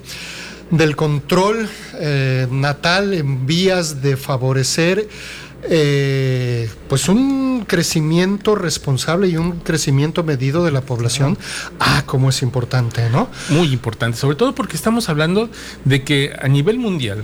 del 0.70 0.97
control 0.97 1.68
eh, 2.01 2.47
natal 2.51 3.12
en 3.12 3.47
vías 3.47 4.01
de 4.01 4.16
favorecer 4.16 5.07
eh, 5.64 6.70
pues 6.89 7.07
un 7.11 7.66
crecimiento 7.66 8.55
responsable 8.55 9.28
y 9.28 9.37
un 9.37 9.59
crecimiento 9.59 10.24
medido 10.24 10.64
de 10.64 10.70
la 10.70 10.80
población. 10.80 11.37
Ah, 11.78 12.05
cómo 12.07 12.30
es 12.30 12.41
importante, 12.41 13.11
¿no? 13.11 13.28
Muy 13.51 13.70
importante, 13.70 14.16
sobre 14.16 14.37
todo 14.37 14.55
porque 14.55 14.76
estamos 14.76 15.11
hablando 15.11 15.51
de 15.84 16.05
que 16.05 16.34
a 16.41 16.49
nivel 16.49 16.78
mundial 16.78 17.22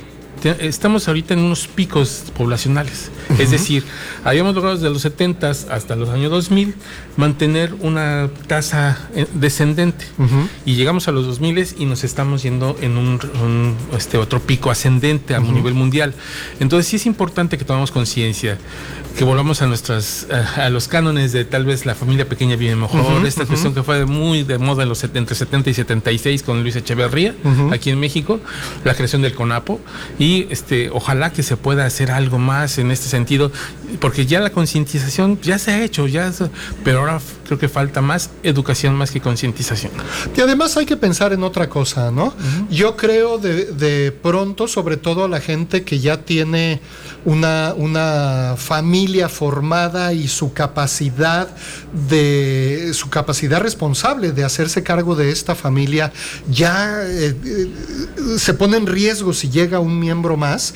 estamos 0.50 1.08
ahorita 1.08 1.34
en 1.34 1.40
unos 1.40 1.66
picos 1.66 2.32
poblacionales. 2.36 3.10
Es 3.38 3.50
decir, 3.50 3.84
habíamos 4.24 4.54
logrado 4.54 4.76
desde 4.76 4.90
los 4.90 5.02
70 5.02 5.50
hasta 5.50 5.96
los 5.96 6.10
años 6.10 6.30
2000 6.30 6.74
mantener 7.16 7.74
una 7.80 8.28
tasa 8.46 9.08
eh, 9.14 9.26
descendente. 9.34 10.04
Y 10.64 10.74
llegamos 10.74 11.08
a 11.08 11.12
los 11.12 11.26
2000 11.26 11.52
y 11.78 11.84
nos 11.84 12.04
estamos 12.04 12.42
yendo 12.42 12.76
en 12.80 12.96
un, 12.96 13.76
este 13.96 14.16
otro 14.16 14.40
pico 14.40 14.70
ascendente 14.70 15.34
a 15.34 15.40
nivel 15.40 15.74
mundial. 15.74 16.14
Entonces 16.60 16.88
sí 16.88 16.96
es 16.96 17.06
importante 17.06 17.58
que 17.58 17.64
tomemos 17.64 17.90
conciencia, 17.90 18.58
que 19.16 19.24
volvamos 19.24 19.60
a 19.60 19.66
nuestras 19.66 20.26
a, 20.56 20.70
los 20.70 20.88
cánones 20.88 21.32
de 21.32 21.44
tal 21.44 21.64
vez 21.64 21.84
la 21.84 21.94
familia 21.94 22.28
pequeña 22.28 22.56
vive 22.56 22.74
mejor, 22.76 23.26
esta 23.26 23.44
cuestión 23.44 23.74
que 23.74 23.82
fue 23.82 24.06
muy 24.06 24.42
de 24.42 24.58
moda 24.58 24.84
en 24.84 24.88
los 24.88 25.04
entre 25.04 25.34
70 25.34 25.70
y 25.70 25.74
76 25.74 26.42
con 26.42 26.62
Luis 26.62 26.76
Echeverría 26.76 27.34
aquí 27.70 27.90
en 27.90 28.00
México, 28.00 28.40
la 28.84 28.94
creación 28.94 29.22
del 29.22 29.34
CONAPO 29.34 29.80
y 30.18 30.31
este, 30.50 30.90
ojalá 30.90 31.32
que 31.32 31.42
se 31.42 31.56
pueda 31.56 31.84
hacer 31.84 32.10
algo 32.10 32.38
más 32.38 32.78
en 32.78 32.90
este 32.90 33.08
sentido, 33.08 33.52
porque 34.00 34.26
ya 34.26 34.40
la 34.40 34.50
concientización 34.50 35.40
ya 35.40 35.58
se 35.58 35.72
ha 35.72 35.82
hecho, 35.82 36.06
ya, 36.06 36.32
pero 36.84 37.00
ahora 37.00 37.20
creo 37.44 37.58
que 37.58 37.68
falta 37.68 38.00
más 38.00 38.30
educación 38.42 38.94
más 38.94 39.10
que 39.10 39.20
concientización. 39.20 39.92
Y 40.36 40.40
además 40.40 40.76
hay 40.76 40.86
que 40.86 40.96
pensar 40.96 41.32
en 41.32 41.42
otra 41.42 41.68
cosa, 41.68 42.10
¿no? 42.10 42.34
Yo 42.70 42.96
creo 42.96 43.38
de, 43.38 43.66
de, 43.66 44.12
pronto, 44.12 44.68
sobre 44.68 44.96
todo 44.96 45.24
a 45.24 45.28
la 45.28 45.40
gente 45.40 45.84
que 45.84 46.00
ya 46.00 46.22
tiene 46.22 46.80
una, 47.24 47.74
una 47.76 48.54
familia 48.56 49.28
formada 49.28 50.12
y 50.12 50.28
su 50.28 50.52
capacidad 50.52 51.48
de 52.08 52.90
su 52.94 53.10
capacidad 53.10 53.60
responsable 53.60 54.32
de 54.32 54.44
hacerse 54.44 54.82
cargo 54.82 55.14
de 55.14 55.30
esta 55.30 55.54
familia 55.54 56.12
ya 56.50 57.02
eh, 57.04 57.34
eh, 57.44 57.70
se 58.38 58.54
pone 58.54 58.76
en 58.76 58.86
riesgo 58.86 59.32
si 59.32 59.50
llega 59.50 59.78
un 59.78 59.98
miembro 59.98 60.36
más. 60.36 60.74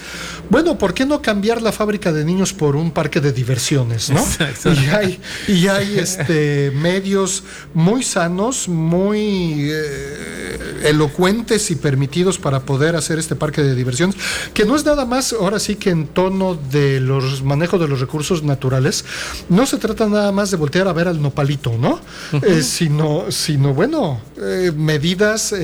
Bueno, 0.50 0.78
¿por 0.78 0.94
qué 0.94 1.06
no 1.06 1.22
cambiar 1.22 1.62
la 1.62 1.72
fábrica 1.72 2.12
de 2.12 2.24
niños 2.24 2.52
por 2.52 2.76
un 2.76 2.90
parque 2.90 3.05
parque 3.07 3.20
de 3.20 3.30
diversiones, 3.30 4.11
¿no? 4.11 4.26
Y 4.64 4.88
hay, 4.88 5.20
y 5.46 5.68
hay 5.68 5.96
este, 5.96 6.72
medios 6.74 7.44
muy 7.72 8.02
sanos, 8.02 8.66
muy 8.66 9.70
eh, 9.70 10.59
elocuentes 10.82 11.70
y 11.70 11.76
permitidos 11.76 12.38
para 12.38 12.62
poder 12.62 12.96
hacer 12.96 13.20
este 13.20 13.36
parque 13.36 13.62
de 13.62 13.76
diversiones, 13.76 14.16
que 14.52 14.64
no 14.64 14.74
es 14.74 14.84
nada 14.84 15.04
más, 15.04 15.32
ahora 15.32 15.61
sí 15.61 15.76
que 15.76 15.90
en 15.90 16.09
tono 16.09 16.59
de 16.72 16.98
los 16.98 17.44
manejos 17.44 17.80
de 17.80 17.86
los 17.86 18.00
recursos 18.00 18.42
naturales, 18.42 19.04
no 19.48 19.66
se 19.66 19.76
trata 19.76 20.09
nada 20.09 20.32
más 20.32 20.50
de 20.50 20.57
voltear 20.57 20.88
a 20.88 20.92
ver 20.92 21.07
al 21.07 21.22
nopalito, 21.22 21.78
¿no? 21.78 22.00
Eh, 22.42 22.62
sino, 22.62 23.30
sino, 23.30 23.72
bueno, 23.72 24.20
eh, 24.36 24.72
medidas 24.76 25.54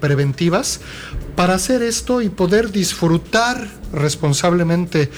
preventivas 0.00 0.80
para 1.34 1.54
hacer 1.54 1.82
esto 1.82 2.20
y 2.20 2.28
poder 2.28 2.70
disfrutar 2.70 3.79
responsablemente 3.92 5.10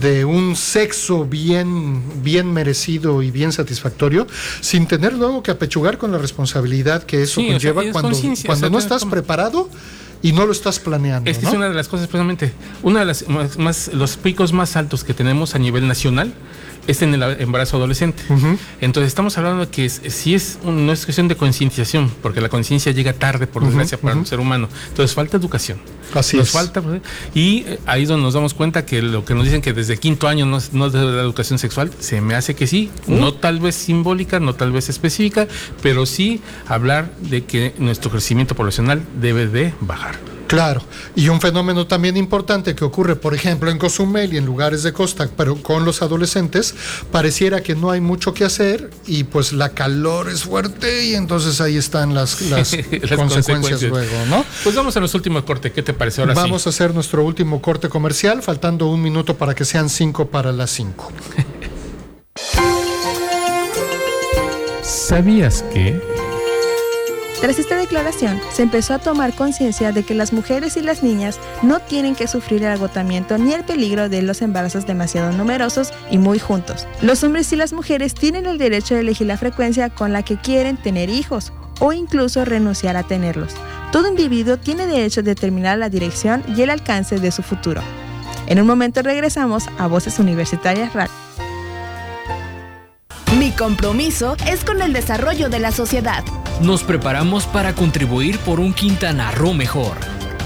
de 0.00 0.24
un 0.24 0.56
sexo 0.56 1.24
bien, 1.24 2.02
bien 2.22 2.52
merecido 2.52 3.22
y 3.22 3.30
bien 3.30 3.52
satisfactorio, 3.52 4.26
sin 4.60 4.86
tener 4.86 5.14
luego 5.14 5.42
que 5.42 5.50
apechugar 5.50 5.98
con 5.98 6.12
la 6.12 6.18
responsabilidad 6.18 7.02
que 7.04 7.22
eso 7.22 7.40
Sí, 7.40 7.46
o 7.46 7.58
sea, 7.60 7.72
conlleva 7.74 7.84
es 7.84 7.92
cuando, 7.92 8.10
cuando 8.18 8.52
o 8.52 8.56
sea, 8.56 8.70
no 8.70 8.78
estás 8.78 9.04
preparado 9.04 9.68
y 10.22 10.32
no 10.32 10.46
lo 10.46 10.52
estás 10.52 10.78
planeando. 10.78 11.28
Es 11.30 11.38
que 11.38 11.44
¿no? 11.44 11.50
es 11.50 11.56
una 11.56 11.68
de 11.68 11.74
las 11.74 11.88
cosas, 11.88 12.06
precisamente, 12.06 12.52
una 12.82 13.00
de 13.00 13.06
las 13.06 13.28
más, 13.28 13.58
más- 13.58 13.90
los 13.92 14.16
picos 14.16 14.52
más 14.52 14.76
altos 14.76 15.02
que 15.04 15.14
tenemos 15.14 15.54
a 15.54 15.58
nivel 15.58 15.88
nacional 15.88 16.32
es 16.86 17.00
en 17.02 17.14
el 17.14 17.22
embarazo 17.40 17.76
adolescente. 17.76 18.22
Entonces 18.80 19.08
estamos 19.08 19.36
hablando 19.38 19.66
de 19.66 19.70
que 19.70 19.84
es- 19.84 20.00
si 20.08 20.34
es 20.34 20.58
un- 20.64 20.86
no 20.86 20.92
es 20.92 21.04
cuestión 21.04 21.28
de 21.28 21.36
concienciación, 21.36 22.10
porque 22.22 22.40
la 22.40 22.48
conciencia 22.48 22.92
llega 22.92 23.12
tarde, 23.12 23.46
por 23.46 23.64
desgracia, 23.64 23.98
para 23.98 24.16
un 24.16 24.26
ser 24.26 24.40
humano. 24.40 24.68
Entonces 24.88 25.14
falta 25.14 25.36
educación. 25.36 25.78
Así 26.14 26.36
nos 26.36 26.48
es. 26.48 26.52
falta 26.52 26.82
pues, 26.82 27.00
y 27.34 27.64
eh, 27.66 27.78
ahí 27.86 28.02
es 28.02 28.08
donde 28.08 28.24
nos 28.24 28.34
damos 28.34 28.52
cuenta 28.52 28.84
que 28.84 29.00
lo 29.00 29.24
que 29.24 29.34
nos 29.34 29.44
dicen 29.44 29.62
que 29.62 29.72
desde 29.72 29.96
quinto 29.96 30.28
año 30.28 30.44
no, 30.44 30.58
no 30.72 30.90
debe 30.90 31.10
dar 31.12 31.24
educación 31.24 31.58
sexual, 31.58 31.90
se 32.00 32.20
me 32.20 32.34
hace 32.34 32.54
que 32.54 32.66
sí, 32.66 32.90
no 33.06 33.32
tal 33.32 33.60
vez 33.60 33.74
simbólica, 33.76 34.38
no 34.38 34.54
tal 34.54 34.72
vez 34.72 34.88
específica, 34.90 35.46
pero 35.82 36.04
sí 36.04 36.42
hablar 36.68 37.12
de 37.20 37.44
que 37.44 37.74
nuestro 37.78 38.10
crecimiento 38.10 38.54
poblacional 38.54 39.02
debe 39.20 39.46
de 39.46 39.72
bajar. 39.80 40.16
Claro, 40.52 40.82
y 41.16 41.30
un 41.30 41.40
fenómeno 41.40 41.86
también 41.86 42.18
importante 42.18 42.74
que 42.74 42.84
ocurre, 42.84 43.16
por 43.16 43.34
ejemplo, 43.34 43.70
en 43.70 43.78
Cozumel 43.78 44.34
y 44.34 44.36
en 44.36 44.44
lugares 44.44 44.82
de 44.82 44.92
costa, 44.92 45.26
pero 45.34 45.56
con 45.62 45.86
los 45.86 46.02
adolescentes, 46.02 46.74
pareciera 47.10 47.62
que 47.62 47.74
no 47.74 47.90
hay 47.90 48.02
mucho 48.02 48.34
que 48.34 48.44
hacer 48.44 48.90
y 49.06 49.24
pues 49.24 49.54
la 49.54 49.70
calor 49.70 50.28
es 50.28 50.42
fuerte 50.42 51.06
y 51.06 51.14
entonces 51.14 51.62
ahí 51.62 51.78
están 51.78 52.12
las, 52.12 52.42
las, 52.42 52.76
Las 53.02 53.12
consecuencias, 53.12 53.82
luego, 53.84 54.26
¿no? 54.28 54.44
Pues 54.62 54.76
vamos 54.76 54.94
a 54.94 55.00
los 55.00 55.14
últimos 55.14 55.44
cortes. 55.44 55.72
¿Qué 55.72 55.82
te 55.82 55.94
parece 55.94 56.20
ahora 56.20 56.34
Vamos 56.34 56.64
sí? 56.64 56.68
a 56.68 56.70
hacer 56.70 56.92
nuestro 56.92 57.24
último 57.24 57.62
corte 57.62 57.88
comercial, 57.88 58.42
faltando 58.42 58.88
un 58.88 59.00
minuto 59.00 59.38
para 59.38 59.54
que 59.54 59.64
sean 59.64 59.88
cinco 59.88 60.28
para 60.28 60.52
las 60.52 60.68
cinco. 60.68 61.10
¿Sabías 64.82 65.64
que? 65.72 66.11
Tras 67.42 67.58
esta 67.58 67.76
declaración, 67.76 68.40
se 68.52 68.62
empezó 68.62 68.94
a 68.94 69.00
tomar 69.00 69.34
conciencia 69.34 69.90
de 69.90 70.04
que 70.04 70.14
las 70.14 70.32
mujeres 70.32 70.76
y 70.76 70.80
las 70.80 71.02
niñas 71.02 71.40
no 71.60 71.80
tienen 71.80 72.14
que 72.14 72.28
sufrir 72.28 72.62
el 72.62 72.70
agotamiento 72.70 73.36
ni 73.36 73.52
el 73.52 73.64
peligro 73.64 74.08
de 74.08 74.22
los 74.22 74.42
embarazos 74.42 74.86
demasiado 74.86 75.32
numerosos 75.32 75.92
y 76.08 76.18
muy 76.18 76.38
juntos. 76.38 76.86
Los 77.00 77.24
hombres 77.24 77.52
y 77.52 77.56
las 77.56 77.72
mujeres 77.72 78.14
tienen 78.14 78.46
el 78.46 78.58
derecho 78.58 78.94
de 78.94 79.00
elegir 79.00 79.26
la 79.26 79.36
frecuencia 79.38 79.90
con 79.90 80.12
la 80.12 80.22
que 80.22 80.36
quieren 80.36 80.76
tener 80.76 81.10
hijos 81.10 81.52
o 81.80 81.92
incluso 81.92 82.44
renunciar 82.44 82.96
a 82.96 83.02
tenerlos. 83.02 83.54
Todo 83.90 84.06
individuo 84.06 84.56
tiene 84.56 84.86
derecho 84.86 85.18
a 85.18 85.24
determinar 85.24 85.78
la 85.78 85.88
dirección 85.88 86.44
y 86.56 86.62
el 86.62 86.70
alcance 86.70 87.18
de 87.18 87.32
su 87.32 87.42
futuro. 87.42 87.82
En 88.46 88.60
un 88.60 88.68
momento 88.68 89.02
regresamos 89.02 89.64
a 89.78 89.88
Voces 89.88 90.20
Universitarias 90.20 90.92
Radio. 90.92 91.12
Mi 93.36 93.50
compromiso 93.50 94.36
es 94.46 94.64
con 94.64 94.80
el 94.80 94.92
desarrollo 94.92 95.48
de 95.48 95.58
la 95.58 95.72
sociedad. 95.72 96.22
Nos 96.60 96.82
preparamos 96.82 97.46
para 97.46 97.74
contribuir 97.74 98.38
por 98.40 98.60
un 98.60 98.72
Quintana 98.72 99.30
Roo 99.32 99.54
mejor. 99.54 99.96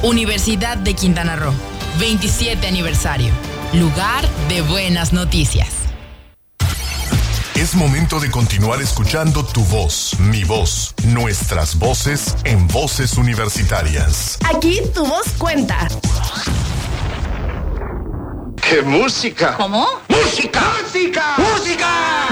Universidad 0.02 0.78
de 0.78 0.94
Quintana 0.94 1.36
Roo, 1.36 1.52
27 1.98 2.66
aniversario. 2.66 3.32
Lugar 3.72 4.26
de 4.48 4.62
buenas 4.62 5.12
noticias. 5.12 5.68
Es 7.54 7.74
momento 7.74 8.20
de 8.20 8.30
continuar 8.30 8.80
escuchando 8.80 9.44
tu 9.44 9.62
voz, 9.64 10.14
mi 10.20 10.44
voz, 10.44 10.94
nuestras 11.06 11.78
voces 11.78 12.36
en 12.44 12.68
voces 12.68 13.16
universitarias. 13.16 14.38
Aquí 14.54 14.80
tu 14.94 15.06
voz 15.06 15.26
cuenta. 15.38 15.88
¡Qué 18.60 18.82
música! 18.82 19.56
¿Cómo? 19.56 19.86
¡Música! 20.08 20.60
¡Música! 20.82 21.34
¡Música! 21.38 22.25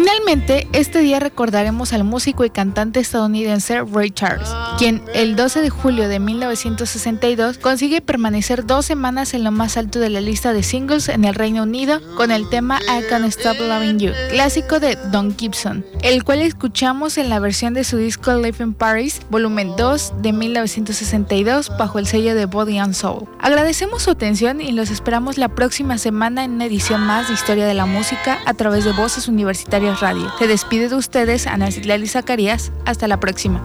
Finalmente, 0.00 0.68
este 0.74 1.00
día 1.00 1.18
recordaremos 1.18 1.92
al 1.92 2.04
músico 2.04 2.44
y 2.44 2.50
cantante 2.50 3.00
estadounidense 3.00 3.82
Ray 3.82 4.12
Charles, 4.12 4.48
quien 4.78 5.02
el 5.12 5.34
12 5.34 5.60
de 5.60 5.70
julio 5.70 6.08
de 6.08 6.20
1962 6.20 7.58
consigue 7.58 8.00
permanecer 8.00 8.64
dos 8.64 8.86
semanas 8.86 9.34
en 9.34 9.42
lo 9.42 9.50
más 9.50 9.76
alto 9.76 9.98
de 9.98 10.08
la 10.08 10.20
lista 10.20 10.52
de 10.52 10.62
singles 10.62 11.08
en 11.08 11.24
el 11.24 11.34
Reino 11.34 11.64
Unido 11.64 12.00
con 12.14 12.30
el 12.30 12.48
tema 12.48 12.78
I 12.82 13.08
Can't 13.10 13.24
Stop 13.24 13.58
Loving 13.58 13.98
You, 13.98 14.12
clásico 14.30 14.78
de 14.78 14.94
Don 15.10 15.36
Gibson, 15.36 15.84
el 16.02 16.22
cual 16.22 16.42
escuchamos 16.42 17.18
en 17.18 17.28
la 17.28 17.40
versión 17.40 17.74
de 17.74 17.82
su 17.82 17.96
disco 17.96 18.32
Live 18.34 18.58
in 18.60 18.74
Paris, 18.74 19.20
volumen 19.30 19.72
2 19.76 20.22
de 20.22 20.32
1962 20.32 21.76
bajo 21.76 21.98
el 21.98 22.06
sello 22.06 22.36
de 22.36 22.46
Body 22.46 22.78
and 22.78 22.94
Soul. 22.94 23.26
Agradecemos 23.40 24.04
su 24.04 24.12
atención 24.12 24.60
y 24.60 24.70
los 24.70 24.92
esperamos 24.92 25.38
la 25.38 25.48
próxima 25.48 25.98
semana 25.98 26.44
en 26.44 26.52
una 26.52 26.66
edición 26.66 27.00
más 27.00 27.26
de 27.26 27.34
Historia 27.34 27.66
de 27.66 27.74
la 27.74 27.86
Música 27.86 28.38
a 28.46 28.54
través 28.54 28.84
de 28.84 28.92
Voces 28.92 29.26
Universitarias 29.26 29.87
Radio. 29.96 30.32
Se 30.38 30.46
despide 30.46 30.88
de 30.88 30.94
ustedes 30.96 31.46
Ana 31.46 31.70
Citlali 31.70 32.06
Zacarías. 32.06 32.70
Hasta 32.84 33.08
la 33.08 33.20
próxima. 33.20 33.60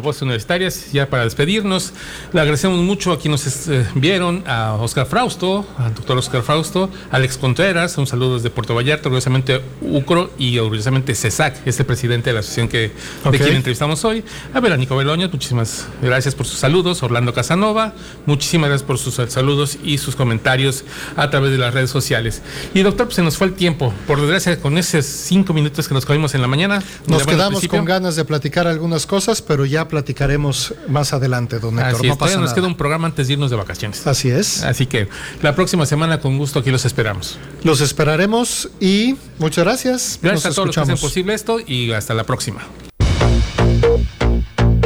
Voces 0.00 0.22
Universitarias 0.22 0.92
ya 0.92 1.08
para 1.08 1.24
despedirnos. 1.24 1.92
Le 2.32 2.40
agradecemos 2.40 2.80
mucho 2.80 3.12
a 3.12 3.18
quienes 3.18 3.44
nos 3.44 3.68
eh, 3.68 3.86
vieron, 3.94 4.44
a 4.46 4.74
Oscar 4.74 5.06
Frausto, 5.06 5.66
al 5.78 5.94
doctor 5.94 6.18
Oscar 6.18 6.42
Frausto, 6.42 6.90
Alex 7.10 7.38
Contreras, 7.38 7.96
un 7.98 8.06
saludo 8.06 8.36
desde 8.36 8.50
Puerto 8.50 8.74
Vallarta, 8.74 9.08
orgullosamente 9.08 9.60
UCRO 9.80 10.30
y 10.38 10.58
orgullosamente 10.58 11.14
CESAC, 11.14 11.66
es 11.66 11.78
el 11.80 11.86
presidente 11.86 12.30
de 12.30 12.34
la 12.34 12.40
asociación 12.40 12.68
que, 12.68 12.92
Ok. 13.24 13.32
de 13.32 13.38
quien 13.38 13.56
entrevistamos 13.56 14.04
hoy. 14.04 14.24
A 14.54 14.60
Verónico 14.60 14.96
Beloña, 14.96 15.28
muchísimas 15.28 15.86
gracias 16.02 16.34
por 16.34 16.46
sus 16.46 16.58
saludos. 16.58 17.02
Orlando 17.02 17.32
Casanova, 17.32 17.94
muchísimas 18.26 18.68
gracias 18.70 18.86
por 18.86 18.98
sus 18.98 19.14
saludos 19.14 19.78
y 19.82 19.98
sus 19.98 20.16
comentarios 20.16 20.84
a 21.16 21.30
través 21.30 21.52
de 21.52 21.58
las 21.58 21.74
redes 21.74 21.90
sociales. 21.90 22.42
Y 22.74 22.82
doctor, 22.82 23.06
pues 23.06 23.16
se 23.16 23.22
nos 23.22 23.36
fue 23.36 23.46
el 23.46 23.54
tiempo. 23.54 23.92
Por 24.06 24.20
desgracia, 24.20 24.60
con 24.60 24.78
esos 24.78 25.04
cinco 25.04 25.52
minutos 25.52 25.88
que 25.88 25.94
nos 25.94 26.04
comimos 26.04 26.34
en 26.34 26.42
la 26.42 26.48
mañana. 26.48 26.82
Nos 27.06 27.26
quedamos 27.26 27.66
con 27.68 27.84
ganas 27.84 28.16
de 28.16 28.24
platicar 28.24 28.66
algunas 28.66 29.06
cosas, 29.06 29.42
pero 29.42 29.64
ya 29.64 29.88
platicaremos 29.90 30.74
más 30.88 31.12
adelante, 31.12 31.58
don 31.58 31.78
Héctor. 31.78 31.96
Así 31.96 32.06
no 32.06 32.12
es, 32.14 32.18
pasa 32.18 32.34
nos 32.36 32.42
nada. 32.44 32.54
queda 32.54 32.66
un 32.66 32.76
programa 32.76 33.06
antes 33.08 33.26
de 33.26 33.34
irnos 33.34 33.50
de 33.50 33.56
vacaciones. 33.56 34.06
Así 34.06 34.30
es. 34.30 34.62
Así 34.62 34.86
que 34.86 35.08
la 35.42 35.54
próxima 35.54 35.84
semana 35.84 36.20
con 36.20 36.38
gusto 36.38 36.60
aquí 36.60 36.70
los 36.70 36.84
esperamos. 36.84 37.38
Los 37.64 37.80
esperaremos 37.80 38.70
y 38.80 39.16
muchas 39.38 39.64
gracias. 39.64 40.18
Gracias 40.22 40.44
Nos 40.44 40.52
a 40.52 40.54
todos 40.54 40.66
los 40.68 40.74
que 40.76 40.80
hacen 40.80 40.94
escuchamos. 40.94 41.00
posible 41.00 41.34
esto 41.34 41.58
y 41.66 41.92
hasta 41.92 42.14
la 42.14 42.24
próxima. 42.24 42.62